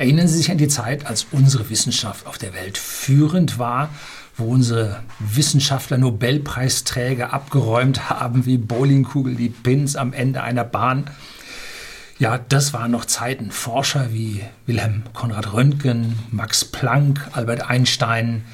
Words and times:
Erinnern 0.00 0.28
Sie 0.28 0.38
sich 0.38 0.50
an 0.50 0.56
die 0.56 0.66
Zeit, 0.66 1.04
als 1.04 1.26
unsere 1.30 1.68
Wissenschaft 1.68 2.26
auf 2.26 2.38
der 2.38 2.54
Welt 2.54 2.78
führend 2.78 3.58
war, 3.58 3.90
wo 4.34 4.46
unsere 4.46 5.02
Wissenschaftler 5.18 5.98
Nobelpreisträger 5.98 7.34
abgeräumt 7.34 8.08
haben 8.08 8.46
wie 8.46 8.56
Bowlingkugel 8.56 9.34
die 9.34 9.50
Pins 9.50 9.96
am 9.96 10.14
Ende 10.14 10.42
einer 10.42 10.64
Bahn? 10.64 11.10
Ja, 12.18 12.38
das 12.38 12.72
waren 12.72 12.90
noch 12.92 13.04
Zeiten. 13.04 13.50
Forscher 13.50 14.10
wie 14.10 14.42
Wilhelm 14.64 15.02
Konrad 15.12 15.52
Röntgen, 15.52 16.18
Max 16.30 16.64
Planck, 16.64 17.28
Albert 17.32 17.68
Einstein, 17.68 18.46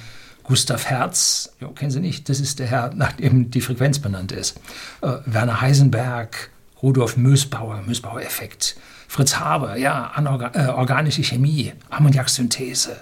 Gustav 0.42 0.86
Hertz, 0.86 1.54
jo, 1.60 1.68
kennen 1.68 1.92
Sie 1.92 2.00
nicht, 2.00 2.28
das 2.28 2.40
ist 2.40 2.58
der 2.58 2.66
Herr, 2.66 2.92
nach 2.92 3.12
dem 3.12 3.52
die 3.52 3.60
Frequenz 3.60 4.00
benannt 4.00 4.32
ist. 4.32 4.58
Äh, 5.00 5.18
Werner 5.26 5.60
Heisenberg, 5.60 6.50
Rudolf 6.82 7.16
Mösbauer, 7.16 7.84
Mösbauer-Effekt, 7.86 8.74
Fritz 9.08 9.36
Haber, 9.36 9.76
ja, 9.76 10.10
Anorga 10.14 10.50
äh, 10.54 10.68
organische 10.68 11.22
Chemie, 11.22 11.72
Ammoniaksynthese, 11.90 12.96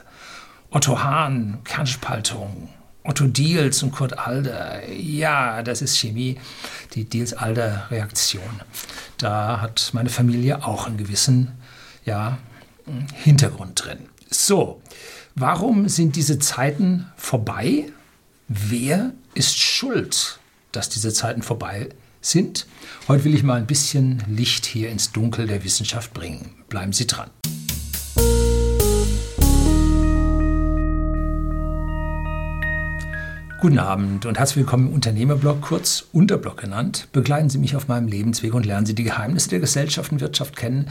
Otto 0.71 1.03
Hahn, 1.03 1.59
Kernspaltung, 1.65 2.69
Otto 3.05 3.27
Diels 3.27 3.83
und 3.83 3.93
Kurt 3.93 4.19
Alder, 4.19 4.89
ja, 4.91 5.63
das 5.63 5.83
ist 5.83 5.99
Chemie, 5.99 6.39
die 6.95 7.05
Diels-Alder-Reaktion. 7.05 8.61
Da 9.19 9.61
hat 9.61 9.91
meine 9.93 10.09
Familie 10.09 10.65
auch 10.65 10.87
einen 10.87 10.97
gewissen 10.97 11.53
ja, 12.05 12.39
Hintergrund 13.15 13.85
drin. 13.85 14.09
So, 14.31 14.83
warum 15.35 15.89
sind 15.89 16.17
diese 16.17 16.39
Zeiten 16.39 17.07
vorbei? 17.17 17.87
Wer 18.49 19.13
ist 19.35 19.59
schuld, 19.59 20.39
dass 20.73 20.89
diese 20.89 21.13
Zeiten 21.13 21.43
vorbei 21.43 21.81
sind? 21.81 22.04
Heute 23.07 23.25
will 23.25 23.35
ich 23.35 23.43
mal 23.43 23.57
ein 23.57 23.67
bisschen 23.67 24.23
Licht 24.29 24.65
hier 24.65 24.89
ins 24.89 25.13
Dunkel 25.13 25.47
der 25.47 25.63
Wissenschaft 25.63 26.15
bringen. 26.15 26.53
Bleiben 26.71 26.95
Sie 26.95 27.07
dran. 27.07 27.29
Guten 33.61 33.79
Abend 33.79 34.25
und 34.25 34.39
herzlich 34.39 34.57
willkommen 34.57 34.89
im 34.89 34.95
Unternehmerblog, 34.95 35.61
kurz 35.61 36.07
Unterblog 36.13 36.57
genannt. 36.57 37.09
Begleiten 37.13 37.51
Sie 37.51 37.59
mich 37.59 37.77
auf 37.77 37.89
meinem 37.89 38.09
Lebensweg 38.09 38.55
und 38.55 38.65
lernen 38.65 38.87
Sie 38.87 38.95
die 38.95 39.05
Geheimnisse 39.05 39.51
der 39.51 39.61
Gesellschaft 39.61 40.11
und 40.11 40.23
Wirtschaft 40.23 40.57
kennen, 40.57 40.89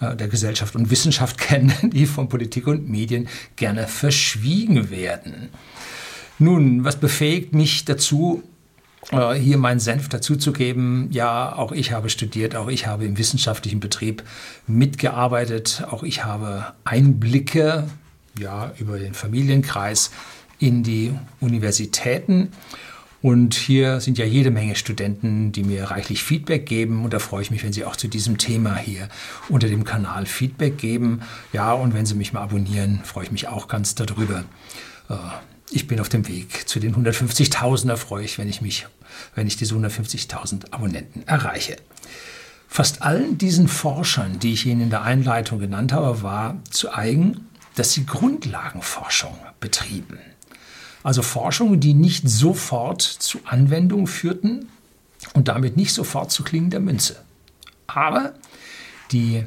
äh, 0.00 0.14
der 0.14 0.28
Gesellschaft 0.28 0.76
und 0.76 0.90
Wissenschaft 0.90 1.38
kennen, 1.38 1.72
die 1.82 2.04
von 2.04 2.28
Politik 2.28 2.66
und 2.66 2.90
Medien 2.90 3.26
gerne 3.56 3.86
verschwiegen 3.86 4.90
werden. 4.90 5.48
Nun, 6.38 6.84
was 6.84 6.96
befähigt 6.96 7.54
mich 7.54 7.86
dazu, 7.86 8.42
äh, 9.12 9.34
hier 9.34 9.58
meinen 9.58 9.80
Senf 9.80 10.08
dazuzugeben? 10.08 11.08
Ja, 11.10 11.54
auch 11.56 11.72
ich 11.72 11.92
habe 11.92 12.08
studiert, 12.08 12.56
auch 12.56 12.68
ich 12.68 12.86
habe 12.86 13.04
im 13.04 13.18
wissenschaftlichen 13.18 13.80
Betrieb 13.80 14.22
mitgearbeitet, 14.66 15.84
auch 15.90 16.02
ich 16.02 16.24
habe 16.24 16.72
Einblicke 16.84 17.84
ja, 18.38 18.72
über 18.78 18.98
den 18.98 19.14
Familienkreis 19.14 20.10
in 20.58 20.82
die 20.82 21.12
Universitäten. 21.40 22.50
Und 23.22 23.54
hier 23.54 24.00
sind 24.00 24.18
ja 24.18 24.26
jede 24.26 24.50
Menge 24.50 24.76
Studenten, 24.76 25.50
die 25.50 25.62
mir 25.62 25.84
reichlich 25.84 26.22
Feedback 26.22 26.66
geben. 26.66 27.04
Und 27.04 27.14
da 27.14 27.18
freue 27.18 27.40
ich 27.40 27.50
mich, 27.50 27.64
wenn 27.64 27.72
Sie 27.72 27.86
auch 27.86 27.96
zu 27.96 28.06
diesem 28.06 28.36
Thema 28.36 28.76
hier 28.76 29.08
unter 29.48 29.68
dem 29.68 29.84
Kanal 29.84 30.26
Feedback 30.26 30.76
geben. 30.76 31.22
Ja, 31.50 31.72
und 31.72 31.94
wenn 31.94 32.04
Sie 32.04 32.14
mich 32.16 32.34
mal 32.34 32.42
abonnieren, 32.42 33.00
freue 33.02 33.24
ich 33.24 33.32
mich 33.32 33.48
auch 33.48 33.66
ganz 33.66 33.94
darüber. 33.94 34.44
Ich 35.70 35.86
bin 35.86 36.00
auf 36.00 36.08
dem 36.08 36.28
Weg 36.28 36.68
zu 36.68 36.78
den 36.78 36.94
150.000er, 36.94 37.96
freue 37.96 38.24
ich, 38.24 38.38
wenn 38.38 38.48
ich 38.48 38.60
mich, 38.60 38.86
wenn 39.34 39.46
ich 39.46 39.56
diese 39.56 39.74
150.000 39.74 40.72
Abonnenten 40.72 41.26
erreiche. 41.26 41.76
Fast 42.68 43.02
allen 43.02 43.38
diesen 43.38 43.68
Forschern, 43.68 44.38
die 44.38 44.52
ich 44.52 44.66
Ihnen 44.66 44.82
in 44.82 44.90
der 44.90 45.02
Einleitung 45.02 45.58
genannt 45.58 45.92
habe, 45.92 46.22
war 46.22 46.56
zu 46.70 46.92
eigen, 46.92 47.48
dass 47.74 47.92
sie 47.92 48.06
Grundlagenforschung 48.06 49.36
betrieben. 49.60 50.18
Also 51.02 51.22
Forschungen, 51.22 51.80
die 51.80 51.94
nicht 51.94 52.28
sofort 52.28 53.02
zu 53.02 53.40
Anwendung 53.44 54.06
führten 54.06 54.68
und 55.34 55.48
damit 55.48 55.76
nicht 55.76 55.92
sofort 55.92 56.30
zu 56.30 56.42
Klingen 56.42 56.70
der 56.70 56.80
Münze. 56.80 57.22
Aber 57.86 58.34
die 59.12 59.44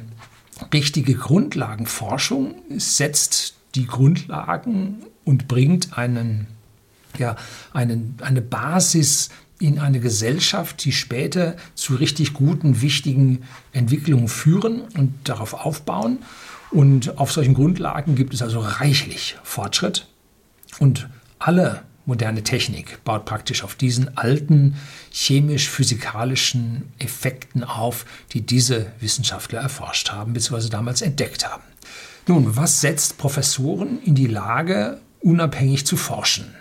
richtige 0.72 1.14
Grundlagenforschung 1.14 2.54
setzt 2.76 3.56
die 3.74 3.86
Grundlagen 3.86 5.02
und 5.28 5.46
bringt 5.46 5.98
einen, 5.98 6.46
ja, 7.18 7.36
einen, 7.74 8.16
eine 8.22 8.40
Basis 8.40 9.28
in 9.60 9.78
eine 9.78 10.00
Gesellschaft, 10.00 10.82
die 10.86 10.92
später 10.92 11.54
zu 11.74 11.96
richtig 11.96 12.32
guten, 12.32 12.80
wichtigen 12.80 13.42
Entwicklungen 13.72 14.28
führen 14.28 14.80
und 14.96 15.12
darauf 15.24 15.52
aufbauen. 15.52 16.20
Und 16.70 17.18
auf 17.18 17.30
solchen 17.30 17.52
Grundlagen 17.52 18.14
gibt 18.14 18.32
es 18.32 18.40
also 18.40 18.60
reichlich 18.60 19.36
Fortschritt. 19.42 20.06
Und 20.78 21.10
alle 21.38 21.82
moderne 22.06 22.42
Technik 22.42 23.04
baut 23.04 23.26
praktisch 23.26 23.62
auf 23.64 23.74
diesen 23.74 24.16
alten 24.16 24.76
chemisch-physikalischen 25.12 26.84
Effekten 26.98 27.64
auf, 27.64 28.06
die 28.32 28.40
diese 28.40 28.92
Wissenschaftler 29.00 29.60
erforscht 29.60 30.10
haben 30.10 30.32
bzw. 30.32 30.70
damals 30.70 31.02
entdeckt 31.02 31.46
haben. 31.46 31.64
Nun, 32.26 32.56
was 32.56 32.80
setzt 32.80 33.18
Professoren 33.18 34.00
in 34.02 34.14
die 34.14 34.26
Lage, 34.26 35.00
unabhängig 35.20 35.86
zu 35.86 35.96
forschen? 35.96 36.54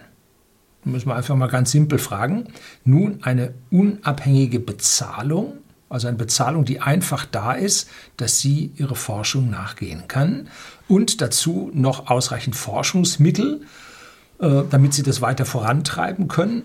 Müssen 0.84 1.10
wir 1.10 1.16
einfach 1.16 1.36
mal 1.36 1.48
ganz 1.48 1.72
simpel 1.72 2.00
fragen. 2.00 2.48
Nun, 2.86 3.20
eine 3.24 3.54
unabhängige 3.72 4.60
Bezahlung, 4.60 5.58
also 5.90 6.08
eine 6.08 6.18
Bezahlung, 6.18 6.66
die 6.66 6.80
einfach 6.80 7.26
da 7.26 7.54
ist, 7.54 7.90
dass 8.16 8.40
sie 8.40 8.72
ihre 8.78 8.96
Forschung 8.96 9.50
nachgehen 9.50 10.08
kann 10.08 10.48
und 10.88 11.22
dazu 11.22 11.72
noch 11.74 12.10
ausreichend 12.10 12.56
Forschungsmittel, 12.56 13.62
äh, 14.40 14.64
damit 14.70 14.94
sie 14.94 15.04
das 15.04 15.22
weiter 15.22 15.46
vorantreiben 15.46 16.28
können. 16.28 16.64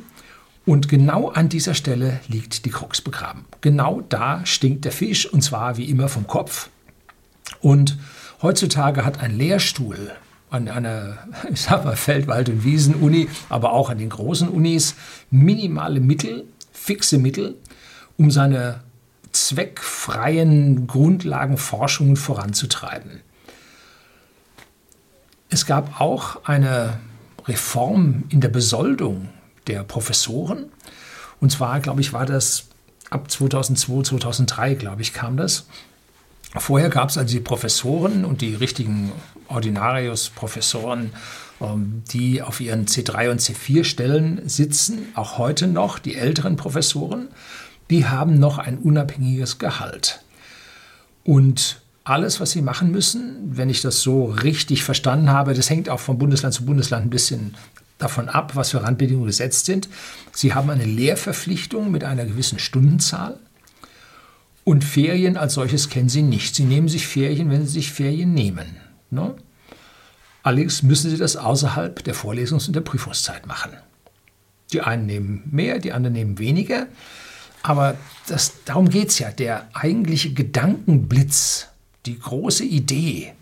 Und 0.65 0.89
genau 0.89 1.29
an 1.29 1.49
dieser 1.49 1.75
Stelle 1.75 2.21
liegt 2.29 2.65
die 2.65 2.71
Krux 2.71 3.01
begraben. 3.01 3.45
Genau 3.61 4.03
da 4.09 4.47
stinkt 4.47 4.85
der 4.85 4.93
Fisch 4.93 5.27
und 5.27 5.43
zwar 5.43 5.77
wie 5.77 5.91
immer 5.91 6.09
vom 6.09 6.29
Kopf. 6.29 6.69
Und 7.61 7.99
heutzutage 8.43 9.05
hat 9.05 9.21
ein 9.21 9.37
Lehrstuhl 9.37 10.13
an 10.53 10.69
einer, 10.69 11.19
ich 11.53 11.63
sag 11.63 11.85
mal, 11.85 11.97
Feldwald- 11.97 12.49
und 12.49 12.65
Wiesen-Uni, 12.65 13.29
aber 13.49 13.73
auch 13.73 13.91
an 13.91 13.99
den 13.99 14.11
großen 14.11 14.49
Unis 14.49 14.95
minimale 15.31 16.01
Mittel, 16.01 16.45
fixe 16.73 17.19
Mittel, 17.19 17.57
um 18.17 18.31
seine 18.31 18.81
zweckfreien 19.33 20.87
Grundlagenforschungen 20.87 22.17
voranzutreiben. 22.17 23.21
Es 25.49 25.67
gab 25.67 26.01
auch 26.01 26.45
eine 26.45 27.01
Reform 27.47 28.25
in 28.29 28.41
der 28.41 28.49
Besoldung 28.49 29.29
der 29.67 29.83
Professoren. 29.85 30.67
Und 31.41 31.51
zwar, 31.51 31.81
glaube 31.81 32.01
ich, 32.01 32.13
war 32.13 32.27
das 32.27 32.67
ab 33.11 33.31
2002, 33.31 34.03
2003, 34.03 34.75
glaube 34.75 35.03
ich, 35.03 35.13
kam 35.13 35.37
das. 35.37 35.67
Vorher 36.55 36.91
gab 36.91 37.09
es 37.09 37.19
also 37.19 37.35
die 37.35 37.41
Professoren 37.41 38.25
und 38.25 38.43
die 38.43 38.55
richtigen 38.55 39.13
Ordinarius-Professoren, 39.49 41.13
ähm, 41.61 42.03
die 42.13 42.43
auf 42.43 42.61
ihren 42.61 42.87
C3 42.87 43.31
und 43.31 43.41
C4 43.41 43.85
Stellen 43.85 44.49
sitzen, 44.49 45.07
auch 45.15 45.39
heute 45.39 45.67
noch, 45.67 45.99
die 45.99 46.17
älteren 46.17 46.57
Professoren, 46.57 47.29
die 47.91 48.07
haben 48.07 48.39
noch 48.39 48.59
ein 48.59 48.79
unabhängiges 48.79 49.59
Gehalt. 49.59 50.23
Und 51.25 51.81
alles, 52.05 52.41
was 52.41 52.51
sie 52.51 52.63
machen 52.63 52.91
müssen, 52.91 53.57
wenn 53.57 53.71
ich 53.71 53.81
das 53.81 54.01
so 54.01 54.25
richtig 54.25 54.83
verstanden 54.83 55.31
habe, 55.31 55.55
das 55.55 55.71
hängt 55.71 55.89
auch 55.89 56.01
von 56.01 56.19
Bundesland 56.19 56.55
zu 56.55 56.65
Bundesland 56.65 57.07
ein 57.07 57.11
bisschen 57.11 57.55
davon 57.99 58.29
ab, 58.29 58.57
was 58.57 58.71
für 58.71 58.83
Randbedingungen 58.83 59.29
gesetzt 59.29 59.67
sind. 59.67 59.89
Sie 60.33 60.55
haben 60.55 60.71
eine 60.71 60.85
Lehrverpflichtung 60.85 61.91
mit 61.91 62.03
einer 62.03 62.25
gewissen 62.25 62.59
Stundenzahl. 62.59 63.39
Und 64.65 64.85
Ferien 64.85 65.37
als 65.37 65.55
solches 65.55 65.89
kennen 65.89 66.09
sie 66.09 66.23
nicht. 66.23 66.55
Sie 66.55 66.65
nehmen 66.65 66.89
sich 66.89 67.07
Ferien, 67.07 67.51
wenn 67.51 67.67
sie 67.67 67.73
sich 67.73 67.93
Ferien 67.93 68.35
nehmen. 68.35 68.77
Ne? 69.13 69.35
Allerdings 70.43 70.83
müssen 70.83 71.11
sie 71.11 71.19
das 71.19 71.37
außerhalb 71.37 72.03
der 72.03 72.15
Vorlesungs- 72.15 72.67
und 72.67 72.75
der 72.75 72.81
Prüfungszeit 72.81 73.47
machen. 73.47 73.73
Die 74.73 74.81
einen 74.81 75.07
nehmen 75.07 75.43
mehr, 75.51 75.79
die 75.79 75.93
anderen 75.93 76.15
nehmen 76.15 76.39
weniger. 76.39 76.87
Aber 77.63 77.97
das, 78.27 78.65
darum 78.65 78.89
geht 78.89 79.11
es 79.11 79.19
ja. 79.19 79.31
Der 79.31 79.69
eigentliche 79.75 80.33
Gedankenblitz 80.33 81.69
die 82.07 82.19
große 82.19 82.65
Idee, 82.65 83.35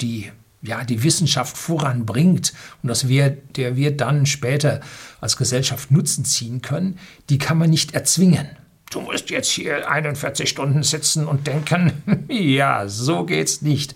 die 0.00 0.30
ja, 0.64 0.84
die 0.84 1.02
Wissenschaft 1.02 1.56
voranbringt 1.56 2.52
und 2.82 2.88
dass 2.88 3.08
wir, 3.08 3.30
der 3.30 3.74
wir 3.74 3.96
dann 3.96 4.26
später 4.26 4.80
als 5.20 5.36
Gesellschaft 5.36 5.90
Nutzen 5.90 6.24
ziehen 6.24 6.62
können, 6.62 6.98
die 7.30 7.38
kann 7.38 7.58
man 7.58 7.70
nicht 7.70 7.94
erzwingen. 7.94 8.48
Du 8.92 9.00
musst 9.00 9.30
jetzt 9.30 9.50
hier 9.50 9.90
41 9.90 10.48
Stunden 10.48 10.82
sitzen 10.82 11.26
und 11.26 11.46
denken, 11.46 11.92
ja, 12.28 12.86
so 12.88 13.24
geht's 13.24 13.62
nicht. 13.62 13.94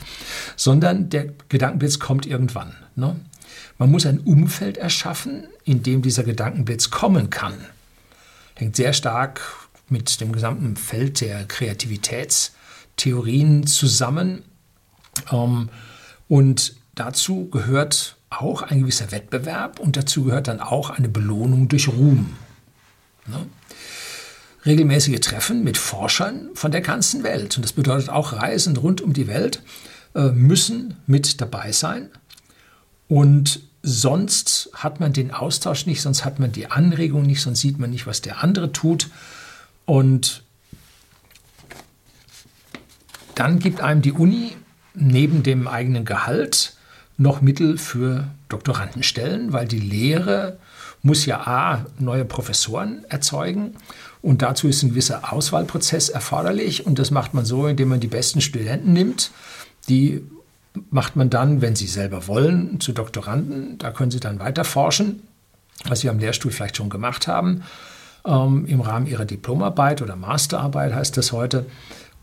Sondern 0.56 1.10
der 1.10 1.28
Gedankenblitz 1.48 1.98
kommt 1.98 2.26
irgendwann. 2.26 2.74
Ne? 2.94 3.16
Man 3.78 3.90
muss 3.90 4.06
ein 4.06 4.20
Umfeld 4.20 4.78
erschaffen, 4.78 5.48
in 5.64 5.82
dem 5.82 6.02
dieser 6.02 6.24
Gedankenblitz 6.24 6.90
kommen 6.90 7.30
kann. 7.30 7.54
Hängt 8.54 8.76
sehr 8.76 8.92
stark 8.94 9.40
mit 9.88 10.20
dem 10.20 10.32
gesamten 10.32 10.76
Feld 10.76 11.20
der 11.20 11.46
Kreativitäts- 11.46 12.52
Theorien 12.96 13.66
zusammen. 13.66 14.42
Ähm, 15.30 15.68
Und 16.28 16.74
dazu 16.94 17.48
gehört 17.50 18.16
auch 18.30 18.62
ein 18.62 18.80
gewisser 18.80 19.12
Wettbewerb 19.12 19.78
und 19.78 19.96
dazu 19.96 20.24
gehört 20.24 20.48
dann 20.48 20.60
auch 20.60 20.90
eine 20.90 21.08
Belohnung 21.08 21.68
durch 21.68 21.88
Ruhm. 21.88 22.36
Ne? 23.26 23.46
Regelmäßige 24.66 25.20
Treffen 25.20 25.62
mit 25.62 25.78
Forschern 25.78 26.50
von 26.54 26.72
der 26.72 26.80
ganzen 26.80 27.22
Welt, 27.22 27.56
und 27.56 27.62
das 27.62 27.72
bedeutet 27.72 28.08
auch 28.08 28.32
Reisen 28.32 28.76
rund 28.76 29.00
um 29.00 29.12
die 29.12 29.28
Welt, 29.28 29.62
äh, 30.16 30.30
müssen 30.32 30.96
mit 31.06 31.40
dabei 31.40 31.70
sein. 31.70 32.10
Und 33.06 33.60
sonst 33.84 34.70
hat 34.74 34.98
man 34.98 35.12
den 35.12 35.30
Austausch 35.30 35.86
nicht, 35.86 36.02
sonst 36.02 36.24
hat 36.24 36.40
man 36.40 36.50
die 36.50 36.68
Anregung 36.68 37.22
nicht, 37.22 37.42
sonst 37.42 37.60
sieht 37.60 37.78
man 37.78 37.90
nicht, 37.90 38.08
was 38.08 38.22
der 38.22 38.42
andere 38.42 38.72
tut. 38.72 39.08
Und 39.84 40.42
dann 43.36 43.60
gibt 43.60 43.80
einem 43.80 44.02
die 44.02 44.12
Uni 44.12 44.56
neben 44.94 45.44
dem 45.44 45.68
eigenen 45.68 46.04
Gehalt 46.04 46.74
noch 47.18 47.40
Mittel 47.40 47.78
für 47.78 48.26
Doktorandenstellen, 48.48 49.52
weil 49.52 49.68
die 49.68 49.78
Lehre 49.78 50.58
muss 51.02 51.24
ja 51.24 51.46
A, 51.46 51.86
neue 51.98 52.24
Professoren 52.24 53.04
erzeugen 53.08 53.76
und 54.26 54.42
dazu 54.42 54.66
ist 54.66 54.82
ein 54.82 54.88
gewisser 54.88 55.32
Auswahlprozess 55.32 56.08
erforderlich 56.08 56.84
und 56.84 56.98
das 56.98 57.12
macht 57.12 57.32
man 57.32 57.44
so, 57.44 57.68
indem 57.68 57.90
man 57.90 58.00
die 58.00 58.08
besten 58.08 58.40
Studenten 58.40 58.92
nimmt, 58.92 59.30
die 59.88 60.20
macht 60.90 61.14
man 61.14 61.30
dann, 61.30 61.62
wenn 61.62 61.76
sie 61.76 61.86
selber 61.86 62.26
wollen, 62.26 62.80
zu 62.80 62.90
Doktoranden. 62.90 63.78
Da 63.78 63.92
können 63.92 64.10
sie 64.10 64.18
dann 64.18 64.40
weiter 64.40 64.64
forschen, 64.64 65.22
was 65.84 66.00
sie 66.00 66.10
am 66.10 66.18
Lehrstuhl 66.18 66.50
vielleicht 66.50 66.76
schon 66.76 66.90
gemacht 66.90 67.28
haben, 67.28 67.62
ähm, 68.26 68.66
im 68.66 68.80
Rahmen 68.80 69.06
ihrer 69.06 69.26
Diplomarbeit 69.26 70.02
oder 70.02 70.16
Masterarbeit 70.16 70.92
heißt 70.92 71.16
das 71.16 71.30
heute. 71.30 71.66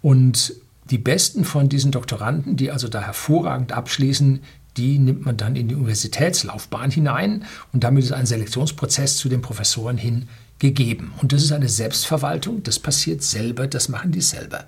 Und 0.01 0.55
die 0.89 0.97
besten 0.97 1.45
von 1.45 1.69
diesen 1.69 1.93
Doktoranden, 1.93 2.57
die 2.57 2.69
also 2.69 2.89
da 2.89 2.99
hervorragend 2.99 3.71
abschließen, 3.71 4.41
die 4.75 4.99
nimmt 4.99 5.25
man 5.25 5.37
dann 5.37 5.55
in 5.55 5.69
die 5.69 5.75
Universitätslaufbahn 5.75 6.91
hinein 6.91 7.45
und 7.71 7.85
damit 7.85 8.03
ist 8.03 8.11
ein 8.11 8.25
Selektionsprozess 8.25 9.15
zu 9.15 9.29
den 9.29 9.41
Professoren 9.41 9.97
hin 9.97 10.27
gegeben. 10.63 11.13
Und 11.21 11.33
das 11.33 11.43
ist 11.43 11.51
eine 11.51 11.67
Selbstverwaltung, 11.67 12.63
das 12.63 12.79
passiert 12.79 13.21
selber, 13.21 13.67
das 13.67 13.89
machen 13.89 14.13
die 14.13 14.21
selber. 14.21 14.65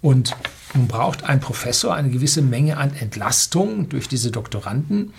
Und 0.00 0.34
nun 0.74 0.88
braucht 0.88 1.22
ein 1.22 1.38
Professor 1.38 1.94
eine 1.94 2.10
gewisse 2.10 2.42
Menge 2.42 2.76
an 2.76 2.92
Entlastung 2.92 3.88
durch 3.88 4.08
diese 4.08 4.32
Doktoranden, 4.32 5.14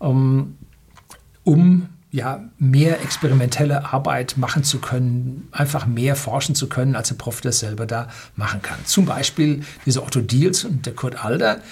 ähm, 0.00 0.56
um 1.42 1.88
ja, 2.12 2.44
mehr 2.58 3.02
experimentelle 3.02 3.92
Arbeit 3.92 4.36
machen 4.36 4.62
zu 4.62 4.78
können, 4.78 5.48
einfach 5.50 5.86
mehr 5.86 6.14
forschen 6.14 6.54
zu 6.54 6.68
können, 6.68 6.94
als 6.94 7.08
der 7.08 7.16
Prof 7.16 7.40
das 7.40 7.58
selber 7.58 7.86
da 7.86 8.08
machen 8.36 8.62
kann. 8.62 8.78
Zum 8.84 9.06
Beispiel 9.06 9.64
diese 9.86 10.04
Otto 10.04 10.20
Diels 10.20 10.64
und 10.64 10.86
der 10.86 10.94
Kurt 10.94 11.24
Alder, 11.24 11.62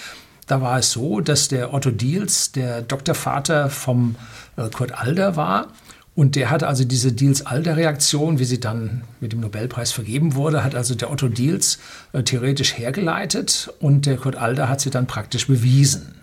da 0.47 0.59
war 0.59 0.79
es 0.79 0.91
so, 0.91 1.21
dass 1.21 1.47
der 1.47 1.73
Otto 1.73 1.91
Diels 1.91 2.51
der 2.51 2.81
Doktorvater 2.81 3.69
vom 3.69 4.17
äh, 4.57 4.67
Kurt 4.69 4.91
Alder 4.91 5.37
war. 5.37 5.67
Und 6.13 6.35
der 6.35 6.49
hat 6.49 6.63
also 6.63 6.83
diese 6.83 7.13
Diels-Alder-Reaktion, 7.13 8.37
wie 8.37 8.45
sie 8.45 8.59
dann 8.59 9.03
mit 9.21 9.31
dem 9.31 9.39
Nobelpreis 9.39 9.93
vergeben 9.93 10.35
wurde, 10.35 10.63
hat 10.63 10.75
also 10.75 10.93
der 10.93 11.09
Otto 11.09 11.29
Diels 11.29 11.79
äh, 12.11 12.23
theoretisch 12.23 12.77
hergeleitet 12.77 13.73
und 13.79 14.05
der 14.05 14.17
Kurt 14.17 14.35
Alder 14.35 14.67
hat 14.67 14.81
sie 14.81 14.89
dann 14.89 15.07
praktisch 15.07 15.47
bewiesen. 15.47 16.15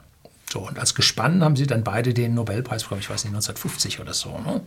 So, 0.51 0.67
und 0.67 0.79
als 0.79 0.95
Gespann 0.95 1.43
haben 1.43 1.57
sie 1.57 1.67
dann 1.67 1.85
beide 1.85 2.13
den 2.13 2.35
Nobelpreis 2.35 2.83
bekommen, 2.83 3.01
ich 3.01 3.11
weiß 3.11 3.25
nicht, 3.25 3.35
1950 3.35 4.01
oder 4.01 4.15
so. 4.15 4.39
Ne? 4.39 4.61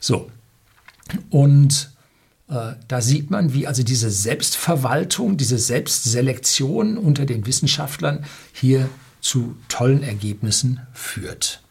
So, 0.00 0.30
und 1.30 1.90
äh, 2.48 2.72
da 2.88 3.00
sieht 3.00 3.30
man, 3.30 3.52
wie 3.54 3.66
also 3.66 3.82
diese 3.82 4.10
Selbstverwaltung, 4.10 5.36
diese 5.36 5.58
Selbstselektion 5.58 6.98
unter 6.98 7.24
den 7.26 7.46
Wissenschaftlern 7.46 8.24
hier 8.52 8.88
zu 9.20 9.56
tollen 9.68 10.02
Ergebnissen 10.02 10.80
führt. 10.92 11.63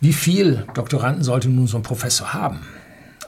Wie 0.00 0.14
viel 0.14 0.64
Doktoranden 0.74 1.22
sollte 1.22 1.48
nun 1.50 1.66
so 1.66 1.76
ein 1.76 1.82
Professor 1.82 2.32
haben? 2.32 2.60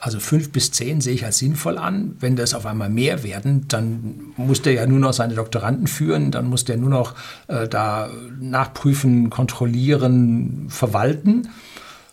Also 0.01 0.19
fünf 0.19 0.51
bis 0.51 0.71
zehn 0.71 0.99
sehe 0.99 1.13
ich 1.13 1.23
als 1.23 1.37
sinnvoll 1.37 1.77
an. 1.77 2.15
Wenn 2.19 2.35
das 2.35 2.53
auf 2.53 2.65
einmal 2.65 2.89
mehr 2.89 3.23
werden, 3.23 3.67
dann 3.69 4.33
muss 4.35 4.61
der 4.61 4.73
ja 4.73 4.85
nur 4.85 4.99
noch 4.99 5.13
seine 5.13 5.35
Doktoranden 5.35 5.87
führen, 5.87 6.31
dann 6.31 6.49
muss 6.49 6.65
der 6.65 6.75
nur 6.75 6.89
noch 6.89 7.15
äh, 7.47 7.69
da 7.69 8.09
nachprüfen, 8.37 9.29
kontrollieren, 9.29 10.65
verwalten. 10.67 11.47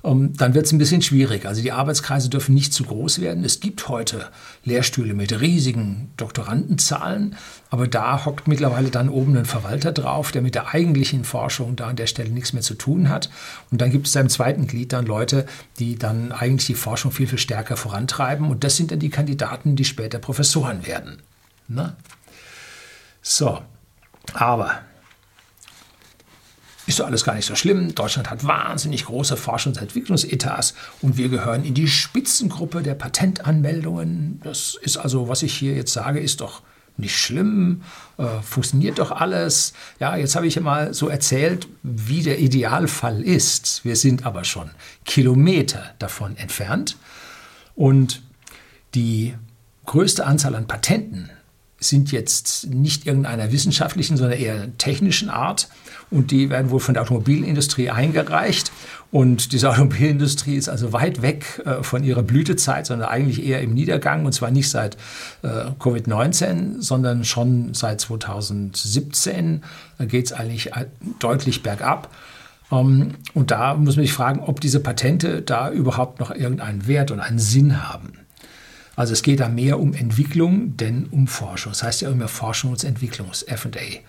Ähm, 0.03 0.33
dann 0.37 0.55
wird 0.55 0.67
es 0.67 0.73
ein 0.73 0.79
bisschen 0.79 1.03
schwierig. 1.03 1.47
Also 1.47 1.63
die 1.63 1.73
Arbeitskreise 1.73 2.29
dürfen 2.29 2.55
nicht 2.55 2.73
zu 2.73 2.85
groß 2.85 3.21
werden. 3.21 3.45
Es 3.45 3.61
gibt 3.61 3.89
heute 3.89 4.29
Lehrstühle 4.65 5.15
mit 5.15 5.41
riesigen 5.41 6.11
Doktorandenzahlen, 6.17 7.37
aber 7.71 7.87
da 7.87 8.25
hockt 8.25 8.49
mittlerweile 8.49 8.91
dann 8.91 9.09
oben 9.09 9.37
ein 9.37 9.45
Verwalter 9.45 9.93
drauf, 9.93 10.33
der 10.33 10.43
mit 10.43 10.55
der 10.55 10.69
eigentlichen 10.75 11.25
Forschung 11.25 11.77
da 11.77 11.89
an 11.89 11.97
der 11.97 12.07
Stelle 12.07 12.31
nichts 12.31 12.53
mehr 12.53 12.63
zu 12.63 12.75
tun 12.75 13.09
hat. 13.09 13.31
Und 13.71 13.81
dann 13.81 13.91
gibt 13.91 14.07
es 14.07 14.13
da 14.13 14.21
im 14.21 14.29
zweiten 14.29 14.67
Glied 14.67 14.93
dann 14.93 15.07
Leute, 15.07 15.47
die 15.79 15.97
dann 15.97 16.33
eigentlich 16.33 16.67
die 16.67 16.75
Forschung 16.75 17.13
viel, 17.13 17.27
viel 17.27 17.39
stärker 17.39 17.77
vorantreiben. 17.77 18.51
Und 18.51 18.65
das 18.65 18.77
sind 18.77 18.91
dann 18.91 18.99
die 18.99 19.11
Kandidaten, 19.11 19.77
die 19.77 19.85
später 19.85 20.19
Professoren 20.19 20.87
werden. 20.87 21.19
Na? 21.69 21.97
So, 23.23 23.61
aber 24.33 24.81
ist 26.91 27.01
doch 27.01 27.07
alles 27.07 27.25
gar 27.25 27.35
nicht 27.35 27.47
so 27.47 27.55
schlimm. 27.55 27.95
Deutschland 27.95 28.31
hat 28.31 28.45
wahnsinnig 28.45 29.05
große 29.05 29.37
Forschungs- 29.37 29.79
und 29.79 29.83
Entwicklungsetats 29.83 30.75
und 31.01 31.17
wir 31.17 31.29
gehören 31.29 31.65
in 31.65 31.75
die 31.75 31.89
Spitzengruppe 31.89 32.83
der 32.83 32.95
Patentanmeldungen. 32.95 34.41
Das 34.43 34.77
ist 34.81 34.97
also, 34.97 35.29
was 35.29 35.43
ich 35.43 35.55
hier 35.55 35.75
jetzt 35.75 35.93
sage, 35.93 36.19
ist 36.19 36.41
doch 36.41 36.63
nicht 36.97 37.17
schlimm, 37.17 37.83
äh, 38.19 38.27
funktioniert 38.43 38.99
doch 38.99 39.13
alles. 39.13 39.73
Ja, 40.01 40.17
jetzt 40.17 40.35
habe 40.35 40.47
ich 40.47 40.57
ja 40.57 40.63
mal 40.63 40.93
so 40.93 41.09
erzählt, 41.09 41.69
wie 41.83 42.23
der 42.23 42.41
Idealfall 42.41 43.23
ist. 43.23 43.85
Wir 43.85 43.97
sind 43.97 44.27
aber 44.27 44.45
schon 44.45 44.71
Kilometer 45.05 45.95
davon 45.99 46.37
entfernt 46.37 46.97
und 47.77 48.21
die 48.95 49.35
größte 49.87 50.27
Anzahl 50.27 50.57
an 50.57 50.67
Patenten 50.67 51.31
sind 51.81 52.13
jetzt 52.13 52.67
nicht 52.67 53.07
irgendeiner 53.07 53.51
wissenschaftlichen, 53.53 54.19
sondern 54.19 54.39
eher 54.39 54.77
technischen 54.77 55.31
Art. 55.31 55.69
Und 56.11 56.31
die 56.31 56.51
werden 56.51 56.71
wohl 56.71 56.81
von 56.81 56.95
der 56.95 57.03
Automobilindustrie 57.03 57.91
eingereicht. 57.91 58.71
Und 59.11 59.53
diese 59.53 59.71
Automobilindustrie 59.71 60.57
ist 60.57 60.69
also 60.69 60.93
weit 60.93 61.23
weg 61.23 61.63
äh, 61.65 61.83
von 61.83 62.05
ihrer 62.05 62.23
Blütezeit, 62.23 62.87
sondern 62.87 63.09
eigentlich 63.09 63.45
eher 63.45 63.63
im 63.63 63.73
Niedergang. 63.73 64.27
Und 64.27 64.33
zwar 64.33 64.51
nicht 64.51 64.69
seit 64.69 64.97
äh, 65.43 65.49
Covid-19, 65.79 66.81
sondern 66.81 67.25
schon 67.25 67.73
seit 67.75 68.01
2017 68.01 69.63
geht 70.01 70.27
es 70.27 70.33
eigentlich 70.33 70.77
äh, 70.77 70.87
deutlich 71.19 71.63
bergab. 71.63 72.15
Ähm, 72.71 73.13
und 73.35 73.51
da 73.51 73.75
muss 73.75 73.97
man 73.97 74.05
sich 74.05 74.13
fragen, 74.13 74.41
ob 74.41 74.61
diese 74.61 74.81
Patente 74.81 75.43
da 75.43 75.71
überhaupt 75.71 76.21
noch 76.21 76.31
irgendeinen 76.31 76.87
Wert 76.87 77.11
und 77.11 77.21
einen 77.21 77.39
Sinn 77.39 77.89
haben. 77.89 78.13
Also 79.01 79.15
es 79.15 79.23
geht 79.23 79.41
da 79.41 79.49
mehr 79.49 79.81
um 79.81 79.95
Entwicklung, 79.95 80.77
denn 80.77 81.07
um 81.07 81.27
Forschung. 81.27 81.73
Das 81.73 81.83
heißt 81.83 82.03
ja 82.03 82.11
immer 82.11 82.29
Forschungsentwicklungs 82.29 83.45
F&A 83.45 84.01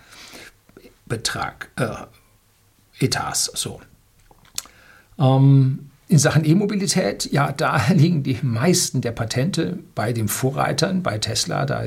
Betrag, 1.05 1.69
äh, 1.77 3.05
Etats. 3.05 3.45
So. 3.55 3.79
Ähm, 5.17 5.91
in 6.09 6.19
Sachen 6.19 6.43
E-Mobilität, 6.43 7.31
ja, 7.31 7.53
da 7.53 7.81
liegen 7.93 8.23
die 8.23 8.37
meisten 8.41 8.99
der 8.99 9.13
Patente 9.13 9.79
bei 9.95 10.11
den 10.11 10.27
Vorreitern, 10.27 11.03
bei 11.03 11.19
Tesla, 11.19 11.65
da 11.65 11.85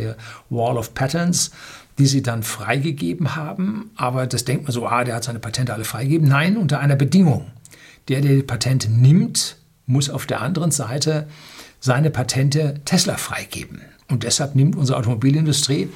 Wall 0.48 0.78
of 0.78 0.94
Patents, 0.94 1.50
die 1.98 2.06
sie 2.06 2.22
dann 2.22 2.42
freigegeben 2.42 3.36
haben. 3.36 3.90
Aber 3.96 4.26
das 4.26 4.46
denkt 4.46 4.62
man 4.62 4.72
so, 4.72 4.86
ah, 4.86 5.04
der 5.04 5.16
hat 5.16 5.24
seine 5.24 5.40
Patente 5.40 5.74
alle 5.74 5.84
freigegeben. 5.84 6.26
Nein, 6.26 6.56
unter 6.56 6.80
einer 6.80 6.96
Bedingung. 6.96 7.50
Der, 8.08 8.22
der 8.22 8.36
die 8.36 8.42
Patente 8.42 8.90
nimmt, 8.90 9.58
muss 9.84 10.08
auf 10.08 10.24
der 10.24 10.40
anderen 10.40 10.70
Seite 10.70 11.28
seine 11.84 12.08
Patente 12.08 12.80
Tesla 12.86 13.18
freigeben. 13.18 13.82
Und 14.08 14.22
deshalb 14.22 14.54
nimmt 14.54 14.74
unsere 14.74 14.98
Automobilindustrie 14.98 15.90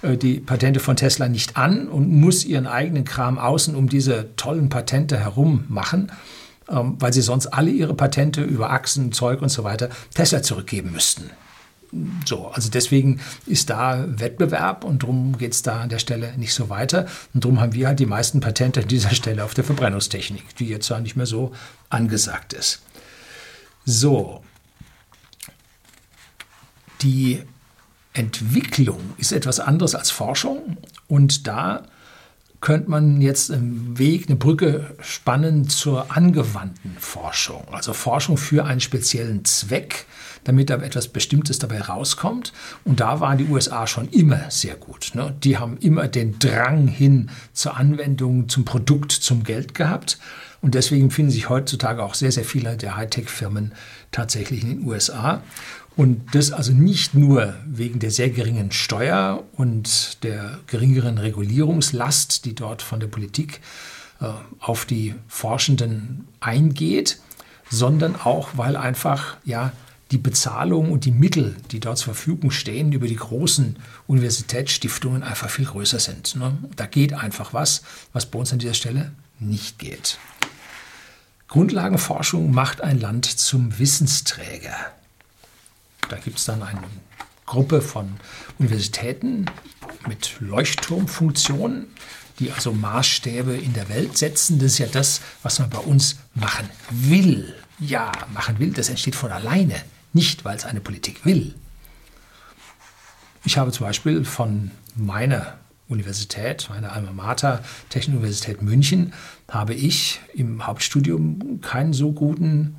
äh, 0.00 0.16
die 0.16 0.40
Patente 0.40 0.80
von 0.80 0.96
Tesla 0.96 1.28
nicht 1.28 1.58
an 1.58 1.86
und 1.86 2.10
muss 2.10 2.46
ihren 2.46 2.66
eigenen 2.66 3.04
Kram 3.04 3.38
außen 3.38 3.74
um 3.74 3.90
diese 3.90 4.34
tollen 4.36 4.70
Patente 4.70 5.18
herum 5.18 5.66
machen, 5.68 6.10
ähm, 6.70 6.96
weil 6.98 7.12
sie 7.12 7.20
sonst 7.20 7.48
alle 7.48 7.70
ihre 7.70 7.92
Patente 7.92 8.42
über 8.42 8.70
Achsen, 8.70 9.12
Zeug 9.12 9.42
und 9.42 9.50
so 9.50 9.64
weiter 9.64 9.90
Tesla 10.14 10.42
zurückgeben 10.42 10.92
müssten. 10.92 11.28
So, 12.24 12.48
also 12.48 12.70
deswegen 12.70 13.20
ist 13.44 13.68
da 13.68 14.02
Wettbewerb 14.08 14.82
und 14.82 15.02
darum 15.02 15.36
geht 15.36 15.52
es 15.52 15.60
da 15.60 15.82
an 15.82 15.90
der 15.90 15.98
Stelle 15.98 16.32
nicht 16.38 16.54
so 16.54 16.70
weiter. 16.70 17.06
Und 17.34 17.44
darum 17.44 17.60
haben 17.60 17.74
wir 17.74 17.88
halt 17.88 18.00
die 18.00 18.06
meisten 18.06 18.40
Patente 18.40 18.80
an 18.80 18.88
dieser 18.88 19.10
Stelle 19.14 19.44
auf 19.44 19.52
der 19.52 19.64
Verbrennungstechnik, 19.64 20.56
die 20.56 20.68
jetzt 20.68 20.86
zwar 20.86 21.00
nicht 21.00 21.16
mehr 21.16 21.26
so 21.26 21.52
angesagt 21.90 22.54
ist. 22.54 22.80
So, 23.84 24.42
die 27.02 27.42
Entwicklung 28.12 29.00
ist 29.18 29.32
etwas 29.32 29.60
anderes 29.60 29.94
als 29.94 30.10
Forschung 30.10 30.76
und 31.08 31.46
da 31.46 31.82
könnte 32.64 32.88
man 32.88 33.20
jetzt 33.20 33.50
einen 33.50 33.98
Weg, 33.98 34.26
eine 34.26 34.36
Brücke 34.36 34.96
spannen 35.02 35.68
zur 35.68 36.16
angewandten 36.16 36.96
Forschung. 36.98 37.62
Also 37.70 37.92
Forschung 37.92 38.38
für 38.38 38.64
einen 38.64 38.80
speziellen 38.80 39.44
Zweck, 39.44 40.06
damit 40.44 40.70
da 40.70 40.76
etwas 40.76 41.08
Bestimmtes 41.08 41.58
dabei 41.58 41.82
rauskommt. 41.82 42.54
Und 42.86 43.00
da 43.00 43.20
waren 43.20 43.36
die 43.36 43.48
USA 43.48 43.86
schon 43.86 44.08
immer 44.08 44.50
sehr 44.50 44.76
gut. 44.76 45.10
Ne? 45.12 45.36
Die 45.44 45.58
haben 45.58 45.76
immer 45.76 46.08
den 46.08 46.38
Drang 46.38 46.88
hin 46.88 47.28
zur 47.52 47.76
Anwendung, 47.76 48.48
zum 48.48 48.64
Produkt, 48.64 49.12
zum 49.12 49.44
Geld 49.44 49.74
gehabt. 49.74 50.18
Und 50.62 50.74
deswegen 50.74 51.10
finden 51.10 51.32
sich 51.32 51.50
heutzutage 51.50 52.02
auch 52.02 52.14
sehr, 52.14 52.32
sehr 52.32 52.46
viele 52.46 52.78
der 52.78 52.96
Hightech-Firmen 52.96 53.72
tatsächlich 54.10 54.62
in 54.62 54.70
den 54.70 54.86
USA. 54.86 55.42
Und 55.96 56.34
das 56.34 56.50
also 56.50 56.72
nicht 56.72 57.14
nur 57.14 57.54
wegen 57.66 58.00
der 58.00 58.10
sehr 58.10 58.30
geringen 58.30 58.72
Steuer 58.72 59.44
und 59.52 60.22
der 60.24 60.58
geringeren 60.66 61.18
Regulierungslast, 61.18 62.44
die 62.44 62.54
dort 62.54 62.82
von 62.82 62.98
der 62.98 63.06
Politik 63.06 63.60
äh, 64.20 64.26
auf 64.58 64.86
die 64.86 65.14
Forschenden 65.28 66.26
eingeht, 66.40 67.18
sondern 67.70 68.16
auch, 68.16 68.50
weil 68.56 68.76
einfach 68.76 69.36
ja 69.44 69.72
die 70.10 70.18
Bezahlung 70.18 70.90
und 70.92 71.04
die 71.04 71.12
Mittel, 71.12 71.56
die 71.70 71.80
dort 71.80 71.98
zur 71.98 72.14
Verfügung 72.14 72.50
stehen, 72.50 72.92
über 72.92 73.06
die 73.06 73.16
großen 73.16 73.76
Universitätsstiftungen 74.06 75.22
einfach 75.22 75.48
viel 75.48 75.64
größer 75.64 75.98
sind. 75.98 76.36
Ne? 76.36 76.56
Da 76.76 76.86
geht 76.86 77.12
einfach 77.12 77.52
was, 77.52 77.82
was 78.12 78.26
bei 78.26 78.38
uns 78.38 78.52
an 78.52 78.58
dieser 78.58 78.74
Stelle 78.74 79.12
nicht 79.38 79.78
geht. 79.78 80.18
Grundlagenforschung 81.48 82.52
macht 82.52 82.80
ein 82.80 83.00
Land 83.00 83.26
zum 83.26 83.78
Wissensträger. 83.78 84.76
Da 86.08 86.16
gibt 86.16 86.38
es 86.38 86.44
dann 86.44 86.62
eine 86.62 86.80
Gruppe 87.46 87.80
von 87.80 88.16
Universitäten 88.58 89.46
mit 90.08 90.36
Leuchtturmfunktionen, 90.40 91.86
die 92.38 92.50
also 92.50 92.72
Maßstäbe 92.72 93.56
in 93.56 93.72
der 93.74 93.88
Welt 93.88 94.18
setzen. 94.18 94.58
Das 94.58 94.72
ist 94.72 94.78
ja 94.78 94.86
das, 94.86 95.20
was 95.42 95.58
man 95.58 95.70
bei 95.70 95.78
uns 95.78 96.16
machen 96.34 96.68
will. 96.90 97.54
Ja, 97.78 98.12
machen 98.32 98.58
will, 98.58 98.72
das 98.72 98.88
entsteht 98.88 99.14
von 99.14 99.32
alleine, 99.32 99.74
nicht 100.12 100.44
weil 100.44 100.56
es 100.56 100.64
eine 100.64 100.80
Politik 100.80 101.24
will. 101.24 101.54
Ich 103.44 103.58
habe 103.58 103.72
zum 103.72 103.86
Beispiel 103.86 104.24
von 104.24 104.70
meiner 104.96 105.58
Universität, 105.88 106.68
meiner 106.70 106.92
Alma 106.92 107.12
Mater, 107.12 107.62
Technische 107.90 108.18
Universität 108.18 108.62
München, 108.62 109.12
habe 109.50 109.74
ich 109.74 110.20
im 110.32 110.66
Hauptstudium 110.66 111.60
keinen 111.60 111.92
so 111.92 112.12
guten 112.12 112.76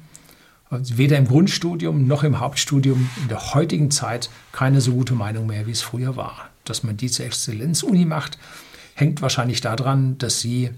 weder 0.69 1.17
im 1.17 1.27
Grundstudium 1.27 2.07
noch 2.07 2.23
im 2.23 2.39
Hauptstudium 2.39 3.09
in 3.21 3.27
der 3.27 3.53
heutigen 3.53 3.91
Zeit 3.91 4.29
keine 4.51 4.81
so 4.81 4.93
gute 4.93 5.13
Meinung 5.13 5.47
mehr, 5.47 5.67
wie 5.67 5.71
es 5.71 5.81
früher 5.81 6.15
war. 6.15 6.49
Dass 6.63 6.83
man 6.83 6.97
die 6.97 7.09
zur 7.09 7.25
Exzellenzuni 7.25 8.05
macht, 8.05 8.37
hängt 8.95 9.21
wahrscheinlich 9.21 9.61
daran, 9.61 10.17
dass 10.17 10.41
sie 10.41 10.71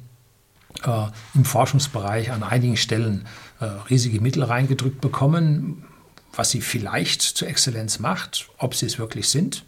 äh, 0.84 1.06
im 1.34 1.46
Forschungsbereich 1.46 2.32
an 2.32 2.44
einigen 2.44 2.77
Stellen 2.77 3.25
äh, 3.60 3.65
riesige 3.89 4.22
Mittel 4.22 4.44
reingedrückt 4.44 5.01
bekommen, 5.01 5.86
was 6.34 6.51
sie 6.51 6.62
vielleicht 6.62 7.22
zur 7.22 7.48
Exzellenz 7.48 8.00
macht, 8.00 8.50
ob 8.58 8.75
sie 8.75 8.86
es 8.86 9.00
wirklich 9.00 9.29
sind, 9.29 9.65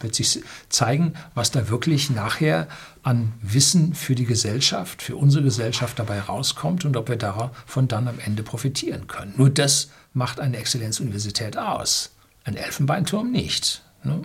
wird 0.00 0.14
sich 0.14 0.40
zeigen, 0.68 1.14
was 1.34 1.50
da 1.50 1.68
wirklich 1.68 2.10
nachher 2.10 2.68
an 3.02 3.32
Wissen 3.42 3.94
für 3.94 4.14
die 4.14 4.24
Gesellschaft, 4.24 5.02
für 5.02 5.16
unsere 5.16 5.44
Gesellschaft 5.44 5.98
dabei 5.98 6.20
rauskommt 6.20 6.84
und 6.84 6.96
ob 6.96 7.08
wir 7.08 7.16
davon 7.16 7.88
dann 7.88 8.06
am 8.06 8.20
Ende 8.20 8.42
profitieren 8.42 9.08
können. 9.08 9.34
Nur 9.36 9.50
das 9.50 9.90
macht 10.14 10.38
eine 10.38 10.56
Exzellenzuniversität 10.58 11.58
aus, 11.58 12.10
ein 12.44 12.56
Elfenbeinturm 12.56 13.30
nicht. 13.32 13.82
Ne? 14.04 14.22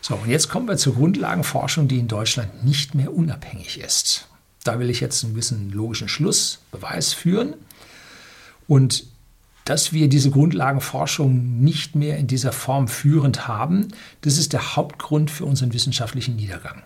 So, 0.00 0.16
und 0.16 0.28
jetzt 0.28 0.48
kommen 0.48 0.66
wir 0.66 0.76
zur 0.76 0.94
Grundlagenforschung, 0.94 1.86
die 1.86 1.98
in 1.98 2.08
Deutschland 2.08 2.64
nicht 2.64 2.94
mehr 2.94 3.12
unabhängig 3.14 3.78
ist. 3.78 4.26
Da 4.64 4.78
will 4.78 4.90
ich 4.90 5.00
jetzt 5.00 5.22
einen 5.22 5.34
gewissen 5.34 5.70
logischen 5.70 6.08
Schluss, 6.08 6.58
Beweis 6.70 7.12
führen. 7.12 7.54
Und 8.66 9.04
dass 9.70 9.92
wir 9.92 10.08
diese 10.08 10.32
Grundlagenforschung 10.32 11.60
nicht 11.60 11.94
mehr 11.94 12.18
in 12.18 12.26
dieser 12.26 12.50
Form 12.50 12.88
führend 12.88 13.46
haben, 13.46 13.86
das 14.20 14.36
ist 14.36 14.52
der 14.52 14.74
Hauptgrund 14.74 15.30
für 15.30 15.44
unseren 15.44 15.72
wissenschaftlichen 15.72 16.34
Niedergang. 16.34 16.82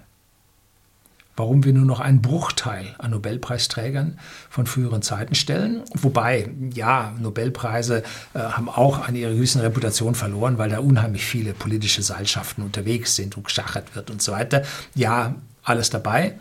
Warum 1.34 1.64
wir 1.64 1.72
nur 1.72 1.86
noch 1.86 2.00
einen 2.00 2.20
Bruchteil 2.20 2.94
an 2.98 3.12
Nobelpreisträgern 3.12 4.18
von 4.50 4.66
früheren 4.66 5.00
Zeiten 5.00 5.34
stellen. 5.34 5.80
Wobei, 5.94 6.50
ja, 6.74 7.14
Nobelpreise 7.18 8.02
äh, 8.34 8.38
haben 8.38 8.68
auch 8.68 9.08
an 9.08 9.16
ihrer 9.16 9.32
gewissen 9.32 9.62
Reputation 9.62 10.14
verloren, 10.14 10.58
weil 10.58 10.68
da 10.68 10.80
unheimlich 10.80 11.24
viele 11.24 11.54
politische 11.54 12.02
Seilschaften 12.02 12.62
unterwegs 12.62 13.16
sind 13.16 13.38
und 13.38 13.44
geschachert 13.44 13.96
wird 13.96 14.10
und 14.10 14.20
so 14.20 14.32
weiter. 14.32 14.62
Ja, 14.94 15.36
alles 15.62 15.88
dabei. 15.88 16.34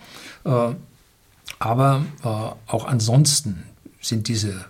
Äh, 0.43 0.73
aber 1.59 2.05
äh, 2.21 2.27
auch 2.27 2.83
ansonsten 2.85 3.63
sind 4.01 4.27
diese 4.27 4.65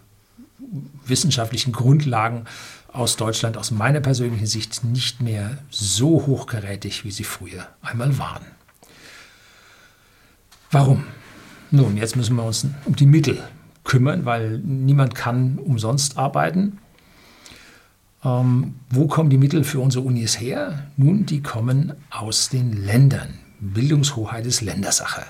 wissenschaftlichen 1.06 1.72
Grundlagen 1.72 2.46
aus 2.92 3.18
Deutschland 3.18 3.58
aus 3.58 3.72
meiner 3.72 4.00
persönlichen 4.00 4.46
Sicht 4.46 4.84
nicht 4.84 5.22
mehr 5.22 5.58
so 5.70 6.26
hochgerätig, 6.26 7.04
wie 7.04 7.12
sie 7.12 7.24
früher 7.24 7.68
einmal 7.82 8.18
waren. 8.18 8.46
Warum? 10.72 11.04
Nun, 11.72 11.98
jetzt 11.98 12.16
müssen 12.16 12.36
wir 12.36 12.44
uns 12.44 12.68
um 12.86 12.96
die 12.96 13.08
Mittel 13.08 13.44
kümmern, 13.84 14.26
weil 14.26 14.60
niemand 14.60 15.16
kann 15.16 15.58
umsonst 15.58 16.18
arbeiten. 16.18 16.80
Ähm, 18.24 18.76
wo 18.90 19.08
kommen 19.08 19.30
die 19.30 19.38
Mittel 19.38 19.64
für 19.64 19.80
unsere 19.80 20.06
Unis 20.06 20.40
her? 20.40 20.88
Nun, 20.98 21.26
die 21.26 21.42
kommen 21.42 21.94
aus 22.12 22.50
den 22.50 22.74
Ländern. 22.74 23.40
Bildungshoheit 23.60 24.46
ist 24.46 24.62
Ländersache. 24.62 25.24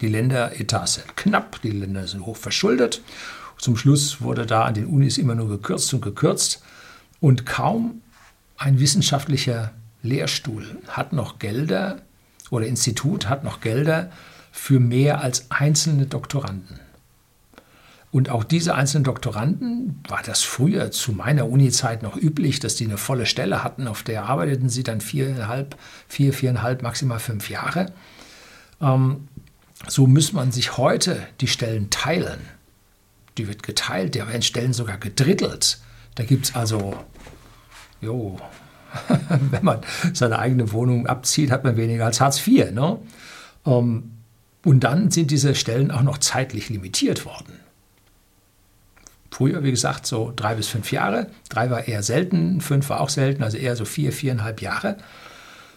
Die 0.00 0.08
Länderetats 0.08 0.94
sind 0.94 1.16
knapp, 1.16 1.60
die 1.62 1.70
Länder 1.70 2.06
sind 2.06 2.24
hoch 2.24 2.36
verschuldet 2.36 3.02
zum 3.60 3.76
Schluss 3.76 4.22
wurde 4.22 4.46
da 4.46 4.64
an 4.64 4.74
den 4.74 4.86
Unis 4.86 5.18
immer 5.18 5.34
nur 5.34 5.48
gekürzt 5.48 5.92
und 5.92 6.00
gekürzt. 6.00 6.62
Und 7.20 7.44
kaum 7.44 8.00
ein 8.56 8.80
wissenschaftlicher 8.80 9.72
Lehrstuhl 10.02 10.78
hat 10.88 11.12
noch 11.12 11.38
Gelder 11.38 12.00
oder 12.50 12.66
Institut 12.66 13.28
hat 13.28 13.44
noch 13.44 13.60
Gelder 13.60 14.10
für 14.50 14.80
mehr 14.80 15.20
als 15.20 15.50
einzelne 15.50 16.06
Doktoranden. 16.06 16.80
Und 18.10 18.30
auch 18.30 18.42
diese 18.42 18.74
einzelnen 18.74 19.04
Doktoranden, 19.04 20.00
war 20.08 20.22
das 20.24 20.42
früher 20.42 20.90
zu 20.90 21.12
meiner 21.12 21.48
Uni-Zeit 21.48 22.02
noch 22.02 22.16
üblich, 22.16 22.58
dass 22.58 22.74
die 22.74 22.86
eine 22.86 22.96
volle 22.96 23.26
Stelle 23.26 23.62
hatten, 23.62 23.86
auf 23.86 24.02
der 24.02 24.24
arbeiteten 24.24 24.68
sie 24.68 24.82
dann 24.82 25.00
viereinhalb, 25.00 25.76
vier, 26.08 26.32
viereinhalb, 26.32 26.82
maximal 26.82 27.20
fünf 27.20 27.50
Jahre. 27.50 27.92
Ähm, 28.80 29.28
so 29.86 30.08
muss 30.08 30.32
man 30.32 30.50
sich 30.50 30.76
heute 30.76 31.24
die 31.40 31.46
Stellen 31.46 31.90
teilen 31.90 32.40
die 33.40 33.48
wird 33.48 33.62
geteilt, 33.62 34.14
der 34.14 34.28
werden 34.28 34.42
Stellen 34.42 34.72
sogar 34.72 34.98
gedrittelt. 34.98 35.78
Da 36.14 36.24
gibt 36.24 36.46
es 36.46 36.54
also, 36.54 36.94
jo, 38.00 38.38
wenn 39.50 39.64
man 39.64 39.80
seine 40.12 40.38
eigene 40.38 40.72
Wohnung 40.72 41.06
abzieht, 41.06 41.50
hat 41.50 41.64
man 41.64 41.76
weniger 41.76 42.06
als 42.06 42.20
Hartz 42.20 42.46
IV. 42.46 42.72
Ne? 42.72 42.98
Ähm, 43.66 44.10
und 44.64 44.80
dann 44.84 45.10
sind 45.10 45.30
diese 45.30 45.54
Stellen 45.54 45.90
auch 45.90 46.02
noch 46.02 46.18
zeitlich 46.18 46.68
limitiert 46.68 47.24
worden. 47.24 47.54
Früher, 49.30 49.62
wie 49.62 49.70
gesagt, 49.70 50.06
so 50.06 50.32
drei 50.36 50.54
bis 50.54 50.68
fünf 50.68 50.92
Jahre. 50.92 51.28
Drei 51.48 51.70
war 51.70 51.88
eher 51.88 52.02
selten, 52.02 52.60
fünf 52.60 52.90
war 52.90 53.00
auch 53.00 53.08
selten, 53.08 53.42
also 53.42 53.56
eher 53.56 53.74
so 53.74 53.86
vier, 53.86 54.12
viereinhalb 54.12 54.60
Jahre. 54.60 54.98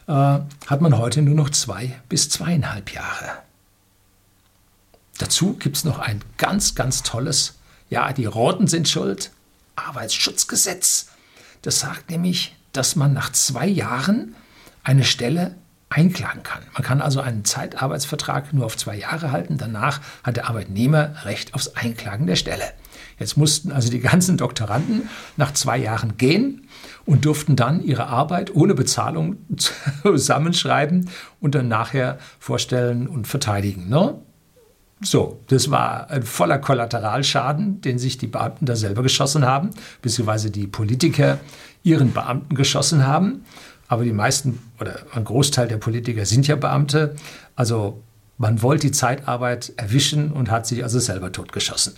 Äh, 0.07 0.11
hat 0.11 0.81
man 0.81 0.97
heute 0.97 1.21
nur 1.21 1.35
noch 1.35 1.49
zwei 1.49 1.93
bis 2.09 2.29
zweieinhalb 2.29 2.91
Jahre. 2.91 3.43
Dazu 5.23 5.53
gibt 5.53 5.77
es 5.77 5.85
noch 5.85 5.99
ein 5.99 6.19
ganz, 6.37 6.75
ganz 6.75 7.01
tolles, 7.01 7.57
ja, 7.89 8.11
die 8.11 8.25
Roten 8.25 8.67
sind 8.67 8.89
schuld, 8.89 9.31
Arbeitsschutzgesetz. 9.77 11.11
Das 11.61 11.79
sagt 11.79 12.11
nämlich, 12.11 12.57
dass 12.73 12.97
man 12.97 13.13
nach 13.13 13.31
zwei 13.31 13.65
Jahren 13.65 14.35
eine 14.83 15.05
Stelle 15.05 15.55
einklagen 15.87 16.43
kann. 16.43 16.63
Man 16.73 16.83
kann 16.83 17.01
also 17.01 17.21
einen 17.21 17.45
Zeitarbeitsvertrag 17.45 18.51
nur 18.51 18.65
auf 18.65 18.75
zwei 18.75 18.97
Jahre 18.97 19.31
halten. 19.31 19.57
Danach 19.57 20.01
hat 20.25 20.35
der 20.35 20.49
Arbeitnehmer 20.49 21.23
Recht 21.23 21.53
aufs 21.53 21.69
Einklagen 21.69 22.27
der 22.27 22.35
Stelle. 22.35 22.73
Jetzt 23.17 23.37
mussten 23.37 23.71
also 23.71 23.89
die 23.89 24.01
ganzen 24.01 24.35
Doktoranden 24.35 25.07
nach 25.37 25.53
zwei 25.53 25.77
Jahren 25.77 26.17
gehen 26.17 26.67
und 27.05 27.23
durften 27.23 27.55
dann 27.55 27.81
ihre 27.81 28.07
Arbeit 28.07 28.53
ohne 28.53 28.73
Bezahlung 28.73 29.37
zusammenschreiben 30.03 31.09
und 31.39 31.55
dann 31.55 31.69
nachher 31.69 32.17
vorstellen 32.39 33.07
und 33.07 33.25
verteidigen. 33.25 33.87
Ne? 33.87 34.19
So, 35.03 35.39
das 35.47 35.69
war 35.69 36.09
ein 36.09 36.23
voller 36.23 36.59
Kollateralschaden, 36.59 37.81
den 37.81 37.99
sich 37.99 38.17
die 38.17 38.27
Beamten 38.27 38.65
da 38.65 38.75
selber 38.75 39.03
geschossen 39.03 39.45
haben, 39.45 39.71
beziehungsweise 40.01 40.49
die 40.49 40.67
Politiker 40.67 41.39
ihren 41.83 42.13
Beamten 42.13 42.55
geschossen 42.55 43.05
haben. 43.05 43.45
Aber 43.87 44.03
die 44.05 44.13
meisten 44.13 44.59
oder 44.79 44.99
ein 45.13 45.23
Großteil 45.23 45.67
der 45.67 45.77
Politiker 45.77 46.25
sind 46.25 46.47
ja 46.47 46.55
Beamte. 46.55 47.15
Also 47.55 48.01
man 48.37 48.61
wollte 48.61 48.87
die 48.87 48.91
Zeitarbeit 48.91 49.73
erwischen 49.77 50.31
und 50.31 50.49
hat 50.49 50.65
sich 50.65 50.83
also 50.83 50.99
selber 50.99 51.31
totgeschossen. 51.31 51.93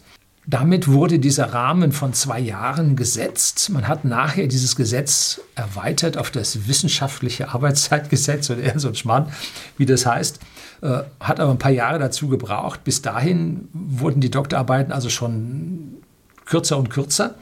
Damit 0.48 0.88
wurde 0.88 1.18
dieser 1.20 1.54
Rahmen 1.54 1.92
von 1.92 2.14
zwei 2.14 2.40
Jahren 2.40 2.96
gesetzt. 2.96 3.70
Man 3.72 3.88
hat 3.88 4.06
nachher 4.06 4.48
dieses 4.48 4.76
Gesetz 4.76 5.42
erweitert 5.56 6.18
auf 6.18 6.30
das 6.30 6.68
wissenschaftliche 6.68 7.50
Arbeitszeitgesetz 7.50 8.50
oder 8.50 8.62
eher 8.62 8.80
so 8.80 8.90
ein 8.90 8.96
Schmarrn, 8.96 9.32
wie 9.78 9.86
das 9.86 10.06
heißt. 10.06 10.40
Äh, 10.82 11.04
hat 11.20 11.40
aber 11.40 11.52
ein 11.52 11.58
paar 11.58 11.72
Jahre 11.72 11.98
dazu 11.98 12.28
gebraucht. 12.28 12.84
Bis 12.84 13.02
dahin 13.02 13.70
wurden 13.74 14.22
die 14.22 14.30
Doktorarbeiten 14.30 14.94
also 14.94 15.10
schon 15.10 15.98
kürzer 16.46 16.78
und 16.78 16.90
kürzer. 16.90 17.36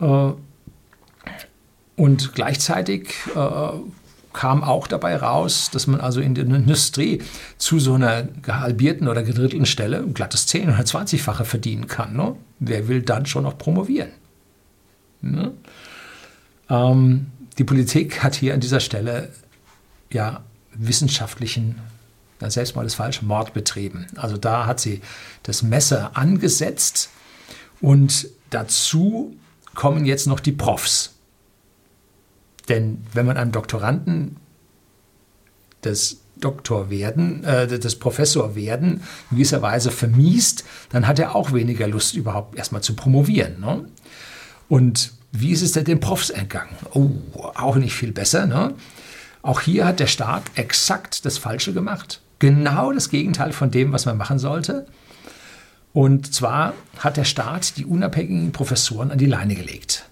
Äh, 0.00 0.30
und 1.96 2.34
gleichzeitig 2.34 3.14
äh, 3.34 3.38
kam 4.38 4.62
auch 4.62 4.86
dabei 4.86 5.16
raus, 5.16 5.68
dass 5.72 5.88
man 5.88 6.00
also 6.00 6.20
in 6.20 6.36
der 6.36 6.44
Industrie 6.44 7.20
zu 7.56 7.80
so 7.80 7.94
einer 7.94 8.22
gehalbierten 8.22 9.08
oder 9.08 9.24
gedrittelten 9.24 9.66
Stelle 9.66 9.96
ein 9.96 10.14
glattes 10.14 10.46
10- 10.46 10.68
oder 10.68 10.78
20-fache 10.78 11.42
verdienen 11.42 11.88
kann. 11.88 12.14
Ne? 12.14 12.36
Wer 12.60 12.86
will 12.86 13.02
dann 13.02 13.26
schon 13.26 13.42
noch 13.42 13.58
promovieren? 13.58 14.10
Ne? 15.22 15.50
Ähm, 16.70 17.26
die 17.58 17.64
Politik 17.64 18.22
hat 18.22 18.36
hier 18.36 18.54
an 18.54 18.60
dieser 18.60 18.78
Stelle 18.78 19.30
ja 20.12 20.44
wissenschaftlichen, 20.72 21.80
na, 22.38 22.48
selbst 22.48 22.76
mal 22.76 22.84
das 22.84 22.94
falsche, 22.94 23.24
Mord 23.24 23.54
betrieben. 23.54 24.06
Also 24.14 24.36
da 24.36 24.66
hat 24.66 24.78
sie 24.78 25.00
das 25.42 25.64
Messer 25.64 26.16
angesetzt 26.16 27.10
und 27.80 28.28
dazu 28.50 29.34
kommen 29.74 30.06
jetzt 30.06 30.28
noch 30.28 30.38
die 30.38 30.52
Profs. 30.52 31.17
Denn 32.68 33.04
wenn 33.12 33.26
man 33.26 33.36
einem 33.36 33.52
Doktoranden 33.52 34.36
das 35.82 36.18
Doktor 36.40 36.90
werden, 36.90 37.44
äh, 37.44 37.78
das 37.78 37.96
Professor 37.96 38.54
werden 38.54 39.02
in 39.30 39.36
gewisser 39.36 39.62
Weise 39.62 39.90
vermiest, 39.90 40.64
dann 40.90 41.06
hat 41.06 41.18
er 41.18 41.34
auch 41.34 41.52
weniger 41.52 41.88
Lust, 41.88 42.14
überhaupt 42.14 42.56
erstmal 42.56 42.82
zu 42.82 42.94
promovieren. 42.94 43.60
Ne? 43.60 43.84
Und 44.68 45.12
wie 45.32 45.50
ist 45.50 45.62
es 45.62 45.72
denn 45.72 45.84
den 45.84 46.00
Profs 46.00 46.30
entgangen? 46.30 46.76
Oh, 46.94 47.10
auch 47.54 47.76
nicht 47.76 47.94
viel 47.94 48.12
besser. 48.12 48.46
Ne? 48.46 48.74
Auch 49.42 49.60
hier 49.60 49.86
hat 49.86 50.00
der 50.00 50.06
Staat 50.06 50.44
exakt 50.54 51.24
das 51.24 51.38
Falsche 51.38 51.72
gemacht. 51.72 52.20
Genau 52.38 52.92
das 52.92 53.10
Gegenteil 53.10 53.52
von 53.52 53.70
dem, 53.70 53.92
was 53.92 54.06
man 54.06 54.16
machen 54.16 54.38
sollte. 54.38 54.86
Und 55.92 56.32
zwar 56.32 56.74
hat 56.98 57.16
der 57.16 57.24
Staat 57.24 57.76
die 57.76 57.84
unabhängigen 57.84 58.52
Professoren 58.52 59.10
an 59.10 59.18
die 59.18 59.26
Leine 59.26 59.54
gelegt 59.54 60.07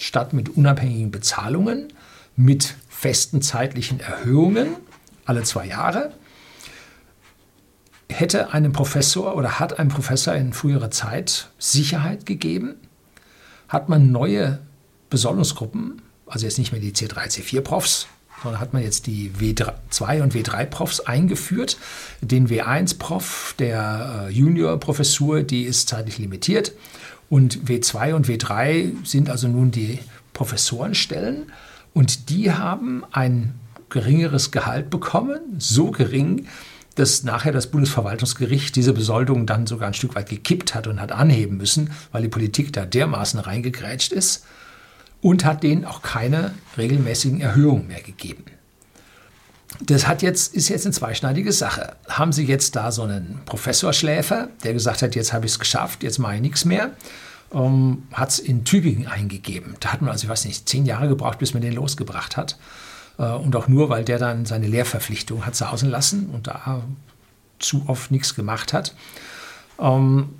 statt 0.00 0.32
mit 0.32 0.48
unabhängigen 0.50 1.10
Bezahlungen, 1.10 1.88
mit 2.36 2.74
festen 2.88 3.42
zeitlichen 3.42 4.00
Erhöhungen 4.00 4.76
alle 5.24 5.42
zwei 5.44 5.66
Jahre, 5.66 6.12
hätte 8.08 8.52
einem 8.52 8.72
Professor 8.72 9.36
oder 9.36 9.60
hat 9.60 9.78
einem 9.78 9.90
Professor 9.90 10.34
in 10.34 10.52
früherer 10.52 10.90
Zeit 10.90 11.50
Sicherheit 11.58 12.26
gegeben, 12.26 12.74
hat 13.68 13.88
man 13.88 14.10
neue 14.10 14.58
Besoldungsgruppen, 15.10 16.02
also 16.26 16.46
jetzt 16.46 16.58
nicht 16.58 16.72
mehr 16.72 16.80
die 16.80 16.92
C3, 16.92 17.28
C4-Profs, 17.28 18.08
sondern 18.42 18.60
hat 18.60 18.72
man 18.72 18.82
jetzt 18.82 19.06
die 19.06 19.30
W2 19.38 20.22
und 20.22 20.34
W3-Profs 20.34 21.00
eingeführt. 21.00 21.76
Den 22.20 22.48
W1-Prof 22.48 23.54
der 23.58 24.28
äh, 24.28 24.32
Junior-Professur, 24.32 25.42
die 25.42 25.64
ist 25.64 25.88
zeitlich 25.88 26.18
limitiert. 26.18 26.72
Und 27.30 27.64
W2 27.66 28.12
und 28.14 28.26
W3 28.26 29.06
sind 29.06 29.30
also 29.30 29.48
nun 29.48 29.70
die 29.70 30.00
Professorenstellen. 30.34 31.52
Und 31.94 32.28
die 32.28 32.52
haben 32.52 33.04
ein 33.12 33.54
geringeres 33.88 34.50
Gehalt 34.50 34.90
bekommen, 34.90 35.40
so 35.58 35.92
gering, 35.92 36.46
dass 36.96 37.22
nachher 37.22 37.52
das 37.52 37.68
Bundesverwaltungsgericht 37.68 38.74
diese 38.76 38.92
Besoldung 38.92 39.46
dann 39.46 39.66
sogar 39.66 39.88
ein 39.88 39.94
Stück 39.94 40.16
weit 40.16 40.28
gekippt 40.28 40.74
hat 40.74 40.88
und 40.88 41.00
hat 41.00 41.12
anheben 41.12 41.56
müssen, 41.56 41.90
weil 42.12 42.22
die 42.22 42.28
Politik 42.28 42.72
da 42.72 42.84
dermaßen 42.84 43.40
reingegrätscht 43.40 44.12
ist 44.12 44.44
und 45.20 45.44
hat 45.44 45.62
denen 45.62 45.84
auch 45.84 46.02
keine 46.02 46.52
regelmäßigen 46.76 47.40
Erhöhungen 47.40 47.86
mehr 47.86 48.02
gegeben 48.02 48.44
das 49.78 50.06
hat 50.06 50.22
jetzt, 50.22 50.54
ist 50.54 50.68
jetzt 50.68 50.84
eine 50.84 50.92
zweischneidige 50.92 51.52
Sache. 51.52 51.94
Haben 52.08 52.32
Sie 52.32 52.44
jetzt 52.44 52.76
da 52.76 52.90
so 52.90 53.02
einen 53.02 53.40
Professorschläfer, 53.46 54.48
der 54.64 54.72
gesagt 54.72 55.02
hat, 55.02 55.14
jetzt 55.14 55.32
habe 55.32 55.46
ich 55.46 55.52
es 55.52 55.58
geschafft, 55.58 56.02
jetzt 56.02 56.18
mache 56.18 56.36
ich 56.36 56.40
nichts 56.40 56.64
mehr, 56.64 56.90
ähm, 57.52 58.02
hat 58.12 58.30
es 58.30 58.38
in 58.38 58.64
Tübingen 58.64 59.06
eingegeben. 59.06 59.76
Da 59.80 59.92
hat 59.92 60.02
man, 60.02 60.10
also 60.10 60.24
ich 60.24 60.28
weiß 60.28 60.44
nicht, 60.44 60.68
zehn 60.68 60.86
Jahre 60.86 61.08
gebraucht, 61.08 61.38
bis 61.38 61.54
man 61.54 61.62
den 61.62 61.72
losgebracht 61.72 62.36
hat. 62.36 62.58
Äh, 63.18 63.30
und 63.30 63.54
auch 63.54 63.68
nur, 63.68 63.88
weil 63.88 64.04
der 64.04 64.18
dann 64.18 64.44
seine 64.44 64.66
Lehrverpflichtung 64.66 65.46
hat 65.46 65.54
sausen 65.54 65.88
lassen 65.88 66.30
und 66.30 66.46
da 66.48 66.82
zu 67.58 67.84
oft 67.86 68.10
nichts 68.10 68.34
gemacht 68.34 68.72
hat. 68.72 68.94
Ähm, 69.78 70.30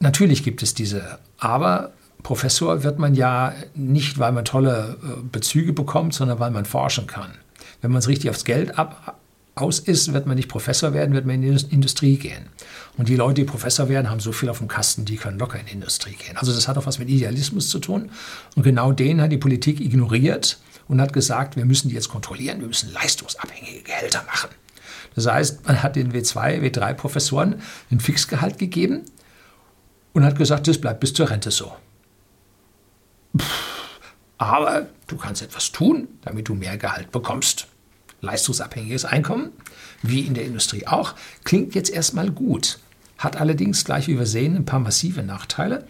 natürlich 0.00 0.42
gibt 0.42 0.62
es 0.62 0.74
diese, 0.74 1.18
aber 1.38 1.92
Professor 2.22 2.82
wird 2.82 2.98
man 2.98 3.14
ja 3.14 3.54
nicht, 3.74 4.18
weil 4.18 4.32
man 4.32 4.44
tolle 4.44 4.96
äh, 5.02 5.22
Bezüge 5.30 5.72
bekommt, 5.72 6.14
sondern 6.14 6.40
weil 6.40 6.50
man 6.50 6.64
forschen 6.64 7.06
kann. 7.06 7.30
Wenn 7.80 7.90
man 7.90 8.00
es 8.00 8.08
richtig 8.08 8.30
aufs 8.30 8.44
Geld 8.44 8.78
ab, 8.78 9.18
aus 9.60 9.78
ist, 9.78 10.12
wird 10.12 10.26
man 10.26 10.36
nicht 10.36 10.48
Professor 10.48 10.94
werden, 10.94 11.14
wird 11.14 11.26
man 11.26 11.42
in 11.42 11.56
die 11.56 11.74
Industrie 11.74 12.16
gehen. 12.16 12.48
Und 12.96 13.08
die 13.08 13.16
Leute, 13.16 13.34
die 13.34 13.44
Professor 13.44 13.88
werden, 13.88 14.10
haben 14.10 14.20
so 14.20 14.32
viel 14.32 14.48
auf 14.48 14.58
dem 14.58 14.68
Kasten, 14.68 15.04
die 15.04 15.16
können 15.16 15.38
locker 15.38 15.58
in 15.58 15.66
die 15.66 15.72
Industrie 15.72 16.14
gehen. 16.14 16.36
Also 16.36 16.52
das 16.52 16.68
hat 16.68 16.78
auch 16.78 16.86
was 16.86 16.98
mit 16.98 17.08
Idealismus 17.08 17.68
zu 17.68 17.78
tun. 17.78 18.10
Und 18.54 18.62
genau 18.62 18.92
den 18.92 19.20
hat 19.20 19.32
die 19.32 19.38
Politik 19.38 19.80
ignoriert 19.80 20.58
und 20.86 21.00
hat 21.00 21.12
gesagt, 21.12 21.56
wir 21.56 21.64
müssen 21.64 21.88
die 21.88 21.94
jetzt 21.94 22.08
kontrollieren, 22.08 22.60
wir 22.60 22.68
müssen 22.68 22.92
leistungsabhängige 22.92 23.82
Gehälter 23.82 24.22
machen. 24.26 24.50
Das 25.14 25.26
heißt, 25.26 25.66
man 25.66 25.82
hat 25.82 25.96
den 25.96 26.12
W2, 26.12 26.60
W3-Professoren 26.62 27.60
ein 27.90 28.00
Fixgehalt 28.00 28.58
gegeben 28.58 29.02
und 30.12 30.24
hat 30.24 30.38
gesagt, 30.38 30.68
das 30.68 30.80
bleibt 30.80 31.00
bis 31.00 31.12
zur 31.12 31.30
Rente 31.30 31.50
so. 31.50 31.72
Pff 33.36 33.67
aber 34.38 34.86
du 35.08 35.16
kannst 35.16 35.42
etwas 35.42 35.72
tun, 35.72 36.08
damit 36.22 36.48
du 36.48 36.54
mehr 36.54 36.78
Gehalt 36.78 37.10
bekommst. 37.12 37.66
Leistungsabhängiges 38.20 39.04
Einkommen, 39.04 39.50
wie 40.02 40.20
in 40.20 40.34
der 40.34 40.44
Industrie 40.44 40.86
auch, 40.86 41.14
klingt 41.44 41.74
jetzt 41.74 41.90
erstmal 41.90 42.30
gut, 42.30 42.78
hat 43.16 43.40
allerdings 43.40 43.84
gleich 43.84 44.08
wie 44.08 44.18
wir 44.18 44.26
sehen 44.26 44.56
ein 44.56 44.64
paar 44.64 44.80
massive 44.80 45.22
Nachteile. 45.22 45.86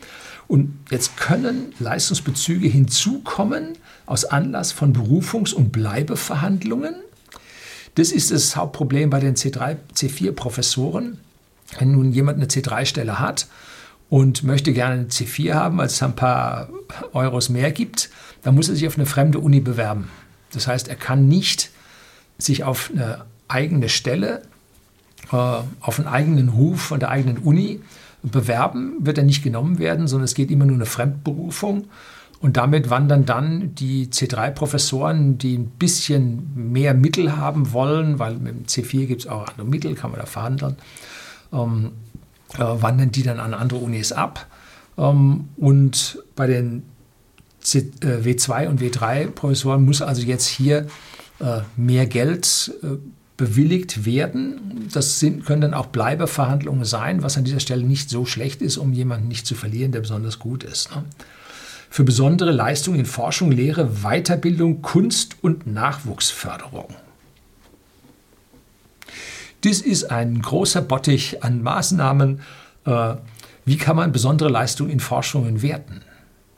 Und 0.46 0.78
jetzt 0.90 1.16
können 1.18 1.74
Leistungsbezüge 1.78 2.68
hinzukommen 2.68 3.76
aus 4.06 4.24
Anlass 4.24 4.72
von 4.72 4.94
Berufungs- 4.94 5.52
und 5.52 5.72
Bleibeverhandlungen. 5.72 6.94
Das 7.96 8.12
ist 8.12 8.30
das 8.30 8.56
Hauptproblem 8.56 9.10
bei 9.10 9.20
den 9.20 9.36
C3, 9.36 9.76
C4-Professoren. 9.94 11.18
Wenn 11.78 11.92
nun 11.92 12.12
jemand 12.12 12.38
eine 12.38 12.46
C3-Stelle 12.46 13.18
hat 13.18 13.46
und 14.08 14.42
möchte 14.42 14.72
gerne 14.72 14.94
eine 14.94 15.04
C4 15.08 15.52
haben, 15.52 15.78
weil 15.78 15.86
es 15.86 16.02
ein 16.02 16.16
paar 16.16 16.70
Euros 17.12 17.50
mehr 17.50 17.72
gibt, 17.72 18.08
dann 18.48 18.54
muss 18.54 18.70
er 18.70 18.76
sich 18.76 18.86
auf 18.86 18.96
eine 18.96 19.04
fremde 19.04 19.40
Uni 19.40 19.60
bewerben. 19.60 20.08
Das 20.52 20.66
heißt, 20.66 20.88
er 20.88 20.96
kann 20.96 21.28
nicht 21.28 21.68
sich 22.38 22.64
auf 22.64 22.90
eine 22.90 23.26
eigene 23.46 23.90
Stelle, 23.90 24.40
äh, 25.30 25.36
auf 25.36 25.98
einen 25.98 26.08
eigenen 26.08 26.48
Ruf 26.48 26.80
von 26.80 26.98
der 26.98 27.10
eigenen 27.10 27.36
Uni 27.36 27.80
bewerben, 28.22 28.94
wird 29.00 29.18
er 29.18 29.24
nicht 29.24 29.42
genommen 29.42 29.78
werden, 29.78 30.08
sondern 30.08 30.24
es 30.24 30.34
geht 30.34 30.50
immer 30.50 30.64
nur 30.64 30.76
eine 30.76 30.86
Fremdberufung. 30.86 31.88
Und 32.40 32.56
damit 32.56 32.88
wandern 32.88 33.26
dann 33.26 33.74
die 33.74 34.06
C3-Professoren, 34.06 35.36
die 35.36 35.58
ein 35.58 35.66
bisschen 35.66 36.50
mehr 36.54 36.94
Mittel 36.94 37.36
haben 37.36 37.74
wollen, 37.74 38.18
weil 38.18 38.36
mit 38.36 38.54
dem 38.54 38.64
C4 38.64 39.04
gibt 39.04 39.20
es 39.20 39.26
auch 39.26 39.46
andere 39.46 39.66
Mittel, 39.66 39.94
kann 39.94 40.10
man 40.10 40.20
da 40.20 40.24
verhandeln, 40.24 40.76
ähm, 41.52 41.90
äh, 42.54 42.60
wandern 42.60 43.12
die 43.12 43.24
dann 43.24 43.40
an 43.40 43.52
andere 43.52 43.80
Unis 43.80 44.10
ab. 44.10 44.46
Ähm, 44.96 45.50
und 45.58 46.22
bei 46.34 46.46
den 46.46 46.84
W2 47.74 48.68
und 48.68 48.80
W3-Professoren 48.80 49.84
muss 49.84 50.02
also 50.02 50.22
jetzt 50.22 50.46
hier 50.46 50.86
äh, 51.40 51.60
mehr 51.76 52.06
Geld 52.06 52.72
äh, 52.82 52.96
bewilligt 53.36 54.04
werden. 54.04 54.88
Das 54.92 55.20
sind, 55.20 55.46
können 55.46 55.62
dann 55.62 55.74
auch 55.74 55.86
Bleibeverhandlungen 55.86 56.84
sein, 56.84 57.22
was 57.22 57.38
an 57.38 57.44
dieser 57.44 57.60
Stelle 57.60 57.84
nicht 57.84 58.10
so 58.10 58.26
schlecht 58.26 58.60
ist, 58.60 58.76
um 58.76 58.92
jemanden 58.92 59.28
nicht 59.28 59.46
zu 59.46 59.54
verlieren, 59.54 59.92
der 59.92 60.00
besonders 60.00 60.38
gut 60.38 60.64
ist. 60.64 60.90
Ne? 60.94 61.04
Für 61.88 62.04
besondere 62.04 62.50
Leistungen 62.50 62.98
in 62.98 63.06
Forschung, 63.06 63.50
Lehre, 63.50 64.02
Weiterbildung, 64.02 64.82
Kunst 64.82 65.36
und 65.40 65.66
Nachwuchsförderung. 65.66 66.88
Dies 69.64 69.80
ist 69.80 70.10
ein 70.10 70.42
großer 70.42 70.82
Bottich 70.82 71.42
an 71.42 71.62
Maßnahmen. 71.62 72.40
Äh, 72.84 73.14
wie 73.64 73.76
kann 73.76 73.96
man 73.96 74.12
besondere 74.12 74.48
Leistungen 74.48 74.90
in 74.90 75.00
Forschungen 75.00 75.62
werten? 75.62 76.02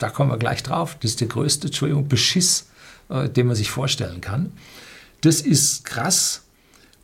Da 0.01 0.09
kommen 0.09 0.31
wir 0.31 0.39
gleich 0.39 0.65
drauf. 0.65 0.97
Das 1.01 1.13
ist 1.13 1.21
der 1.21 1.29
größte, 1.29 1.69
Entschuldigung, 1.69 2.09
Beschiss, 2.09 2.67
äh, 3.11 3.29
den 3.29 3.47
man 3.47 3.55
sich 3.55 3.71
vorstellen 3.71 4.21
kann. 4.21 4.51
Das 5.21 5.43
ist 5.43 5.85
krass. 5.85 6.43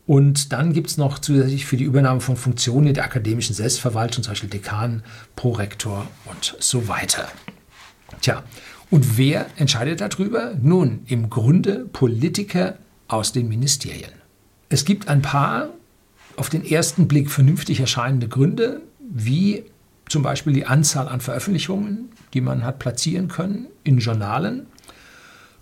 Und 0.06 0.52
dann 0.52 0.72
gibt 0.72 0.88
es 0.88 0.96
noch 0.96 1.18
zusätzlich 1.18 1.66
für 1.66 1.76
die 1.76 1.84
Übernahme 1.84 2.20
von 2.20 2.36
Funktionen 2.36 2.94
der 2.94 3.04
akademischen 3.04 3.54
Selbstverwaltung, 3.54 4.24
zum 4.24 4.32
Beispiel 4.32 4.48
Dekan, 4.48 5.02
Prorektor 5.34 6.06
und 6.24 6.56
so 6.58 6.88
weiter. 6.88 7.28
Tja, 8.20 8.42
und 8.90 9.18
wer 9.18 9.46
entscheidet 9.56 10.00
darüber? 10.00 10.54
Nun, 10.62 11.00
im 11.06 11.28
Grunde 11.28 11.86
Politiker 11.92 12.78
aus 13.08 13.32
den 13.32 13.48
Ministerien. 13.48 14.12
Es 14.68 14.84
gibt 14.84 15.08
ein 15.08 15.22
paar 15.22 15.68
auf 16.36 16.48
den 16.48 16.64
ersten 16.64 17.08
Blick 17.08 17.30
vernünftig 17.30 17.80
erscheinende 17.80 18.28
Gründe, 18.28 18.80
wie 19.00 19.64
zum 20.08 20.22
Beispiel 20.22 20.52
die 20.52 20.66
Anzahl 20.66 21.08
an 21.08 21.20
Veröffentlichungen, 21.20 22.10
die 22.32 22.40
man 22.40 22.64
hat 22.64 22.78
platzieren 22.78 23.28
können 23.28 23.66
in 23.84 23.98
Journalen 23.98 24.66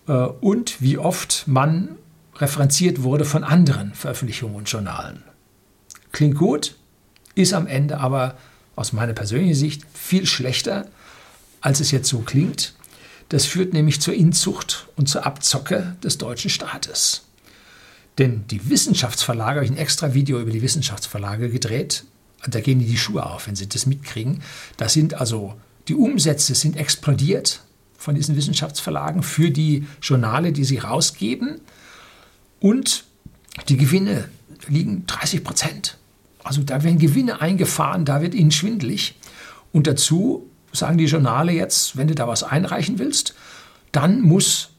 äh, 0.06 0.12
und 0.12 0.80
wie 0.80 0.98
oft 0.98 1.44
man 1.46 1.96
referenziert 2.36 3.02
wurde 3.02 3.24
von 3.24 3.44
anderen 3.44 3.94
Veröffentlichungen 3.94 4.56
und 4.56 4.70
Journalen. 4.70 5.22
Klingt 6.12 6.36
gut, 6.36 6.76
ist 7.34 7.54
am 7.54 7.66
Ende 7.66 7.98
aber 7.98 8.36
aus 8.76 8.92
meiner 8.92 9.12
persönlichen 9.12 9.54
Sicht 9.54 9.82
viel 9.92 10.26
schlechter, 10.26 10.86
als 11.60 11.80
es 11.80 11.90
jetzt 11.90 12.08
so 12.08 12.20
klingt. 12.20 12.74
Das 13.28 13.46
führt 13.46 13.72
nämlich 13.72 14.00
zur 14.00 14.14
Inzucht 14.14 14.88
und 14.96 15.08
zur 15.08 15.24
Abzocke 15.24 15.96
des 16.02 16.18
deutschen 16.18 16.50
Staates. 16.50 17.22
Denn 18.18 18.46
die 18.48 18.68
Wissenschaftsverlage, 18.68 19.56
habe 19.56 19.64
ich 19.64 19.70
ein 19.70 19.76
extra 19.76 20.14
Video 20.14 20.40
über 20.40 20.50
die 20.50 20.62
Wissenschaftsverlage 20.62 21.50
gedreht, 21.50 22.04
da 22.48 22.60
gehen 22.60 22.78
die 22.78 22.86
die 22.86 22.96
Schuhe 22.96 23.24
auf, 23.24 23.46
wenn 23.46 23.56
sie 23.56 23.68
das 23.68 23.86
mitkriegen. 23.86 24.42
Da 24.76 24.88
sind 24.88 25.14
also, 25.14 25.54
die 25.88 25.94
Umsätze 25.94 26.54
sind 26.54 26.76
explodiert 26.76 27.60
von 27.96 28.14
diesen 28.14 28.36
Wissenschaftsverlagen 28.36 29.22
für 29.22 29.50
die 29.50 29.86
Journale, 30.02 30.52
die 30.52 30.64
sie 30.64 30.78
rausgeben. 30.78 31.60
Und 32.60 33.04
die 33.68 33.76
Gewinne 33.76 34.28
liegen 34.68 35.06
30 35.06 35.44
Prozent. 35.44 35.98
Also 36.42 36.62
da 36.62 36.82
werden 36.82 36.98
Gewinne 36.98 37.40
eingefahren, 37.40 38.04
da 38.04 38.20
wird 38.20 38.34
ihnen 38.34 38.50
schwindlig. 38.50 39.14
Und 39.72 39.86
dazu 39.86 40.50
sagen 40.72 40.98
die 40.98 41.06
Journale 41.06 41.52
jetzt, 41.52 41.96
wenn 41.96 42.08
du 42.08 42.14
da 42.14 42.28
was 42.28 42.42
einreichen 42.42 42.98
willst, 42.98 43.34
dann 43.92 44.20
muss 44.20 44.70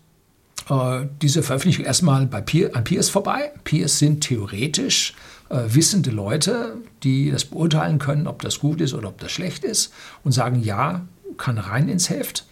äh, 0.69 1.05
diese 1.21 1.41
Veröffentlichung 1.41 1.85
erstmal 1.85 2.25
bei 2.27 2.41
Peer, 2.41 2.75
an 2.75 2.83
Peers 2.83 3.09
vorbei. 3.09 3.51
Peers 3.63 3.99
sind 3.99 4.21
theoretisch 4.21 5.13
äh, 5.49 5.61
wissende 5.67 6.11
Leute, 6.11 6.77
die 7.03 7.31
das 7.31 7.45
beurteilen 7.45 7.99
können, 7.99 8.27
ob 8.27 8.41
das 8.41 8.59
gut 8.59 8.81
ist 8.81 8.93
oder 8.93 9.09
ob 9.09 9.19
das 9.19 9.31
schlecht 9.31 9.63
ist 9.63 9.93
und 10.23 10.31
sagen, 10.31 10.61
ja, 10.63 11.05
kann 11.37 11.57
rein 11.57 11.89
ins 11.89 12.09
Heft. 12.09 12.45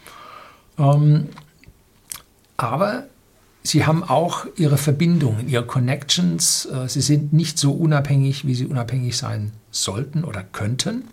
Ähm, 0.77 1.29
aber 2.57 3.05
sie 3.63 3.85
haben 3.85 4.03
auch 4.03 4.45
ihre 4.57 4.77
Verbindungen, 4.77 5.47
ihre 5.49 5.65
Connections. 5.65 6.65
Äh, 6.65 6.87
sie 6.87 7.01
sind 7.01 7.33
nicht 7.33 7.57
so 7.57 7.71
unabhängig, 7.71 8.45
wie 8.45 8.55
sie 8.55 8.65
unabhängig 8.65 9.17
sein 9.17 9.51
sollten 9.71 10.23
oder 10.23 10.43
könnten. 10.43 11.05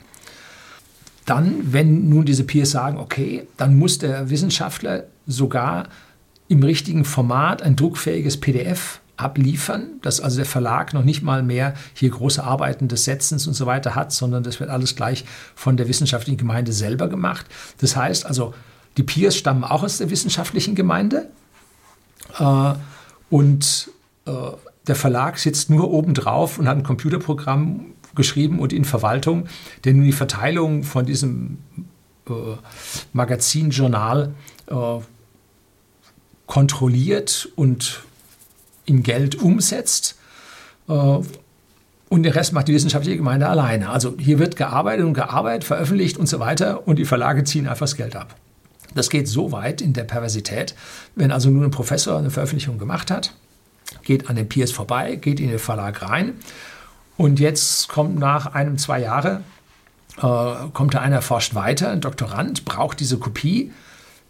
Dann, 1.27 1.73
wenn 1.73 2.09
nun 2.09 2.25
diese 2.25 2.45
Peers 2.45 2.71
sagen, 2.71 2.99
okay, 2.99 3.47
dann 3.57 3.79
muss 3.79 3.99
der 3.99 4.31
Wissenschaftler 4.31 5.05
sogar 5.27 5.89
im 6.49 6.63
richtigen 6.63 7.05
Format 7.05 7.63
ein 7.63 7.77
druckfähiges 7.77 8.39
PDF 8.39 9.01
abliefern, 9.21 10.01
dass 10.03 10.21
also 10.21 10.37
der 10.37 10.47
Verlag 10.47 10.95
noch 10.95 11.05
nicht 11.05 11.23
mal 11.23 11.43
mehr 11.43 11.75
hier 11.95 12.11
große 12.11 12.43
Arbeiten 12.43 12.89
des 12.89 13.05
Setzens 13.05 13.47
und 13.47 13.55
so 13.55 13.67
weiter 13.67 13.95
hat, 13.95 14.13
sondern 14.13 14.43
das 14.43 14.61
wird 14.61 14.71
alles 14.71 14.97
gleich 14.97 15.25
von 15.55 15.77
der 15.77 15.89
wissenschaftlichen 15.89 16.39
Gemeinde 16.39 16.73
selber 16.73 17.09
gemacht. 17.09 17.47
Das 17.79 17.97
heißt 17.97 18.27
also, 18.27 18.55
die 18.97 19.03
Peers 19.03 19.37
stammen 19.37 19.65
auch 19.65 19.83
aus 19.83 19.99
der 19.99 20.11
wissenschaftlichen 20.11 20.75
Gemeinde 20.75 21.31
äh, 22.39 22.73
und 23.31 23.91
äh, 24.27 24.33
der 24.87 24.97
Verlag 24.97 25.39
sitzt 25.39 25.71
nur 25.71 25.91
obendrauf 25.91 26.59
und 26.59 26.67
hat 26.67 26.77
ein 26.77 26.83
Computerprogramm 26.83 27.87
geschrieben 28.15 28.59
und 28.59 28.73
in 28.73 28.85
Verwaltung, 28.85 29.47
denn 29.85 29.97
nun 29.97 30.07
die 30.07 30.13
Verteilung 30.13 30.83
von 30.83 31.07
diesem 31.07 31.59
äh, 32.29 32.33
Magazin-Journal 33.13 34.35
äh, 34.67 34.75
kontrolliert 36.47 37.49
und 37.55 38.03
in 38.91 39.03
Geld 39.03 39.37
umsetzt. 39.37 40.17
Äh, 40.89 40.93
und 40.93 42.25
den 42.25 42.33
Rest 42.33 42.53
macht 42.53 42.67
die 42.67 42.75
wissenschaftliche 42.75 43.17
Gemeinde 43.17 43.49
alleine. 43.49 43.89
Also 43.91 44.17
hier 44.19 44.41
wird 44.41 44.57
gearbeitet 44.57 45.07
und 45.07 45.15
gearbeitet, 45.15 45.63
veröffentlicht 45.65 46.19
und 46.19 46.29
so 46.29 46.41
weiter 46.41 46.87
und 46.89 46.99
die 46.99 47.05
Verlage 47.05 47.45
ziehen 47.45 47.69
einfach 47.69 47.85
das 47.85 47.97
Geld 47.97 48.17
ab. 48.17 48.35
Das 48.95 49.09
geht 49.09 49.29
so 49.29 49.53
weit 49.53 49.81
in 49.81 49.93
der 49.93 50.03
Perversität, 50.03 50.75
wenn 51.15 51.31
also 51.31 51.49
nur 51.49 51.65
ein 51.65 51.71
Professor 51.71 52.19
eine 52.19 52.31
Veröffentlichung 52.31 52.79
gemacht 52.79 53.13
hat, 53.13 53.35
geht 54.03 54.29
an 54.29 54.35
den 54.35 54.49
Peers 54.49 54.73
vorbei, 54.73 55.15
geht 55.15 55.39
in 55.39 55.51
den 55.51 55.61
Verlag 55.61 56.03
rein 56.03 56.35
und 57.17 57.39
jetzt 57.39 57.89
kommt 57.89 58.19
nach 58.19 58.55
einem, 58.55 58.77
zwei 58.77 59.01
Jahre, 59.01 59.43
äh, 60.17 60.69
kommt 60.73 60.95
da 60.95 61.01
einer, 61.01 61.23
forscht 61.23 61.55
weiter, 61.55 61.91
ein 61.91 62.01
Doktorand, 62.01 62.65
braucht 62.65 62.99
diese 62.99 63.19
Kopie, 63.19 63.71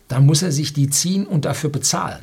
dann 0.09 0.27
muss 0.27 0.43
er 0.43 0.53
sich 0.53 0.75
die 0.75 0.91
ziehen 0.91 1.27
und 1.27 1.47
dafür 1.47 1.71
bezahlen. 1.71 2.21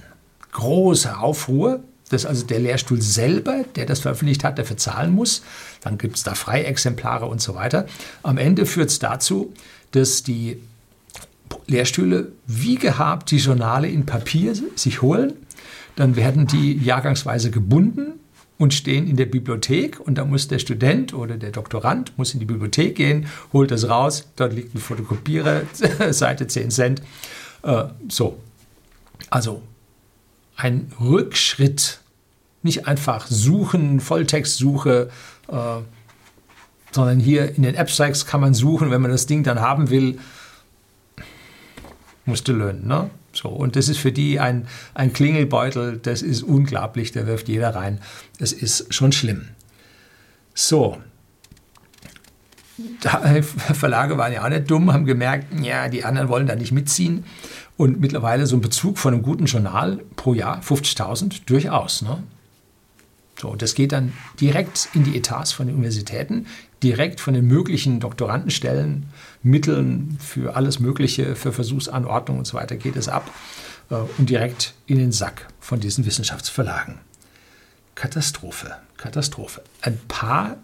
Große 0.52 1.17
Aufruhr, 1.17 1.80
dass 2.10 2.26
also 2.26 2.46
der 2.46 2.60
Lehrstuhl 2.60 3.02
selber, 3.02 3.65
der 3.76 3.86
das 3.86 4.00
veröffentlicht 4.00 4.43
hat, 4.43 4.58
dafür 4.60 4.78
zahlen 4.78 5.13
muss. 5.13 5.43
Dann 5.82 5.98
gibt 5.98 6.17
es 6.17 6.24
da 6.24 6.36
Freiexemplare 6.36 7.26
und 7.26 7.41
so 7.41 7.56
weiter. 7.56 7.86
Am 8.24 8.38
Ende 8.38 8.65
führt 8.65 8.89
es 8.89 9.00
dazu, 9.00 9.54
dass 9.91 10.24
die 10.24 10.62
Lehrstühle 11.67 12.32
wie 12.46 12.76
gehabt 12.76 13.32
die 13.32 13.38
Journale 13.38 13.88
in 13.89 14.06
Papier 14.06 14.54
sich 14.76 15.02
holen. 15.02 15.34
Dann 15.96 16.15
werden 16.15 16.48
die 16.48 16.78
jahrgangsweise 16.78 17.52
gebunden 17.52 18.13
und 18.58 18.74
stehen 18.74 19.08
in 19.08 19.17
der 19.17 19.26
Bibliothek 19.26 20.00
und 20.00 20.17
da 20.17 20.26
muss 20.26 20.48
der 20.48 20.60
Student 20.60 21.13
oder 21.13 21.38
der 21.38 21.52
Doktorand 21.52 22.17
muss 22.17 22.34
in 22.34 22.39
die 22.39 22.46
Bibliothek 22.46 22.96
gehen, 22.96 23.28
holt 23.54 23.72
das 23.72 23.88
raus, 23.88 24.28
dort 24.36 24.54
liegt 24.54 24.76
ein 24.76 24.80
Fotokopierer, 24.80 25.62
Seite 26.12 26.48
10 26.48 26.72
Cent. 26.72 27.02
Äh, 27.63 27.86
so, 28.08 28.38
also 29.30 29.62
ein 30.58 30.91
Rückschritt, 31.00 32.02
nicht 32.63 32.88
einfach 32.88 33.28
suchen, 33.28 34.00
Volltextsuche, 34.02 35.10
äh, 35.48 35.54
sondern 36.91 37.20
hier 37.20 37.56
in 37.56 37.63
den 37.63 37.78
Abstracts 37.78 38.26
kann 38.26 38.41
man 38.41 38.54
suchen, 38.54 38.91
wenn 38.91 39.02
man 39.02 39.12
das 39.12 39.28
Ding 39.28 39.43
dann 39.43 39.62
haben 39.62 39.89
will, 39.89 40.17
musste 42.26 42.52
löhnen. 42.52 42.88
Ne? 42.88 43.10
So, 43.32 43.50
und 43.50 43.76
das 43.76 43.88
ist 43.88 44.00
für 44.00 44.12
die 44.12 44.39
ein, 44.39 44.67
ein 44.96 45.13
Klingelbeutel, 45.13 45.98
das 45.98 46.24
ist 46.24 46.41
unglaublich, 46.41 47.12
da 47.12 47.28
wirft 47.28 47.48
jeder 47.48 47.76
rein. 47.76 48.02
Das 48.39 48.52
ist 48.52 48.93
schon 48.93 49.12
schlimm. 49.12 49.50
So, 50.56 50.98
Verlage 53.74 54.17
waren 54.17 54.34
ja 54.34 54.43
auch 54.43 54.50
nicht 54.50 54.70
dumm, 54.70 54.91
haben 54.93 55.06
gemerkt, 55.06 55.48
ja, 55.62 55.88
die 55.89 56.04
anderen 56.04 56.30
wollen 56.30 56.48
da 56.48 56.56
nicht 56.56 56.72
mitziehen. 56.72 57.26
Und 57.78 58.00
mittlerweile 58.00 58.48
so 58.48 58.58
ein 58.58 58.62
Bezug 58.62 58.98
von 58.98 59.13
einem 59.13 59.24
guten 59.24 59.46
Journal 59.46 60.04
pro 60.16 60.34
Jahr, 60.34 60.62
50.000, 60.62 61.46
durchaus. 61.46 62.02
Ne? 62.02 62.24
So, 63.40 63.56
das 63.56 63.76
geht 63.76 63.92
dann 63.92 64.13
direkt 64.42 64.90
in 64.94 65.04
die 65.04 65.16
Etats 65.16 65.52
von 65.52 65.68
den 65.68 65.76
Universitäten, 65.76 66.48
direkt 66.82 67.22
von 67.22 67.36
den 67.36 67.46
möglichen 67.46 68.00
Doktorandenstellen, 68.00 69.08
Mitteln 69.44 70.18
für 70.20 70.56
alles 70.56 70.80
Mögliche, 70.80 71.36
für 71.36 71.54
Versuchsanordnung 71.54 72.40
und 72.40 72.46
so 72.46 72.58
weiter 72.58 72.76
geht 72.76 72.96
es 72.96 73.08
ab 73.08 73.30
äh, 73.92 73.96
und 74.18 74.30
direkt 74.30 74.74
in 74.88 74.98
den 74.98 75.12
Sack 75.12 75.48
von 75.60 75.80
diesen 75.80 76.06
Wissenschaftsverlagen. 76.06 77.00
Katastrophe, 77.94 78.76
Katastrophe. 78.98 79.63
Ein 79.82 80.00
paar 80.08 80.58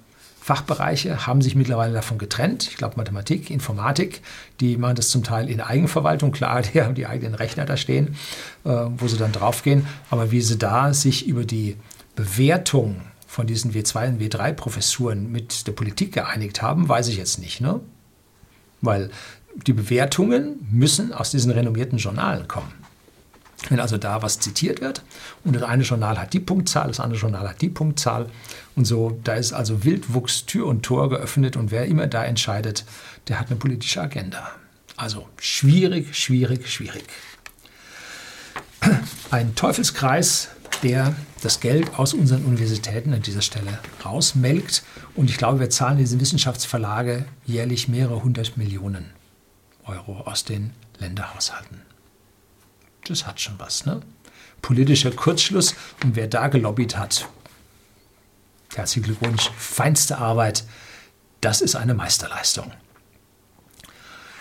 Fachbereiche 0.44 1.26
haben 1.26 1.42
sich 1.42 1.56
mittlerweile 1.56 1.94
davon 1.94 2.18
getrennt. 2.18 2.68
Ich 2.68 2.76
glaube 2.76 2.98
Mathematik, 2.98 3.50
Informatik, 3.50 4.22
die 4.60 4.76
machen 4.76 4.96
das 4.96 5.08
zum 5.08 5.24
Teil 5.24 5.50
in 5.50 5.62
Eigenverwaltung. 5.62 6.34
Klar, 6.34 6.62
die 6.74 6.82
haben 6.82 6.96
die 6.96 7.08
eigenen 7.08 7.34
Rechner 7.34 7.64
da 7.64 7.78
stehen, 7.78 8.18
äh, 8.66 8.70
wo 8.70 9.08
sie 9.08 9.16
dann 9.16 9.32
draufgehen. 9.32 9.88
Aber 10.10 10.32
wie 10.32 10.42
sie 10.42 10.58
da 10.58 10.94
sich 10.94 11.28
über 11.28 11.46
die 11.46 11.78
Bewertung 12.18 12.98
von 13.26 13.48
diesen 13.48 13.74
W2 13.74 14.10
und 14.10 14.22
W3-Professuren 14.22 15.32
mit 15.32 15.66
der 15.66 15.72
Politik 15.72 16.12
geeinigt 16.12 16.62
haben, 16.62 16.90
weiß 16.90 17.08
ich 17.08 17.16
jetzt 17.16 17.40
nicht. 17.40 17.62
Ne? 17.62 17.80
Weil 18.82 19.12
die 19.66 19.74
Bewertungen 19.74 20.68
müssen 20.70 21.14
aus 21.14 21.32
diesen 21.32 21.52
renommierten 21.52 22.00
Journalen 22.00 22.50
kommen. 22.50 22.83
Wenn 23.70 23.80
also 23.80 23.98
da 23.98 24.22
was 24.22 24.40
zitiert 24.40 24.82
wird 24.82 25.04
und 25.44 25.56
das 25.56 25.64
eine 25.64 25.84
Journal 25.84 26.20
hat 26.20 26.34
die 26.34 26.40
Punktzahl, 26.40 26.88
das 26.88 27.00
andere 27.00 27.20
Journal 27.20 27.48
hat 27.48 27.62
die 27.62 27.70
Punktzahl 27.70 28.30
und 28.76 28.86
so, 28.86 29.20
da 29.24 29.36
ist 29.36 29.54
also 29.54 29.84
Wildwuchs 29.84 30.46
Tür 30.46 30.68
und 30.68 30.84
Tor 30.84 31.10
geöffnet 31.10 31.56
und 31.56 31.72
wer 31.72 31.86
immer 31.86 32.08
da 32.08 32.24
entscheidet, 32.24 32.86
der 33.28 33.40
hat 33.40 33.48
eine 33.48 33.56
politische 33.56 34.02
Agenda. 34.02 34.52
Also 34.98 35.28
schwierig, 35.38 36.16
schwierig, 36.16 36.70
schwierig. 36.70 37.06
Ein 39.32 39.56
Teufelskreis, 39.56 40.50
der 40.84 41.16
das 41.42 41.60
Geld 41.60 41.98
aus 41.98 42.14
unseren 42.14 42.46
Universitäten 42.46 43.14
an 43.14 43.22
dieser 43.22 43.42
Stelle 43.42 43.80
rausmelkt. 44.04 44.84
Und 45.16 45.30
ich 45.30 45.38
glaube, 45.38 45.60
wir 45.60 45.70
zahlen 45.70 45.98
diese 45.98 46.20
Wissenschaftsverlage 46.20 47.26
jährlich 47.46 47.88
mehrere 47.88 48.24
hundert 48.24 48.58
Millionen 48.58 49.10
Euro 49.86 50.22
aus 50.22 50.44
den 50.44 50.72
Länderhaushalten 51.00 51.93
das 53.08 53.26
hat 53.26 53.40
schon 53.40 53.56
was. 53.60 53.86
Ne? 53.86 54.02
Politischer 54.62 55.12
Kurzschluss 55.12 55.76
und 56.04 56.16
wer 56.16 56.28
da 56.28 56.48
gelobbyt 56.48 56.98
hat, 56.98 57.28
herzlichen 58.74 59.06
Glückwunsch, 59.06 59.50
feinste 59.58 60.18
Arbeit, 60.18 60.64
das 61.42 61.62
ist 61.62 61.76
eine 61.76 61.94
Meisterleistung. 61.94 62.72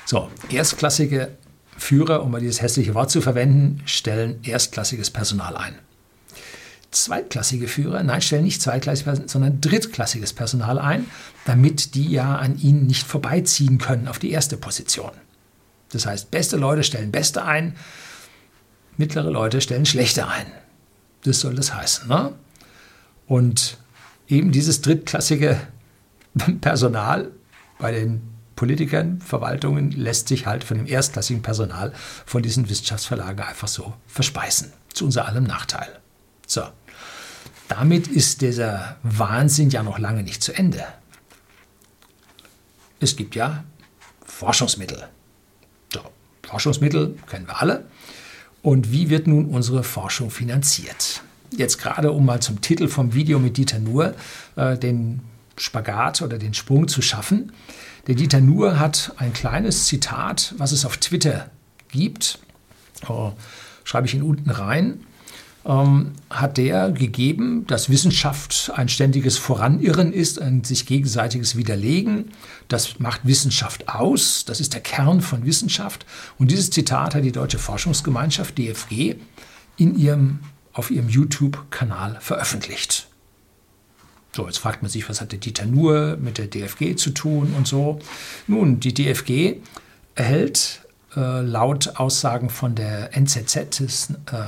So, 0.05 0.31
erstklassige 0.51 1.37
Führer, 1.77 2.23
um 2.23 2.31
mal 2.31 2.41
dieses 2.41 2.61
hässliche 2.63 2.95
Wort 2.95 3.11
zu 3.11 3.21
verwenden, 3.21 3.83
stellen 3.87 4.43
erstklassiges 4.45 5.11
Personal 5.11 5.57
ein. 5.57 5.79
zweitklassige 6.91 7.69
Führer, 7.69 8.03
nein, 8.03 8.21
stellen 8.21 8.45
nicht 8.45 8.61
zweitklassiges, 8.61 9.33
sondern 9.33 9.63
drittklassiges 9.63 10.35
Personal 10.35 10.79
ein, 10.79 11.07
damit 11.47 11.95
die 11.95 12.11
ja 12.11 12.37
an 12.37 12.59
ihnen 12.59 12.87
nicht 12.87 13.07
vorbeiziehen 13.07 13.79
können 13.79 14.09
auf 14.09 14.19
die 14.19 14.31
erste 14.31 14.59
Position. 14.59 15.13
Das 15.91 16.05
heißt, 16.07 16.31
beste 16.31 16.57
Leute 16.57 16.85
stellen 16.85 17.11
beste 17.11 17.45
ein, 17.45 17.77
mittlere 18.97 19.31
Leute 19.31 19.61
stellen 19.61 19.87
schlechte 19.87 20.27
ein. 20.29 20.47
Das 21.25 21.41
soll 21.41 21.55
das 21.55 21.75
heißen. 21.75 22.09
Ne? 22.09 22.35
Und 23.27 23.79
eben 24.29 24.53
dieses 24.53 24.81
drittklassige 24.81 25.61
Personal 26.61 27.31
bei 27.79 27.93
den 27.93 28.23
Politikern, 28.57 29.21
Verwaltungen 29.21 29.91
lässt 29.91 30.29
sich 30.29 30.47
halt 30.47 30.63
von 30.63 30.77
dem 30.77 30.87
erstklassigen 30.87 31.43
Personal 31.43 31.93
von 32.27 32.43
diesen 32.43 32.69
Wissenschaftsverlagen 32.69 33.45
einfach 33.45 33.69
so 33.69 33.95
verspeisen. 34.07 34.73
Zu 34.93 35.07
unser 35.07 35.27
allem 35.27 35.45
Nachteil. 35.45 35.99
So. 36.47 36.63
Damit 37.69 38.07
ist 38.07 38.43
dieser 38.43 38.97
Wahnsinn 39.03 39.71
ja 39.71 39.83
noch 39.83 39.99
lange 39.99 40.23
nicht 40.23 40.43
zu 40.43 40.53
Ende. 40.53 40.85
Es 43.01 43.17
gibt 43.17 43.35
ja 43.35 43.65
Forschungsmittel. 44.27 45.09
So, 45.93 46.01
Forschungsmittel 46.43 47.17
kennen 47.29 47.47
wir 47.47 47.61
alle. 47.61 47.87
Und 48.63 48.93
wie 48.93 49.11
wird 49.11 49.27
nun 49.27 49.47
unsere 49.47 49.83
Forschung 49.83 50.31
finanziert? 50.31 51.23
Jetzt 51.57 51.79
gerade, 51.79 52.13
um 52.13 52.25
mal 52.25 52.41
zum 52.41 52.61
Titel 52.61 52.89
vom 52.89 53.13
Video 53.13 53.39
mit 53.39 53.57
Dieter 53.57 53.79
Nuhr 53.79 54.15
äh, 54.57 54.79
den 54.79 55.21
Spagat 55.57 56.23
oder 56.23 56.39
den 56.39 56.55
Sprung 56.55 56.89
zu 56.89 57.03
schaffen. 57.03 57.53
Der 58.07 58.15
Dieter 58.15 58.41
Nuhr 58.41 58.79
hat 58.79 59.13
ein 59.19 59.33
kleines 59.33 59.87
Zitat, 59.87 60.55
was 60.57 60.73
es 60.73 60.85
auf 60.85 60.97
Twitter 60.97 61.51
gibt. 61.91 62.39
Oh, 63.09 63.33
schreibe 63.85 64.07
ich 64.07 64.15
ihn 64.15 64.23
unten 64.23 64.51
rein 64.51 65.05
ähm, 65.65 66.13
hat 66.31 66.59
der 66.59 66.91
gegeben, 66.91 67.67
dass 67.67 67.89
Wissenschaft 67.89 68.73
ein 68.75 68.89
ständiges 68.89 69.39
Voranirren 69.39 70.13
ist, 70.13 70.41
ein 70.41 70.65
sich 70.65 70.87
gegenseitiges 70.87 71.57
Widerlegen. 71.57 72.33
Das 72.69 72.99
macht 72.99 73.27
Wissenschaft 73.27 73.89
aus. 73.89 74.45
Das 74.45 74.61
ist 74.61 74.75
der 74.75 74.81
Kern 74.81 75.21
von 75.21 75.45
Wissenschaft. 75.45 76.07
Und 76.39 76.51
dieses 76.51 76.71
Zitat 76.71 77.15
hat 77.15 77.25
die 77.25 77.33
Deutsche 77.33 77.59
Forschungsgemeinschaft 77.59 78.59
DFG 78.59 79.17
in 79.77 79.97
ihrem, 79.97 80.41
auf 80.73 80.91
ihrem 80.91 81.09
YouTube-Kanal 81.09 82.19
veröffentlicht. 82.21 83.09
So, 84.35 84.47
jetzt 84.47 84.59
fragt 84.59 84.83
man 84.83 84.91
sich, 84.91 85.09
was 85.09 85.21
hat 85.21 85.33
der 85.33 85.39
Dieter 85.39 85.67
Nuhr 85.67 86.17
mit 86.19 86.39
der 86.39 86.47
DFG 86.47 86.97
zu 86.97 87.11
tun 87.11 87.55
und 87.57 87.69
so. 87.69 87.99
Nun, 88.47 88.81
die 88.81 88.95
DFG 88.95 89.57
erhält 90.15 90.81
äh, 91.15 91.43
laut 91.43 91.97
Aussagen 91.97 92.49
von 92.49 92.75
der 92.75 93.15
NZZ, 93.15 93.79
des, 93.79 94.11
äh, 94.33 94.45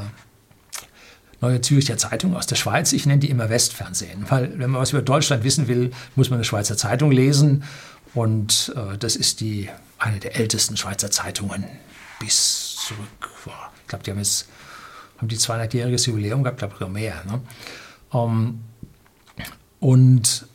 Neue 1.45 1.61
Zürcher 1.61 1.99
Zeitung 1.99 2.35
aus 2.35 2.47
der 2.47 2.57
Schweiz. 2.57 2.95
Ich 2.95 3.05
nenne 3.05 3.19
die 3.19 3.29
immer 3.29 3.51
Westfernsehen, 3.51 4.25
weil 4.31 4.59
wenn 4.59 4.71
man 4.71 4.81
was 4.81 4.93
über 4.93 5.03
Deutschland 5.03 5.45
wissen 5.45 5.69
will, 5.69 5.91
muss 6.17 6.31
man 6.31 6.39
eine 6.39 6.45
Schweizer 6.45 6.79
Zeitung 6.79 7.13
lesen. 7.13 7.65
Und 8.15 8.73
äh, 8.75 8.97
das 8.97 9.15
ist 9.15 9.41
die, 9.41 9.69
eine 9.99 10.21
der 10.21 10.37
ältesten 10.37 10.79
Schweizer 10.79 11.11
Zeitungen 11.11 11.67
bis 12.19 12.77
zurück. 12.77 13.31
Ich 13.83 13.89
glaube, 13.89 14.05
die 14.05 14.11
haben 14.11 14.19
jetzt 14.19 14.49
haben 15.19 15.29
die 15.29 15.37
200-jähriges 15.37 16.07
Jubiläum 16.07 16.45
gehabt, 16.45 16.61
glaube 16.61 16.77
ich, 16.81 16.89
mehr. 16.89 17.23
Ne? 17.27 17.41
Ähm, 18.15 18.61
und 19.81 20.47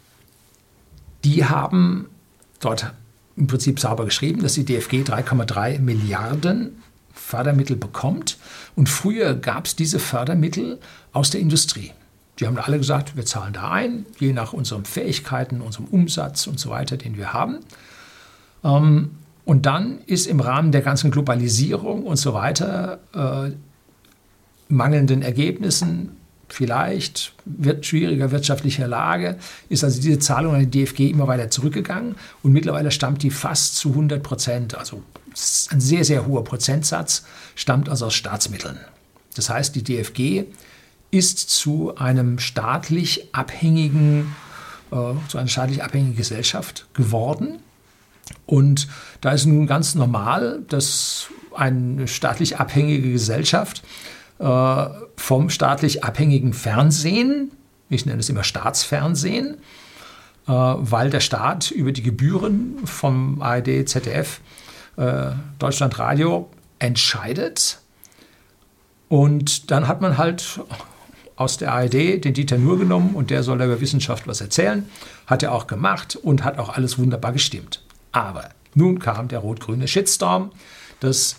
die 1.23 1.45
haben 1.45 2.10
dort 2.62 2.93
im 3.36 3.45
Prinzip 3.45 3.80
sauber 3.80 4.06
geschrieben, 4.06 4.41
dass 4.41 4.54
die 4.54 4.65
DFG 4.65 5.04
3,3 5.04 5.78
Milliarden 5.78 6.82
Fördermittel 7.29 7.75
bekommt. 7.75 8.37
Und 8.75 8.89
früher 8.89 9.35
gab 9.35 9.67
es 9.67 9.75
diese 9.75 9.99
Fördermittel 9.99 10.79
aus 11.13 11.29
der 11.29 11.41
Industrie. 11.41 11.91
Die 12.39 12.47
haben 12.47 12.57
alle 12.57 12.79
gesagt, 12.79 13.15
wir 13.15 13.25
zahlen 13.25 13.53
da 13.53 13.69
ein, 13.69 14.07
je 14.17 14.33
nach 14.33 14.51
unseren 14.51 14.83
Fähigkeiten, 14.83 15.61
unserem 15.61 15.85
Umsatz 15.85 16.47
und 16.47 16.59
so 16.59 16.71
weiter, 16.71 16.97
den 16.97 17.17
wir 17.17 17.31
haben. 17.31 17.59
Ähm, 18.63 19.11
und 19.45 19.67
dann 19.67 19.99
ist 20.07 20.25
im 20.25 20.39
Rahmen 20.39 20.71
der 20.71 20.81
ganzen 20.81 21.11
Globalisierung 21.11 22.03
und 22.03 22.17
so 22.17 22.33
weiter 22.33 22.99
äh, 23.13 23.51
mangelnden 24.67 25.21
Ergebnissen, 25.21 26.17
vielleicht 26.49 27.33
wird 27.45 27.85
schwieriger 27.85 28.31
wirtschaftlicher 28.31 28.88
Lage, 28.88 29.38
ist 29.69 29.83
also 29.83 30.01
diese 30.01 30.19
Zahlung 30.19 30.55
an 30.55 30.69
die 30.69 30.85
DFG 30.85 31.09
immer 31.09 31.27
weiter 31.27 31.49
zurückgegangen 31.49 32.15
und 32.43 32.51
mittlerweile 32.51 32.91
stammt 32.91 33.23
die 33.23 33.31
fast 33.31 33.75
zu 33.75 33.89
100 33.89 34.21
Prozent, 34.21 34.77
also 34.77 35.03
ein 35.69 35.79
sehr, 35.79 36.03
sehr 36.03 36.25
hoher 36.25 36.43
Prozentsatz, 36.43 37.23
stammt 37.55 37.89
also 37.89 38.07
aus 38.07 38.15
Staatsmitteln. 38.15 38.77
Das 39.35 39.49
heißt, 39.49 39.75
die 39.75 39.83
DFG 39.83 40.45
ist 41.12 41.49
zu 41.49 41.95
einem 41.95 42.39
staatlich 42.39 43.33
abhängigen, 43.33 44.35
äh, 44.91 45.13
zu 45.27 45.38
einer 45.38 45.47
staatlich 45.47 45.83
abhängigen 45.83 46.15
Gesellschaft 46.15 46.88
geworden. 46.93 47.59
Und 48.45 48.88
da 49.21 49.31
ist 49.31 49.45
nun 49.45 49.65
ganz 49.65 49.95
normal, 49.95 50.62
dass 50.67 51.27
eine 51.55 52.07
staatlich 52.07 52.59
abhängige 52.59 53.12
Gesellschaft 53.12 53.83
äh, 54.39 54.88
vom 55.15 55.49
staatlich 55.49 56.04
abhängigen 56.04 56.54
Fernsehen, 56.54 57.52
ich 57.89 58.06
nenne 58.06 58.19
es 58.19 58.30
immer 58.30 58.43
Staatsfernsehen, 58.43 59.58
äh, 60.47 60.52
weil 60.52 61.10
der 61.10 61.19
Staat 61.19 61.71
über 61.71 61.91
die 61.91 62.04
Gebühren 62.04 62.78
vom 62.86 63.41
ARD, 63.41 63.88
ZDF 63.88 64.41
äh, 64.97 65.32
Deutschlandradio 65.60 66.49
entscheidet. 66.80 67.80
Und 69.10 69.71
dann 69.71 69.88
hat 69.88 70.02
man 70.02 70.17
halt 70.17 70.62
aus 71.36 71.58
der 71.58 71.73
ARD 71.73 72.23
den 72.23 72.34
Dieter 72.34 72.58
Nuhr 72.58 72.78
genommen 72.78 73.15
und 73.15 73.30
der 73.30 73.43
soll 73.43 73.62
über 73.62 73.82
Wissenschaft 73.82 74.28
was 74.28 74.41
erzählen. 74.41 74.88
Hat 75.25 75.41
er 75.41 75.54
auch 75.54 75.67
gemacht 75.67 76.15
und 76.15 76.43
hat 76.43 76.60
auch 76.60 76.69
alles 76.69 76.97
wunderbar 76.97 77.32
gestimmt. 77.32 77.84
Aber 78.12 78.49
nun 78.75 78.99
kam 78.99 79.28
der 79.28 79.39
rot-grüne 79.39 79.88
Shitstorm, 79.88 80.52
dass 80.99 81.38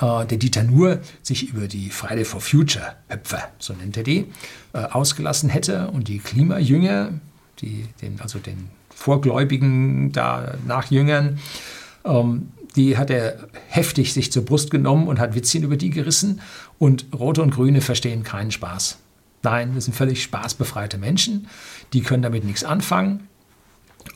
der 0.00 0.38
Dieter 0.38 0.62
Nuhr 0.62 1.00
sich 1.22 1.50
über 1.50 1.68
die 1.68 1.90
Friday 1.90 2.24
for 2.24 2.40
Future 2.40 2.94
Höpfe, 3.08 3.38
so 3.58 3.74
nennt 3.74 3.96
er 3.96 4.02
die, 4.02 4.26
äh, 4.72 4.78
ausgelassen 4.78 5.50
hätte 5.50 5.88
und 5.88 6.08
die 6.08 6.18
Klimajünger, 6.18 7.12
die, 7.60 7.86
den, 8.02 8.20
also 8.20 8.38
den 8.38 8.68
Vorgläubigen 8.94 10.12
da 10.12 10.54
nachjüngern, 10.66 11.38
ähm, 12.04 12.48
die 12.76 12.98
hat 12.98 13.10
er 13.10 13.48
heftig 13.68 14.12
sich 14.12 14.32
zur 14.32 14.44
Brust 14.44 14.70
genommen 14.70 15.06
und 15.06 15.20
hat 15.20 15.34
Witzchen 15.34 15.62
über 15.62 15.76
die 15.76 15.90
gerissen. 15.90 16.40
Und 16.78 17.06
Rote 17.16 17.42
und 17.42 17.54
Grüne 17.54 17.80
verstehen 17.80 18.24
keinen 18.24 18.50
Spaß. 18.50 18.98
Nein, 19.42 19.72
das 19.74 19.84
sind 19.84 19.94
völlig 19.94 20.22
spaßbefreite 20.22 20.98
Menschen. 20.98 21.46
Die 21.92 22.00
können 22.00 22.22
damit 22.22 22.44
nichts 22.44 22.64
anfangen. 22.64 23.28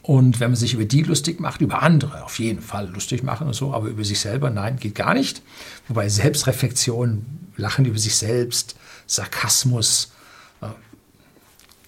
Und 0.02 0.40
wenn 0.40 0.50
man 0.50 0.56
sich 0.56 0.74
über 0.74 0.84
die 0.84 1.02
lustig 1.02 1.40
macht, 1.40 1.60
über 1.60 1.82
andere 1.82 2.24
auf 2.24 2.38
jeden 2.38 2.62
Fall 2.62 2.88
lustig 2.88 3.22
machen 3.22 3.46
und 3.46 3.52
so, 3.52 3.74
aber 3.74 3.88
über 3.88 4.04
sich 4.04 4.20
selber, 4.20 4.50
nein, 4.50 4.78
geht 4.78 4.94
gar 4.94 5.14
nicht. 5.14 5.42
Wobei 5.86 6.08
Selbstreflexion, 6.08 7.26
Lachen 7.56 7.84
über 7.84 7.98
sich 7.98 8.16
selbst, 8.16 8.76
Sarkasmus, 9.06 10.12
äh, 10.60 10.66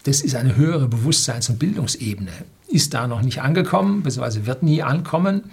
das 0.04 0.20
ist 0.20 0.34
eine 0.34 0.56
höhere 0.56 0.88
Bewusstseins- 0.88 1.48
und 1.48 1.58
Bildungsebene. 1.58 2.32
Ist 2.68 2.94
da 2.94 3.06
noch 3.06 3.22
nicht 3.22 3.42
angekommen, 3.42 4.02
beziehungsweise 4.02 4.46
wird 4.46 4.62
nie 4.62 4.82
ankommen. 4.82 5.50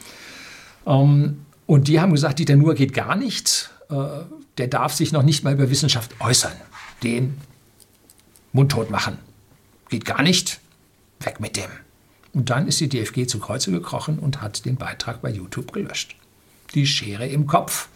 Ähm, 0.86 1.46
und 1.66 1.88
die 1.88 2.00
haben 2.00 2.12
gesagt, 2.12 2.40
Dieter 2.40 2.56
Nuhr 2.56 2.76
geht 2.76 2.94
gar 2.94 3.16
nicht. 3.16 3.70
Äh, 3.90 3.96
der 4.58 4.68
darf 4.68 4.94
sich 4.94 5.12
noch 5.12 5.24
nicht 5.24 5.44
mal 5.44 5.54
über 5.54 5.70
Wissenschaft 5.70 6.12
äußern. 6.20 6.54
Den 7.04 7.38
mundtot 8.54 8.90
machen. 8.90 9.20
Geht 9.90 10.06
gar 10.06 10.22
nicht. 10.22 10.60
Weg 11.20 11.40
mit 11.40 11.56
dem. 11.56 11.70
Und 12.38 12.52
dann 12.52 12.68
ist 12.68 12.80
die 12.80 12.88
DFG 12.88 13.26
zu 13.26 13.40
Kreuze 13.40 13.72
gekrochen 13.72 14.20
und 14.20 14.44
hat 14.44 14.64
den 14.66 14.76
Beitrag 14.76 15.24
bei 15.24 15.32
YouTube 15.32 15.74
gelöscht. 15.74 16.16
Die 16.76 16.86
Schere 16.86 17.26
im 17.26 17.48
Kopf 17.48 17.90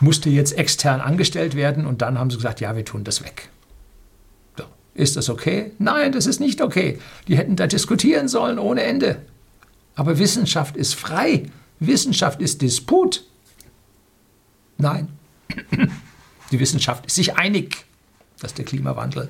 musste 0.00 0.30
jetzt 0.30 0.58
extern 0.58 1.00
angestellt 1.00 1.54
werden 1.54 1.86
und 1.86 2.02
dann 2.02 2.18
haben 2.18 2.28
sie 2.28 2.38
gesagt, 2.38 2.60
ja, 2.60 2.74
wir 2.74 2.84
tun 2.84 3.04
das 3.04 3.22
weg. 3.22 3.50
So. 4.56 4.64
Ist 4.94 5.14
das 5.14 5.28
okay? 5.28 5.70
Nein, 5.78 6.10
das 6.10 6.26
ist 6.26 6.40
nicht 6.40 6.60
okay. 6.60 6.98
Die 7.28 7.38
hätten 7.38 7.54
da 7.54 7.68
diskutieren 7.68 8.26
sollen 8.26 8.58
ohne 8.58 8.82
Ende. 8.82 9.22
Aber 9.94 10.18
Wissenschaft 10.18 10.76
ist 10.76 10.96
frei. 10.96 11.44
Wissenschaft 11.78 12.40
ist 12.40 12.62
Disput. 12.62 13.26
Nein, 14.76 15.06
die 16.50 16.58
Wissenschaft 16.58 17.06
ist 17.06 17.14
sich 17.14 17.36
einig, 17.36 17.84
dass 18.40 18.54
der 18.54 18.64
Klimawandel, 18.64 19.28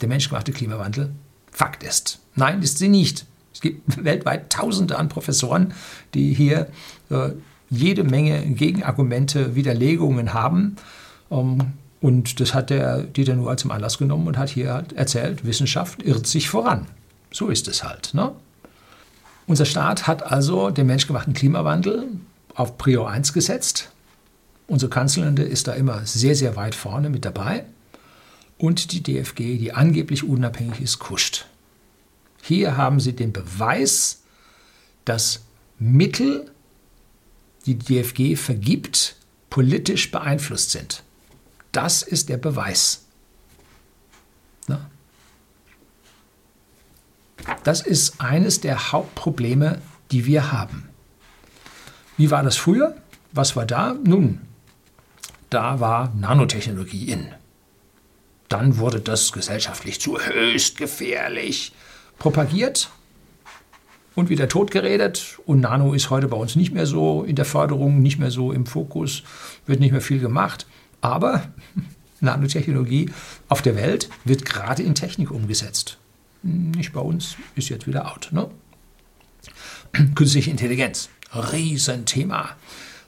der 0.00 0.08
menschgemachte 0.08 0.50
Klimawandel, 0.50 1.14
Fakt 1.52 1.84
ist. 1.84 2.19
Nein, 2.34 2.62
ist 2.62 2.78
sie 2.78 2.88
nicht. 2.88 3.26
Es 3.52 3.60
gibt 3.60 3.82
weltweit 4.04 4.50
Tausende 4.50 4.98
an 4.98 5.08
Professoren, 5.08 5.74
die 6.14 6.32
hier 6.34 6.68
äh, 7.10 7.30
jede 7.70 8.04
Menge 8.04 8.40
Gegenargumente, 8.46 9.54
Widerlegungen 9.54 10.34
haben. 10.34 10.76
Ähm, 11.30 11.72
und 12.00 12.40
das 12.40 12.54
hat 12.54 12.70
der 12.70 13.02
Dieter 13.02 13.34
nur 13.34 13.56
zum 13.56 13.70
Anlass 13.70 13.98
genommen 13.98 14.26
und 14.26 14.38
hat 14.38 14.48
hier 14.48 14.72
halt 14.72 14.92
erzählt, 14.94 15.44
Wissenschaft 15.44 16.02
irrt 16.02 16.26
sich 16.26 16.48
voran. 16.48 16.86
So 17.30 17.48
ist 17.48 17.68
es 17.68 17.84
halt. 17.84 18.14
Ne? 18.14 18.32
Unser 19.46 19.66
Staat 19.66 20.06
hat 20.06 20.22
also 20.22 20.70
den 20.70 20.86
menschgemachten 20.86 21.34
Klimawandel 21.34 22.08
auf 22.54 22.78
Prio 22.78 23.04
1 23.04 23.32
gesetzt. 23.32 23.90
Unsere 24.66 24.88
Kanzlerin 24.90 25.36
ist 25.36 25.66
da 25.68 25.72
immer 25.72 26.06
sehr, 26.06 26.34
sehr 26.34 26.56
weit 26.56 26.74
vorne 26.74 27.10
mit 27.10 27.24
dabei. 27.24 27.64
und 28.58 28.92
die 28.92 29.02
DFG, 29.02 29.56
die 29.56 29.72
angeblich 29.72 30.22
unabhängig 30.22 30.82
ist, 30.82 30.98
kuscht. 30.98 31.46
Hier 32.42 32.76
haben 32.76 33.00
Sie 33.00 33.14
den 33.14 33.32
Beweis, 33.32 34.22
dass 35.04 35.44
Mittel, 35.78 36.50
die 37.66 37.74
die 37.74 38.02
DFG 38.02 38.36
vergibt, 38.36 39.16
politisch 39.50 40.10
beeinflusst 40.10 40.70
sind. 40.70 41.02
Das 41.72 42.02
ist 42.02 42.28
der 42.28 42.36
Beweis. 42.36 43.04
Na? 44.66 44.90
Das 47.64 47.80
ist 47.82 48.20
eines 48.20 48.60
der 48.60 48.92
Hauptprobleme, 48.92 49.80
die 50.10 50.26
wir 50.26 50.52
haben. 50.52 50.88
Wie 52.16 52.30
war 52.30 52.42
das 52.42 52.56
früher? 52.56 52.96
Was 53.32 53.56
war 53.56 53.66
da? 53.66 53.94
Nun, 54.04 54.40
da 55.48 55.80
war 55.80 56.12
Nanotechnologie 56.14 57.10
in. 57.10 57.34
Dann 58.48 58.78
wurde 58.78 59.00
das 59.00 59.32
gesellschaftlich 59.32 60.00
zu 60.00 60.18
höchst 60.18 60.76
gefährlich 60.76 61.72
propagiert 62.20 62.90
und 64.14 64.28
wieder 64.28 64.48
totgeredet. 64.48 65.40
Und 65.46 65.60
Nano 65.60 65.92
ist 65.92 66.10
heute 66.10 66.28
bei 66.28 66.36
uns 66.36 66.54
nicht 66.54 66.72
mehr 66.72 66.86
so 66.86 67.24
in 67.24 67.34
der 67.34 67.44
Förderung, 67.44 68.00
nicht 68.00 68.20
mehr 68.20 68.30
so 68.30 68.52
im 68.52 68.66
Fokus, 68.66 69.24
wird 69.66 69.80
nicht 69.80 69.90
mehr 69.90 70.00
viel 70.00 70.20
gemacht. 70.20 70.66
Aber 71.00 71.48
Nanotechnologie 72.20 73.10
auf 73.48 73.62
der 73.62 73.74
Welt 73.74 74.08
wird 74.24 74.44
gerade 74.44 74.84
in 74.84 74.94
Technik 74.94 75.32
umgesetzt. 75.32 75.98
Nicht 76.42 76.92
bei 76.92 77.00
uns, 77.00 77.36
ist 77.56 77.70
jetzt 77.70 77.88
wieder 77.88 78.12
out. 78.12 78.28
Ne? 78.30 78.48
Künstliche 80.14 80.50
Intelligenz, 80.50 81.08
Riesenthema. 81.34 82.50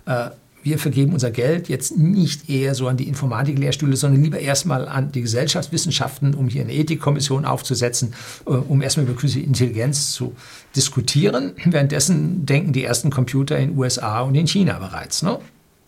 Äh, 0.07 0.31
wir 0.63 0.79
vergeben 0.79 1.13
unser 1.13 1.31
Geld 1.31 1.69
jetzt 1.69 1.97
nicht 1.97 2.49
eher 2.49 2.75
so 2.75 2.89
an 2.89 2.97
die 2.97 3.09
Informatiklehrstühle, 3.09 3.97
sondern 3.97 4.23
lieber 4.23 4.39
erstmal 4.39 4.89
an 4.89 5.13
die 5.13 5.23
Gesellschaftswissenschaften, 5.23 6.35
um 6.35 6.49
hier 6.49 6.63
eine 6.63 6.75
Ethikkommission 6.75 7.45
aufzusetzen, 7.45 8.15
äh, 8.47 8.51
um 8.51 8.83
erstmal 8.83 9.07
über 9.07 9.15
künstliche 9.15 9.47
Intelligenz 9.47 10.13
zu 10.13 10.35
diskutieren. 10.77 11.53
Währenddessen 11.65 12.47
denken 12.47 12.73
die 12.73 12.85
ersten 12.85 13.11
Computer 13.11 13.59
in 13.59 13.77
USA 13.77 14.21
und 14.21 14.35
in 14.35 14.47
China 14.47 14.79
bereits. 14.79 15.23
Ne? 15.23 15.39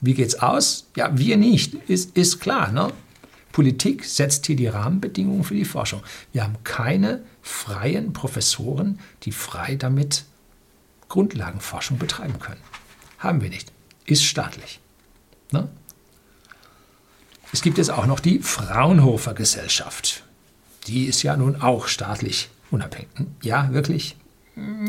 Wie 0.00 0.14
geht's 0.14 0.34
aus? 0.36 0.88
Ja, 0.96 1.16
wir 1.16 1.36
nicht, 1.36 1.74
ist, 1.88 2.16
ist 2.16 2.40
klar. 2.40 2.72
Ne? 2.72 2.88
Politik 3.52 4.04
setzt 4.04 4.46
hier 4.46 4.56
die 4.56 4.66
Rahmenbedingungen 4.66 5.44
für 5.44 5.54
die 5.54 5.64
Forschung. 5.64 6.02
Wir 6.32 6.42
haben 6.42 6.56
keine 6.64 7.22
freien 7.40 8.12
Professoren, 8.12 8.98
die 9.22 9.32
frei 9.32 9.76
damit 9.76 10.24
Grundlagenforschung 11.08 11.98
betreiben 11.98 12.40
können. 12.40 12.60
Haben 13.18 13.40
wir 13.40 13.50
nicht 13.50 13.73
ist 14.06 14.24
staatlich. 14.24 14.80
Ne? 15.50 15.68
Es 17.52 17.62
gibt 17.62 17.78
jetzt 17.78 17.90
auch 17.90 18.06
noch 18.06 18.20
die 18.20 18.40
Fraunhofer 18.40 19.34
Gesellschaft. 19.34 20.24
Die 20.86 21.04
ist 21.04 21.22
ja 21.22 21.36
nun 21.36 21.60
auch 21.60 21.86
staatlich 21.86 22.50
unabhängig. 22.70 23.08
Ja, 23.42 23.72
wirklich? 23.72 24.16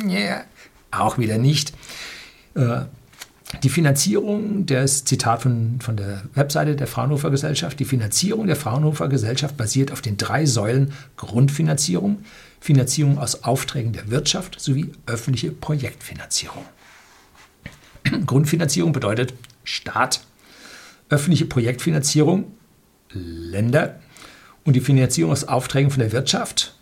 Ja, 0.07 0.43
auch 0.91 1.17
wieder 1.17 1.37
nicht. 1.37 1.73
Äh, 2.55 2.81
die 3.63 3.69
Finanzierung, 3.69 4.65
das 4.65 5.05
Zitat 5.05 5.41
von, 5.41 5.79
von 5.79 5.95
der 5.95 6.23
Webseite 6.33 6.75
der 6.75 6.87
Fraunhofer 6.87 7.29
Gesellschaft, 7.29 7.79
die 7.79 7.85
Finanzierung 7.85 8.47
der 8.47 8.55
Fraunhofer 8.55 9.07
Gesellschaft 9.07 9.55
basiert 9.55 9.91
auf 9.91 10.01
den 10.01 10.17
drei 10.17 10.45
Säulen 10.45 10.93
Grundfinanzierung, 11.15 12.25
Finanzierung 12.59 13.19
aus 13.19 13.43
Aufträgen 13.43 13.93
der 13.93 14.09
Wirtschaft 14.09 14.59
sowie 14.59 14.91
öffentliche 15.05 15.51
Projektfinanzierung. 15.51 16.65
Grundfinanzierung 18.25 18.93
bedeutet 18.93 19.33
Staat, 19.63 20.21
öffentliche 21.09 21.45
Projektfinanzierung, 21.45 22.51
Länder 23.11 23.99
und 24.63 24.73
die 24.75 24.81
Finanzierung 24.81 25.31
aus 25.31 25.45
Aufträgen 25.45 25.91
von 25.91 25.99
der 25.99 26.11
Wirtschaft. 26.11 26.75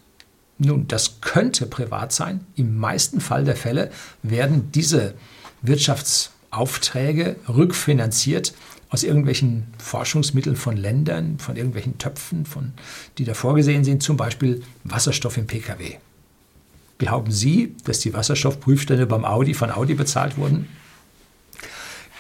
Nun, 0.58 0.88
das 0.88 1.22
könnte 1.22 1.66
privat 1.66 2.12
sein. 2.12 2.42
Im 2.56 2.78
meisten 2.78 3.20
Fall 3.20 3.44
der 3.44 3.56
Fälle 3.56 3.92
werden 4.22 4.72
diese 4.72 5.14
Wirtschaftsaufträge 5.62 7.36
rückfinanziert 7.50 8.54
aus 8.90 9.04
irgendwelchen 9.04 9.68
Forschungsmitteln 9.80 10.56
von 10.56 10.78
Ländern, 10.78 11.40
von 11.40 11.56
irgendwelchen 11.56 11.98
Töpfen, 11.98 12.46
von, 12.46 12.74
die 13.18 13.26
da 13.26 13.34
vorgesehen 13.34 13.84
sind, 13.84 14.04
zum 14.04 14.18
Beispiel 14.18 14.62
Wasserstoff 14.84 15.38
im 15.38 15.48
Pkw. 15.48 15.98
Glauben 17.00 17.32
Sie, 17.32 17.76
dass 17.86 18.00
die 18.00 18.14
Wasserstoffprüfstände 18.14 19.08
beim 19.08 19.26
Audi 19.26 19.56
von 19.56 19.72
Audi 19.72 19.96
bezahlt 19.96 20.38
wurden? 20.38 20.68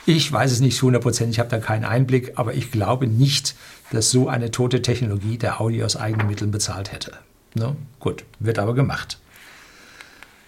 Ich 0.05 0.29
weiß 0.29 0.51
es 0.51 0.59
nicht 0.59 0.75
zu 0.75 0.87
100 0.87 1.01
Prozent, 1.01 1.31
ich 1.31 1.39
habe 1.39 1.49
da 1.49 1.59
keinen 1.59 1.85
Einblick, 1.85 2.33
aber 2.35 2.53
ich 2.53 2.71
glaube 2.71 3.07
nicht, 3.07 3.55
dass 3.91 4.11
so 4.11 4.27
eine 4.27 4.51
tote 4.51 4.81
Technologie 4.81 5.37
der 5.37 5.61
Audi 5.61 5.81
aus 5.81 5.95
eigenen 5.95 6.27
Mitteln 6.27 6.51
bezahlt 6.51 6.91
hätte. 6.91 7.13
Ne? 7.53 7.75
Gut, 7.99 8.25
wird 8.39 8.59
aber 8.59 8.73
gemacht. 8.73 9.17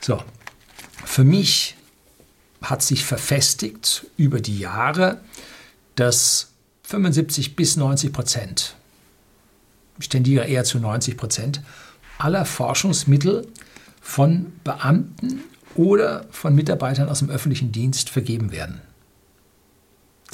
So, 0.02 0.22
für 1.06 1.24
mich 1.24 1.78
hat 2.62 2.82
sich 2.82 3.06
verfestigt 3.06 4.08
über 4.18 4.42
die 4.42 4.60
Jahre, 4.60 5.22
dass 5.96 6.50
75 6.84 7.56
bis 7.56 7.78
90 7.78 8.12
Prozent, 8.12 8.76
ich 10.00 10.10
tendiere 10.10 10.46
eher 10.46 10.66
zu 10.66 10.80
90 10.80 11.16
Prozent, 11.16 11.62
aller 12.18 12.44
Forschungsmittel 12.44 13.48
von 14.02 14.52
Beamten 14.66 15.44
oder 15.76 16.26
von 16.32 16.56
Mitarbeitern 16.56 17.08
aus 17.08 17.20
dem 17.20 17.30
öffentlichen 17.30 17.72
Dienst 17.72 18.10
vergeben 18.10 18.52
werden 18.52 18.82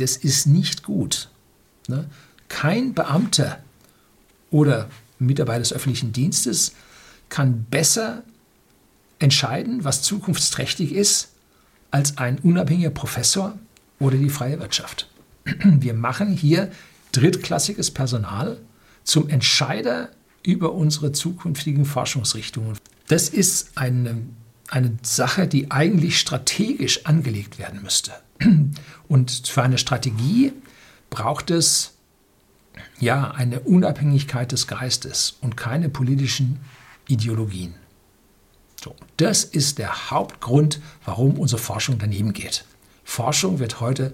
das 0.02 0.18
ist 0.18 0.48
nicht 0.48 0.84
gut. 0.84 1.30
Ne? 1.88 2.06
Kein 2.50 2.94
Beamter 2.94 3.60
oder 4.50 4.90
Mitarbeiter 5.20 5.60
des 5.60 5.74
öffentlichen 5.74 6.12
Dienstes 6.12 6.74
kann 7.30 7.66
besser 7.70 8.24
entscheiden, 9.20 9.84
was 9.84 10.02
zukunftsträchtig 10.02 10.92
ist, 10.94 11.30
als 11.92 12.18
ein 12.18 12.40
unabhängiger 12.40 12.90
Professor 12.90 13.58
oder 14.00 14.18
die 14.18 14.30
freie 14.30 14.60
Wirtschaft. 14.60 15.10
Wir 15.64 15.94
machen 15.94 16.36
hier 16.36 16.72
drittklassiges 17.12 17.92
Personal 17.92 18.58
zum 19.04 19.30
Entscheider 19.30 20.10
über 20.44 20.74
unsere 20.74 21.12
zukünftigen 21.12 21.86
Forschungsrichtungen. 21.86 22.78
Das 23.08 23.30
ist 23.30 23.78
eine, 23.78 24.24
eine 24.70 24.98
Sache, 25.04 25.48
die 25.48 25.70
eigentlich 25.70 26.20
strategisch 26.20 27.06
angelegt 27.06 27.60
werden 27.60 27.84
müsste. 27.84 28.12
Und 29.12 29.46
für 29.46 29.62
eine 29.62 29.78
Strategie 29.78 30.54
braucht 31.10 31.52
es 31.52 31.96
ja 32.98 33.32
eine 33.32 33.60
Unabhängigkeit 33.60 34.54
des 34.54 34.68
Geistes 34.68 35.36
und 35.42 35.58
keine 35.58 35.90
politischen 35.90 36.62
Ideologien. 37.10 37.76
So, 38.82 38.96
das 39.18 39.44
ist 39.44 39.80
der 39.80 40.12
Hauptgrund, 40.12 40.80
warum 41.04 41.38
unsere 41.38 41.62
Forschung 41.62 41.98
daneben 42.00 42.32
geht. 42.32 42.64
Forschung 43.04 43.60
wird 43.60 43.82
heute 43.82 44.14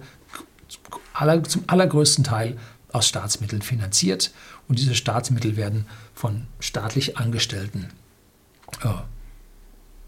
zum 1.46 1.62
allergrößten 1.68 2.24
Teil 2.24 2.58
aus 2.90 3.06
Staatsmitteln 3.06 3.62
finanziert 3.62 4.32
und 4.66 4.80
diese 4.80 4.96
Staatsmittel 4.96 5.54
werden 5.54 5.86
von 6.12 6.48
staatlich 6.58 7.16
Angestellten 7.16 7.90
äh, 8.82 8.88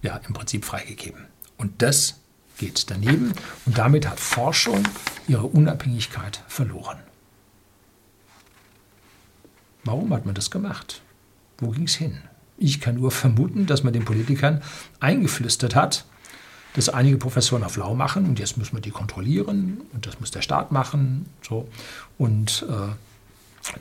ja, 0.03 0.17
im 0.17 0.35
Prinzip 0.35 0.65
freigegeben. 0.65 1.27
Und 1.59 1.81
das 1.81 2.20
geht 2.61 2.91
daneben 2.91 3.33
und 3.65 3.79
damit 3.79 4.07
hat 4.07 4.21
Forschung 4.21 4.85
ihre 5.27 5.47
Unabhängigkeit 5.47 6.45
verloren. 6.47 6.99
Warum 9.83 10.13
hat 10.13 10.27
man 10.27 10.35
das 10.35 10.51
gemacht? 10.51 11.01
Wo 11.59 11.71
ging 11.71 11.85
es 11.85 11.95
hin? 11.95 12.19
Ich 12.59 12.81
kann 12.81 12.97
nur 12.97 13.11
vermuten, 13.11 13.65
dass 13.65 13.83
man 13.83 13.95
den 13.95 14.05
Politikern 14.05 14.63
eingeflüstert 15.01 15.75
hat, 15.75 16.05
dass 16.75 16.91
einige 16.91 17.17
Professoren 17.17 17.65
auf 17.65 17.77
Lau 17.79 17.95
machen 17.95 18.27
und 18.27 18.39
jetzt 18.39 18.59
müssen 18.59 18.77
wir 18.77 18.83
die 18.83 18.91
kontrollieren 18.91 19.81
und 19.95 20.07
das 20.07 20.21
muss 20.21 20.31
der 20.31 20.43
Staat 20.43 20.71
machen. 20.71 21.27
So. 21.41 21.67
Und 22.19 22.67
äh, 22.69 22.93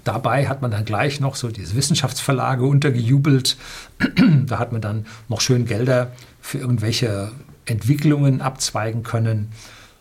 dabei 0.06 0.48
hat 0.48 0.62
man 0.62 0.72
dann 0.72 0.86
gleich 0.86 1.20
noch 1.20 1.36
so 1.36 1.50
diese 1.50 1.76
Wissenschaftsverlage 1.76 2.64
untergejubelt. 2.64 3.58
da 4.46 4.58
hat 4.58 4.72
man 4.72 4.80
dann 4.80 5.06
noch 5.28 5.42
schön 5.42 5.66
Gelder 5.66 6.14
für 6.40 6.60
irgendwelche 6.60 7.34
Entwicklungen 7.70 8.42
abzweigen 8.42 9.04
können, 9.04 9.52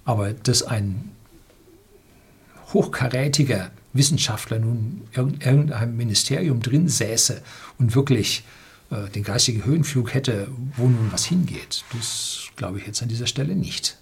aber 0.05 0.33
dass 0.33 0.63
ein 0.63 1.11
hochkarätiger 2.73 3.71
Wissenschaftler 3.93 4.59
nun 4.59 5.03
in 5.13 5.41
irgendeinem 5.41 5.97
Ministerium 5.97 6.61
drin 6.61 6.89
säße 6.89 7.43
und 7.79 7.95
wirklich 7.95 8.45
äh, 8.91 9.09
den 9.11 9.23
geistigen 9.23 9.65
Höhenflug 9.65 10.15
hätte, 10.15 10.49
wo 10.77 10.89
nun 10.89 11.11
was 11.11 11.25
hingeht, 11.25 11.85
das 11.97 12.49
glaube 12.57 12.79
ich 12.79 12.87
jetzt 12.87 13.03
an 13.03 13.09
dieser 13.09 13.27
Stelle 13.27 13.55
nicht. 13.55 13.99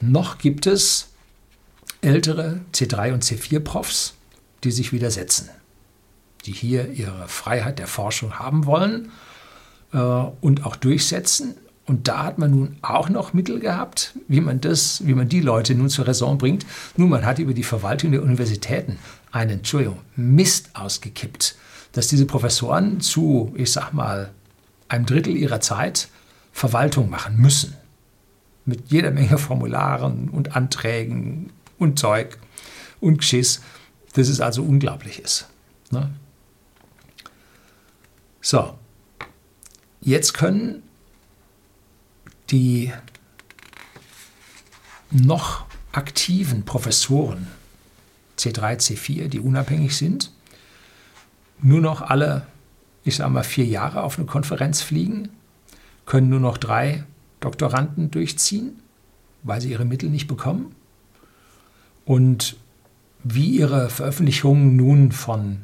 Noch 0.00 0.38
gibt 0.38 0.66
es 0.66 1.08
ältere 2.00 2.60
C3 2.72 3.12
und 3.14 3.24
C4-Profs, 3.24 4.14
die 4.64 4.70
sich 4.70 4.92
widersetzen, 4.92 5.48
die 6.46 6.52
hier 6.52 6.92
ihre 6.92 7.26
Freiheit 7.28 7.78
der 7.78 7.88
Forschung 7.88 8.38
haben 8.38 8.66
wollen 8.66 9.10
äh, 9.92 9.98
und 9.98 10.64
auch 10.64 10.76
durchsetzen, 10.76 11.56
und 11.88 12.06
da 12.06 12.24
hat 12.24 12.38
man 12.38 12.50
nun 12.50 12.76
auch 12.82 13.08
noch 13.08 13.32
Mittel 13.32 13.60
gehabt, 13.60 14.12
wie 14.28 14.42
man 14.42 14.60
das, 14.60 15.06
wie 15.06 15.14
man 15.14 15.28
die 15.28 15.40
Leute 15.40 15.74
nun 15.74 15.88
zur 15.88 16.06
Raison 16.06 16.36
bringt. 16.36 16.66
Nun, 16.98 17.08
man 17.08 17.24
hat 17.24 17.38
über 17.38 17.54
die 17.54 17.64
Verwaltung 17.64 18.12
der 18.12 18.22
Universitäten 18.22 18.98
einen, 19.32 19.58
Entschuldigung, 19.58 19.98
Mist 20.14 20.68
ausgekippt, 20.74 21.56
dass 21.92 22.08
diese 22.08 22.26
Professoren 22.26 23.00
zu, 23.00 23.54
ich 23.56 23.72
sag 23.72 23.92
mal, 23.92 24.30
einem 24.88 25.06
Drittel 25.06 25.34
ihrer 25.34 25.60
Zeit 25.60 26.08
Verwaltung 26.52 27.08
machen 27.08 27.38
müssen. 27.38 27.74
Mit 28.66 28.90
jeder 28.90 29.10
Menge 29.10 29.38
Formularen 29.38 30.28
und 30.28 30.56
Anträgen 30.56 31.52
und 31.78 31.98
Zeug 31.98 32.36
und 33.00 33.18
Geschiss, 33.18 33.62
dass 34.12 34.28
es 34.28 34.42
also 34.42 34.62
unglaublich 34.62 35.20
ist. 35.20 35.48
Ne? 35.90 36.10
So, 38.42 38.74
jetzt 40.02 40.34
können 40.34 40.82
die 42.50 42.92
noch 45.10 45.64
aktiven 45.92 46.64
Professoren 46.64 47.48
C3, 48.38 48.78
C4, 48.78 49.28
die 49.28 49.40
unabhängig 49.40 49.96
sind, 49.96 50.30
nur 51.60 51.80
noch 51.80 52.02
alle, 52.02 52.46
ich 53.04 53.16
sage 53.16 53.30
mal, 53.30 53.42
vier 53.42 53.64
Jahre 53.64 54.02
auf 54.02 54.18
eine 54.18 54.26
Konferenz 54.26 54.80
fliegen, 54.80 55.30
können 56.06 56.28
nur 56.28 56.40
noch 56.40 56.56
drei 56.56 57.04
Doktoranden 57.40 58.10
durchziehen, 58.10 58.80
weil 59.42 59.60
sie 59.60 59.70
ihre 59.70 59.84
Mittel 59.84 60.08
nicht 60.08 60.28
bekommen. 60.28 60.74
Und 62.04 62.56
wie 63.24 63.48
ihre 63.50 63.90
Veröffentlichungen 63.90 64.76
nun 64.76 65.12
von 65.12 65.62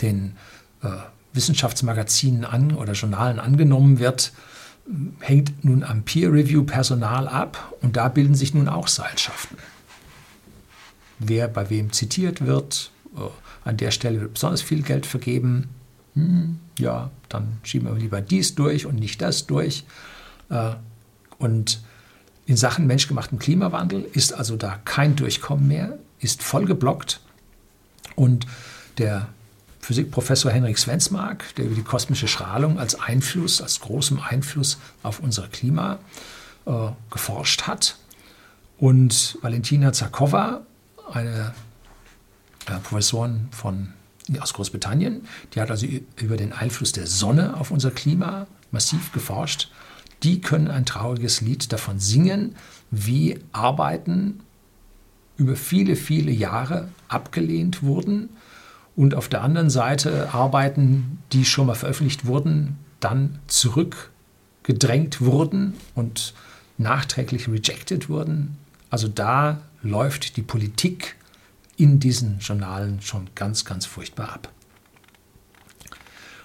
den 0.00 0.36
äh, 0.82 0.88
Wissenschaftsmagazinen 1.32 2.44
an 2.44 2.74
oder 2.74 2.94
Journalen 2.94 3.38
angenommen 3.38 3.98
wird, 3.98 4.32
hängt 5.20 5.64
nun 5.64 5.82
am 5.82 6.02
Peer-Review-Personal 6.02 7.28
ab 7.28 7.74
und 7.82 7.96
da 7.96 8.08
bilden 8.08 8.34
sich 8.34 8.54
nun 8.54 8.68
auch 8.68 8.88
Seilschaften. 8.88 9.58
Wer 11.18 11.48
bei 11.48 11.70
wem 11.70 11.92
zitiert 11.92 12.44
wird, 12.44 12.90
äh, 13.16 13.20
an 13.68 13.76
der 13.76 13.90
Stelle 13.90 14.20
wird 14.20 14.34
besonders 14.34 14.62
viel 14.62 14.82
Geld 14.82 15.06
vergeben, 15.06 15.68
hm, 16.14 16.58
ja, 16.78 17.10
dann 17.28 17.58
schieben 17.62 17.88
wir 17.88 17.94
lieber 17.98 18.20
dies 18.20 18.54
durch 18.54 18.86
und 18.86 18.96
nicht 18.96 19.20
das 19.22 19.46
durch. 19.46 19.84
Äh, 20.50 20.72
und 21.38 21.80
in 22.46 22.56
Sachen 22.56 22.86
menschgemachten 22.86 23.38
Klimawandel 23.38 24.06
ist 24.12 24.32
also 24.32 24.56
da 24.56 24.78
kein 24.84 25.16
Durchkommen 25.16 25.66
mehr, 25.66 25.98
ist 26.20 26.42
voll 26.42 26.64
geblockt. 26.64 27.20
Und 28.14 28.46
der 28.98 29.28
Physikprofessor 29.86 30.50
Henrik 30.50 30.78
Svensmark, 30.78 31.54
der 31.54 31.66
über 31.66 31.76
die 31.76 31.84
kosmische 31.84 32.26
Strahlung 32.26 32.80
als 32.80 32.96
Einfluss, 32.96 33.62
als 33.62 33.78
großem 33.78 34.18
Einfluss 34.18 34.78
auf 35.04 35.20
unser 35.20 35.46
Klima 35.46 36.00
äh, 36.66 36.88
geforscht 37.08 37.68
hat. 37.68 37.96
Und 38.78 39.38
Valentina 39.42 39.92
Zarkova, 39.92 40.62
eine 41.12 41.54
äh, 42.66 42.80
Professorin 42.82 43.46
von, 43.52 43.92
aus 44.40 44.54
Großbritannien, 44.54 45.28
die 45.54 45.60
hat 45.60 45.70
also 45.70 45.86
über 46.16 46.36
den 46.36 46.52
Einfluss 46.52 46.90
der 46.90 47.06
Sonne 47.06 47.56
auf 47.56 47.70
unser 47.70 47.92
Klima 47.92 48.48
massiv 48.72 49.12
geforscht. 49.12 49.70
Die 50.24 50.40
können 50.40 50.66
ein 50.66 50.84
trauriges 50.84 51.42
Lied 51.42 51.72
davon 51.72 52.00
singen, 52.00 52.56
wie 52.90 53.38
Arbeiten 53.52 54.40
über 55.36 55.54
viele, 55.54 55.94
viele 55.94 56.32
Jahre 56.32 56.88
abgelehnt 57.06 57.84
wurden 57.84 58.30
und 58.96 59.14
auf 59.14 59.28
der 59.28 59.42
anderen 59.42 59.70
Seite 59.70 60.32
Arbeiten, 60.32 61.18
die 61.32 61.44
schon 61.44 61.66
mal 61.66 61.74
veröffentlicht 61.74 62.26
wurden, 62.26 62.78
dann 62.98 63.38
zurückgedrängt 63.46 65.20
wurden 65.20 65.74
und 65.94 66.32
nachträglich 66.78 67.46
rejected 67.46 68.08
wurden. 68.08 68.56
Also 68.90 69.06
da 69.06 69.60
läuft 69.82 70.36
die 70.36 70.42
Politik 70.42 71.16
in 71.76 72.00
diesen 72.00 72.38
Journalen 72.38 73.02
schon 73.02 73.28
ganz, 73.34 73.66
ganz 73.66 73.84
furchtbar 73.84 74.30
ab. 74.30 74.48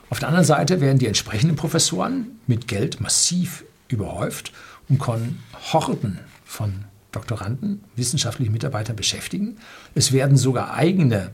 Auf 0.09 0.19
der 0.19 0.27
anderen 0.27 0.45
Seite 0.45 0.81
werden 0.81 0.99
die 0.99 1.07
entsprechenden 1.07 1.55
Professoren 1.55 2.39
mit 2.45 2.67
Geld 2.67 2.99
massiv 2.99 3.63
überhäuft 3.87 4.51
und 4.89 4.99
können 4.99 5.41
Horden 5.71 6.19
von 6.43 6.83
Doktoranden, 7.13 7.83
wissenschaftlichen 7.95 8.51
Mitarbeitern 8.51 8.97
beschäftigen. 8.97 9.57
Es 9.95 10.11
werden 10.11 10.35
sogar 10.35 10.73
eigene 10.73 11.31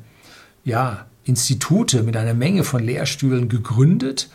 ja, 0.68 1.06
Institute 1.24 2.04
mit 2.04 2.18
einer 2.18 2.34
Menge 2.34 2.66
von 2.66 2.84
Lehrstühlen 2.84 3.48
gegründet, 3.48 4.30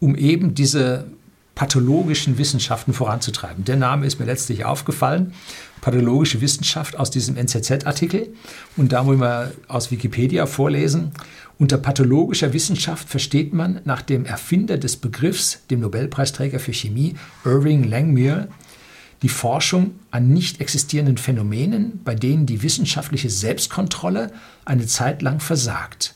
um 0.00 0.16
eben 0.16 0.52
diese 0.52 1.06
pathologischen 1.54 2.38
Wissenschaften 2.38 2.92
voranzutreiben. 2.92 3.64
Der 3.64 3.76
Name 3.76 4.04
ist 4.04 4.18
mir 4.18 4.26
letztlich 4.26 4.64
aufgefallen, 4.64 5.32
pathologische 5.80 6.40
Wissenschaft 6.40 6.98
aus 6.98 7.12
diesem 7.12 7.36
NZZ-Artikel. 7.36 8.34
Und 8.76 8.92
da 8.92 9.04
muss 9.04 9.16
man 9.16 9.52
aus 9.68 9.92
Wikipedia 9.92 10.46
vorlesen. 10.46 11.12
Unter 11.56 11.78
pathologischer 11.78 12.52
Wissenschaft 12.52 13.08
versteht 13.08 13.54
man 13.54 13.80
nach 13.84 14.02
dem 14.02 14.26
Erfinder 14.26 14.78
des 14.78 14.96
Begriffs, 14.96 15.60
dem 15.70 15.80
Nobelpreisträger 15.80 16.58
für 16.58 16.72
Chemie 16.72 17.14
Irving 17.44 17.84
Langmuir, 17.84 18.48
die 19.22 19.28
Forschung 19.28 19.98
an 20.10 20.28
nicht 20.28 20.60
existierenden 20.60 21.16
Phänomenen, 21.16 22.00
bei 22.04 22.14
denen 22.14 22.46
die 22.46 22.62
wissenschaftliche 22.62 23.30
Selbstkontrolle 23.30 24.32
eine 24.64 24.86
Zeit 24.86 25.22
lang 25.22 25.40
versagt. 25.40 26.14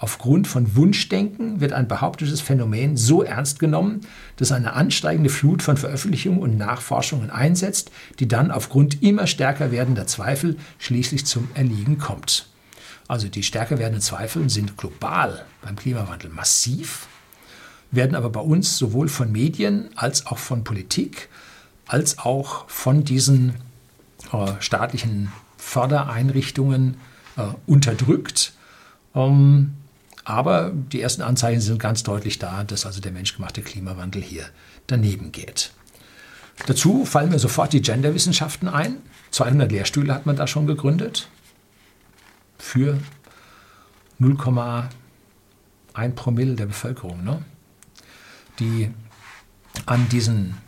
Aufgrund 0.00 0.46
von 0.46 0.76
Wunschdenken 0.76 1.60
wird 1.60 1.72
ein 1.72 1.88
behauptetes 1.88 2.40
Phänomen 2.40 2.96
so 2.96 3.24
ernst 3.24 3.58
genommen, 3.58 4.02
dass 4.36 4.52
eine 4.52 4.74
ansteigende 4.74 5.28
Flut 5.28 5.60
von 5.60 5.76
Veröffentlichungen 5.76 6.38
und 6.38 6.56
Nachforschungen 6.56 7.30
einsetzt, 7.30 7.90
die 8.20 8.28
dann 8.28 8.52
aufgrund 8.52 9.02
immer 9.02 9.26
stärker 9.26 9.72
werdender 9.72 10.06
Zweifel 10.06 10.56
schließlich 10.78 11.26
zum 11.26 11.48
Erliegen 11.54 11.98
kommt. 11.98 12.48
Also 13.08 13.26
die 13.26 13.42
stärker 13.42 13.78
werdenden 13.78 14.02
Zweifel 14.02 14.48
sind 14.48 14.76
global 14.76 15.44
beim 15.62 15.74
Klimawandel 15.74 16.30
massiv, 16.30 17.08
werden 17.90 18.14
aber 18.14 18.30
bei 18.30 18.40
uns 18.40 18.78
sowohl 18.78 19.08
von 19.08 19.32
Medien 19.32 19.88
als 19.96 20.26
auch 20.26 20.38
von 20.38 20.62
Politik 20.62 21.28
als 21.88 22.18
auch 22.18 22.68
von 22.68 23.02
diesen 23.02 23.54
äh, 24.32 24.52
staatlichen 24.60 25.32
Fördereinrichtungen 25.56 26.98
äh, 27.36 27.42
unterdrückt. 27.66 28.52
Ähm, 29.14 29.74
aber 30.24 30.70
die 30.74 31.00
ersten 31.00 31.22
Anzeichen 31.22 31.62
sind 31.62 31.80
ganz 31.80 32.02
deutlich 32.02 32.38
da, 32.38 32.62
dass 32.62 32.84
also 32.84 33.00
der 33.00 33.12
menschgemachte 33.12 33.62
Klimawandel 33.62 34.22
hier 34.22 34.44
daneben 34.86 35.32
geht. 35.32 35.72
Dazu 36.66 37.04
fallen 37.04 37.30
mir 37.30 37.38
sofort 37.38 37.72
die 37.72 37.80
Genderwissenschaften 37.80 38.68
ein. 38.68 38.96
200 39.30 39.72
Lehrstühle 39.72 40.12
hat 40.14 40.26
man 40.26 40.36
da 40.36 40.46
schon 40.46 40.66
gegründet 40.66 41.28
für 42.58 42.98
0,1 44.20 44.88
Promille 46.14 46.56
der 46.56 46.66
Bevölkerung, 46.66 47.24
ne? 47.24 47.42
die 48.58 48.90
an 49.86 50.08
diesen 50.08 50.58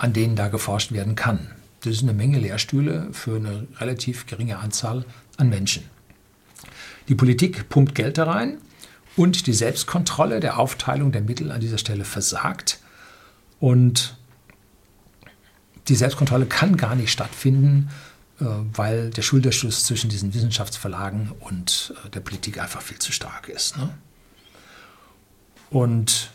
an 0.00 0.14
denen 0.14 0.34
da 0.34 0.48
geforscht 0.48 0.92
werden 0.92 1.14
kann. 1.14 1.50
Das 1.82 1.94
ist 1.94 2.02
eine 2.02 2.14
Menge 2.14 2.38
Lehrstühle 2.38 3.08
für 3.12 3.36
eine 3.36 3.66
relativ 3.78 4.26
geringe 4.26 4.58
Anzahl 4.58 5.04
an 5.36 5.50
Menschen. 5.50 5.84
Die 7.08 7.14
Politik 7.14 7.68
pumpt 7.68 7.94
Geld 7.94 8.16
da 8.16 8.24
rein 8.24 8.58
und 9.16 9.46
die 9.46 9.52
Selbstkontrolle 9.52 10.40
der 10.40 10.58
Aufteilung 10.58 11.12
der 11.12 11.20
Mittel 11.20 11.52
an 11.52 11.60
dieser 11.60 11.78
Stelle 11.78 12.04
versagt. 12.04 12.80
Und 13.58 14.16
die 15.88 15.96
Selbstkontrolle 15.96 16.46
kann 16.46 16.78
gar 16.78 16.94
nicht 16.94 17.12
stattfinden, 17.12 17.90
äh, 18.40 18.44
weil 18.72 19.10
der 19.10 19.22
Schulterschluss 19.22 19.84
zwischen 19.84 20.08
diesen 20.08 20.32
Wissenschaftsverlagen 20.32 21.32
und 21.40 21.94
äh, 22.06 22.10
der 22.10 22.20
Politik 22.20 22.58
einfach 22.58 22.80
viel 22.80 22.98
zu 22.98 23.12
stark 23.12 23.48
ist. 23.48 23.76
Ne? 23.76 23.90
Und 25.68 26.30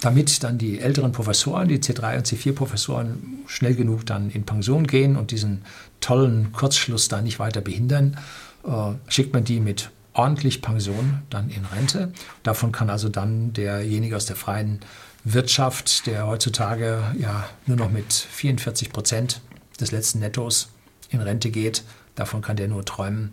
damit 0.00 0.42
dann 0.42 0.58
die 0.58 0.78
älteren 0.78 1.12
Professoren, 1.12 1.68
die 1.68 1.78
C3 1.78 2.18
und 2.18 2.26
C4-Professoren, 2.26 3.40
schnell 3.46 3.74
genug 3.74 4.06
dann 4.06 4.30
in 4.30 4.44
Pension 4.44 4.86
gehen 4.86 5.16
und 5.16 5.30
diesen 5.30 5.62
tollen 6.00 6.52
Kurzschluss 6.52 7.08
da 7.08 7.20
nicht 7.20 7.38
weiter 7.38 7.60
behindern, 7.60 8.16
äh, 8.64 8.92
schickt 9.08 9.32
man 9.32 9.44
die 9.44 9.60
mit 9.60 9.90
ordentlich 10.12 10.62
Pension 10.62 11.22
dann 11.30 11.50
in 11.50 11.64
Rente. 11.64 12.12
Davon 12.42 12.72
kann 12.72 12.90
also 12.90 13.08
dann 13.08 13.52
derjenige 13.52 14.16
aus 14.16 14.26
der 14.26 14.36
freien 14.36 14.80
Wirtschaft, 15.24 16.06
der 16.06 16.26
heutzutage 16.26 17.02
ja 17.18 17.48
nur 17.66 17.76
noch 17.76 17.90
mit 17.90 18.12
44 18.12 18.92
Prozent 18.92 19.40
des 19.80 19.92
letzten 19.92 20.20
Nettos 20.20 20.70
in 21.10 21.20
Rente 21.20 21.50
geht, 21.50 21.84
davon 22.14 22.42
kann 22.42 22.56
der 22.56 22.68
nur 22.68 22.84
träumen, 22.84 23.32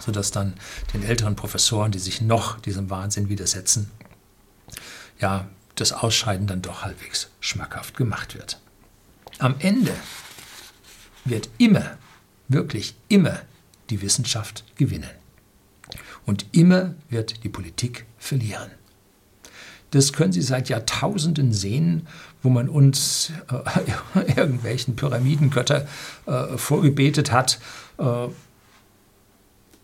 sodass 0.00 0.30
dann 0.30 0.54
den 0.94 1.02
älteren 1.02 1.36
Professoren, 1.36 1.92
die 1.92 1.98
sich 1.98 2.20
noch 2.20 2.60
diesem 2.60 2.90
Wahnsinn 2.90 3.28
widersetzen, 3.28 3.90
ja, 5.20 5.48
das 5.80 5.92
Ausscheiden 5.92 6.46
dann 6.46 6.62
doch 6.62 6.82
halbwegs 6.82 7.30
schmackhaft 7.40 7.96
gemacht 7.96 8.34
wird. 8.34 8.60
Am 9.38 9.54
Ende 9.58 9.92
wird 11.24 11.48
immer, 11.58 11.96
wirklich 12.48 12.94
immer 13.08 13.40
die 13.90 14.02
Wissenschaft 14.02 14.64
gewinnen. 14.76 15.10
Und 16.26 16.46
immer 16.52 16.94
wird 17.08 17.44
die 17.44 17.48
Politik 17.48 18.06
verlieren. 18.18 18.70
Das 19.90 20.12
können 20.12 20.32
Sie 20.32 20.42
seit 20.42 20.68
Jahrtausenden 20.68 21.52
sehen, 21.52 22.06
wo 22.42 22.50
man 22.50 22.68
uns 22.68 23.32
äh, 23.50 24.20
irgendwelchen 24.36 24.96
Pyramidengötter 24.96 25.88
äh, 26.26 26.58
vorgebetet 26.58 27.32
hat. 27.32 27.58
Äh, 27.96 28.28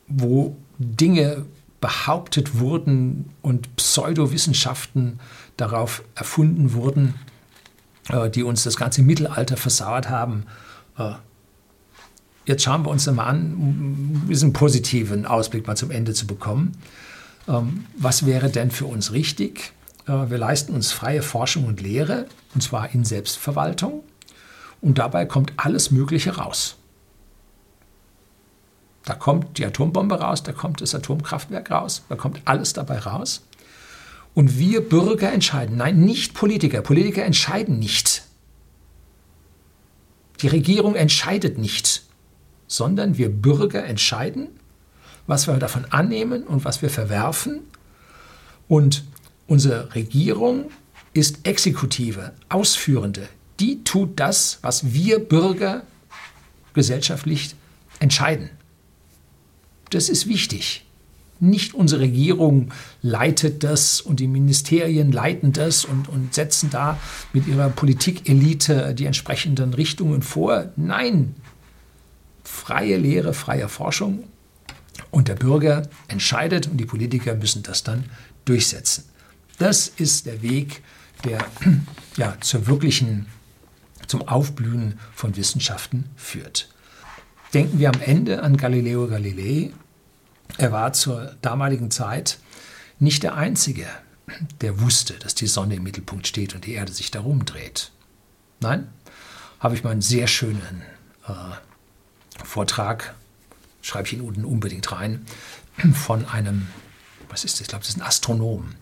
wo 0.07 0.57
Dinge 0.79 1.47
behauptet 1.81 2.59
wurden 2.59 3.31
und 3.43 3.77
Pseudowissenschaften 3.77 5.21
darauf 5.57 6.03
erfunden 6.15 6.73
wurden, 6.73 7.15
äh, 8.09 8.31
die 8.31 8.43
uns 8.43 8.65
das 8.65 8.77
ganze 8.77 9.03
Mittelalter 9.03 9.57
versauert 9.57 10.09
haben. 10.11 10.45
Äh, 10.99 11.13
jetzt 12.47 12.63
schauen 12.63 12.85
wir 12.85 12.91
uns 12.91 13.07
mal 13.07 13.25
an, 13.25 13.55
um 13.55 14.27
diesen 14.29 14.53
positiven 14.53 15.27
Ausblick 15.27 15.67
mal 15.67 15.77
zum 15.77 15.91
Ende 15.91 16.15
zu 16.15 16.27
bekommen. 16.27 16.73
Ähm, 17.49 17.87
was 17.97 18.27
wäre 18.27 18.51
denn 18.51 18.71
für 18.71 18.87
uns 18.87 19.13
richtig? 19.13 19.73
Äh, 20.07 20.31
wir 20.31 20.39
leisten 20.39 20.75
uns 20.75 20.93
freie 20.93 21.23
Forschung 21.23 21.67
und 21.67 21.81
Lehre, 21.81 22.27
und 22.55 22.63
zwar 22.63 22.95
in 22.95 23.05
Selbstverwaltung. 23.05 24.03
Und 24.81 24.99
dabei 24.99 25.25
kommt 25.25 25.53
alles 25.57 25.91
Mögliche 25.91 26.37
raus. 26.37 26.77
Da 29.05 29.15
kommt 29.15 29.59
die 29.59 29.67
Atombombe 29.67 30.21
raus, 30.21 30.43
da 30.43 30.53
kommt 30.53 30.81
das 30.81 30.95
Atomkraftwerk 30.95 31.71
raus, 31.71 32.03
da 32.09 32.17
kommt 32.17 32.41
alles 32.47 32.73
dabei 32.73 32.99
raus. 32.99 33.43
Und 34.35 34.59
wir 34.59 34.81
Bürger 34.89 35.33
entscheiden. 35.33 35.77
Nein, 35.77 36.01
nicht 36.01 36.35
Politiker. 36.35 36.83
Politiker 36.83 37.25
entscheiden 37.25 37.79
nicht. 37.79 38.25
Die 40.41 40.49
Regierung 40.49 40.97
entscheidet 40.97 41.57
nicht, 41.59 42.03
sondern 42.67 43.17
wir 43.17 43.31
Bürger 43.31 43.85
entscheiden, 43.85 44.49
was 45.27 45.47
wir 45.47 45.57
davon 45.57 45.87
annehmen 45.87 46.43
und 46.43 46.65
was 46.65 46.83
wir 46.83 46.91
verwerfen. 46.91 47.61
Und 48.67 49.05
unsere 49.47 49.95
Regierung 49.95 50.71
ist 51.13 51.47
Exekutive, 51.47 52.33
Ausführende. 52.49 53.29
Die 53.61 53.85
tut 53.85 54.19
das, 54.19 54.59
was 54.63 54.93
wir 54.93 55.21
Bürger 55.21 55.85
gesellschaftlich 56.75 57.55
entscheiden. 58.01 58.51
Das 59.91 60.09
ist 60.09 60.29
wichtig. 60.29 60.84
Nicht 61.45 61.75
unsere 61.75 62.01
Regierung 62.03 62.73
leitet 63.03 63.65
das 63.65 64.01
und 64.01 64.21
die 64.21 64.29
Ministerien 64.29 65.13
leiten 65.13 65.53
das 65.53 65.85
und, 65.85 66.09
und 66.09 66.35
setzen 66.35 66.71
da 66.71 66.99
mit 67.33 67.47
ihrer 67.47 67.69
Politikelite 67.69 68.95
die 68.95 69.07
entsprechenden 69.07 69.75
Richtungen 69.75 70.23
vor. 70.23 70.73
Nein, 70.77 71.35
freie 72.45 72.97
Lehre, 72.97 73.35
freie 73.35 73.69
Forschung 73.69 74.25
und 75.11 75.29
der 75.29 75.35
Bürger 75.35 75.83
entscheidet 76.09 76.67
und 76.67 76.79
die 76.79 76.87
Politiker 76.87 77.35
müssen 77.35 77.63
das 77.63 77.85
dann 77.85 78.05
durchsetzen. 78.45 79.05
Das 79.59 79.89
ist 79.89 80.27
der 80.27 80.43
Weg, 80.43 80.83
der 81.25 81.45
ja, 82.17 82.37
zur 82.41 82.67
wirklichen, 82.67 83.27
zum 84.07 84.27
Aufblühen 84.29 84.99
von 85.15 85.37
Wissenschaften 85.37 86.07
führt. 86.17 86.69
Denken 87.53 87.79
wir 87.79 87.91
am 87.91 88.01
Ende 88.01 88.43
an 88.43 88.57
Galileo 88.57 89.07
Galilei. 89.07 89.71
Er 90.57 90.73
war 90.73 90.93
zur 90.93 91.35
damaligen 91.43 91.91
Zeit 91.91 92.39
nicht 92.99 93.23
der 93.23 93.35
Einzige, 93.35 93.87
der 94.61 94.81
wusste, 94.81 95.15
dass 95.15 95.35
die 95.35 95.47
Sonne 95.47 95.77
im 95.77 95.83
Mittelpunkt 95.83 96.27
steht 96.27 96.55
und 96.55 96.65
die 96.65 96.73
Erde 96.73 96.93
sich 96.93 97.11
darum 97.11 97.45
dreht. 97.45 97.91
Nein, 98.61 98.89
habe 99.59 99.75
ich 99.75 99.83
mal 99.83 99.91
einen 99.91 100.01
sehr 100.01 100.27
schönen 100.27 100.83
äh, 101.27 101.33
Vortrag, 102.45 103.15
schreibe 103.83 104.07
ich 104.07 104.15
ihn 104.15 104.21
unten 104.21 104.45
unbedingt 104.45 104.91
rein, 104.93 105.27
von 105.93 106.25
einem, 106.27 106.69
was 107.29 107.45
ist 107.45 107.55
das? 107.55 107.63
Ich 107.63 107.69
glaube, 107.69 107.83
das 107.83 107.91
ist 107.91 107.99
ein 107.99 108.07
Astronom. 108.07 108.75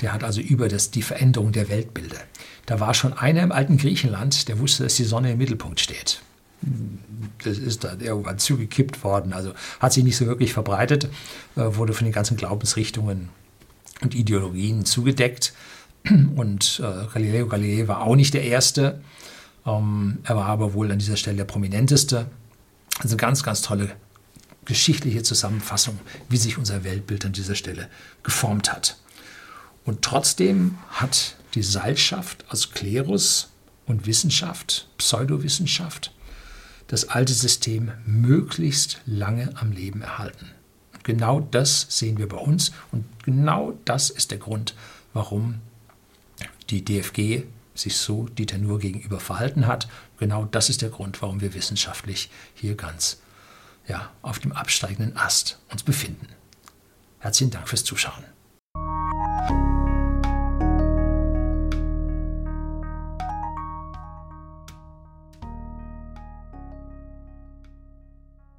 Der 0.00 0.12
hat 0.12 0.24
also 0.24 0.40
über 0.40 0.68
das, 0.68 0.90
die 0.90 1.02
Veränderung 1.02 1.52
der 1.52 1.68
Weltbilder. 1.68 2.20
Da 2.66 2.80
war 2.80 2.94
schon 2.94 3.12
einer 3.12 3.42
im 3.42 3.52
alten 3.52 3.76
Griechenland, 3.76 4.48
der 4.48 4.58
wusste, 4.58 4.84
dass 4.84 4.96
die 4.96 5.04
Sonne 5.04 5.32
im 5.32 5.38
Mittelpunkt 5.38 5.78
steht 5.78 6.22
das 7.44 7.58
ist 7.58 7.84
dann 7.84 8.00
irgendwann 8.00 8.38
zugekippt 8.38 9.02
worden. 9.04 9.32
Also 9.32 9.52
hat 9.80 9.92
sich 9.92 10.04
nicht 10.04 10.16
so 10.16 10.26
wirklich 10.26 10.52
verbreitet, 10.52 11.08
äh, 11.56 11.62
wurde 11.76 11.92
von 11.92 12.04
den 12.04 12.12
ganzen 12.12 12.36
Glaubensrichtungen 12.36 13.28
und 14.00 14.14
Ideologien 14.14 14.84
zugedeckt. 14.84 15.52
Und 16.34 16.82
äh, 16.82 17.06
Galileo 17.12 17.46
Galilei 17.46 17.86
war 17.86 18.02
auch 18.02 18.16
nicht 18.16 18.34
der 18.34 18.42
Erste. 18.42 19.00
Ähm, 19.64 20.18
er 20.24 20.34
war 20.34 20.46
aber 20.46 20.74
wohl 20.74 20.90
an 20.90 20.98
dieser 20.98 21.16
Stelle 21.16 21.36
der 21.36 21.44
prominenteste. 21.44 22.26
Also 22.98 23.16
ganz, 23.16 23.44
ganz 23.44 23.62
tolle 23.62 23.92
geschichtliche 24.64 25.22
Zusammenfassung, 25.22 25.98
wie 26.28 26.36
sich 26.36 26.58
unser 26.58 26.84
Weltbild 26.84 27.24
an 27.24 27.32
dieser 27.32 27.54
Stelle 27.54 27.88
geformt 28.22 28.72
hat. 28.72 28.96
Und 29.84 30.02
trotzdem 30.02 30.78
hat 30.90 31.36
die 31.54 31.62
Seilschaft 31.62 32.44
aus 32.48 32.70
Klerus 32.70 33.50
und 33.86 34.06
Wissenschaft, 34.06 34.88
Pseudowissenschaft, 34.98 36.11
das 36.92 37.08
alte 37.08 37.32
System 37.32 37.90
möglichst 38.04 39.00
lange 39.06 39.56
am 39.56 39.72
Leben 39.72 40.02
erhalten. 40.02 40.50
Genau 41.04 41.40
das 41.40 41.86
sehen 41.88 42.18
wir 42.18 42.28
bei 42.28 42.36
uns 42.36 42.70
und 42.92 43.06
genau 43.24 43.78
das 43.86 44.10
ist 44.10 44.30
der 44.30 44.36
Grund, 44.36 44.74
warum 45.14 45.62
die 46.68 46.84
DFG 46.84 47.44
sich 47.74 47.96
so 47.96 48.28
Dieter 48.28 48.58
Nuhr 48.58 48.78
gegenüber 48.78 49.20
verhalten 49.20 49.66
hat. 49.66 49.88
Genau 50.18 50.44
das 50.44 50.68
ist 50.68 50.82
der 50.82 50.90
Grund, 50.90 51.22
warum 51.22 51.40
wir 51.40 51.54
wissenschaftlich 51.54 52.28
hier 52.52 52.74
ganz 52.74 53.22
ja, 53.88 54.10
auf 54.20 54.38
dem 54.38 54.52
absteigenden 54.52 55.16
Ast 55.16 55.58
uns 55.70 55.82
befinden. 55.82 56.28
Herzlichen 57.20 57.52
Dank 57.52 57.70
fürs 57.70 57.84
Zuschauen. 57.84 58.24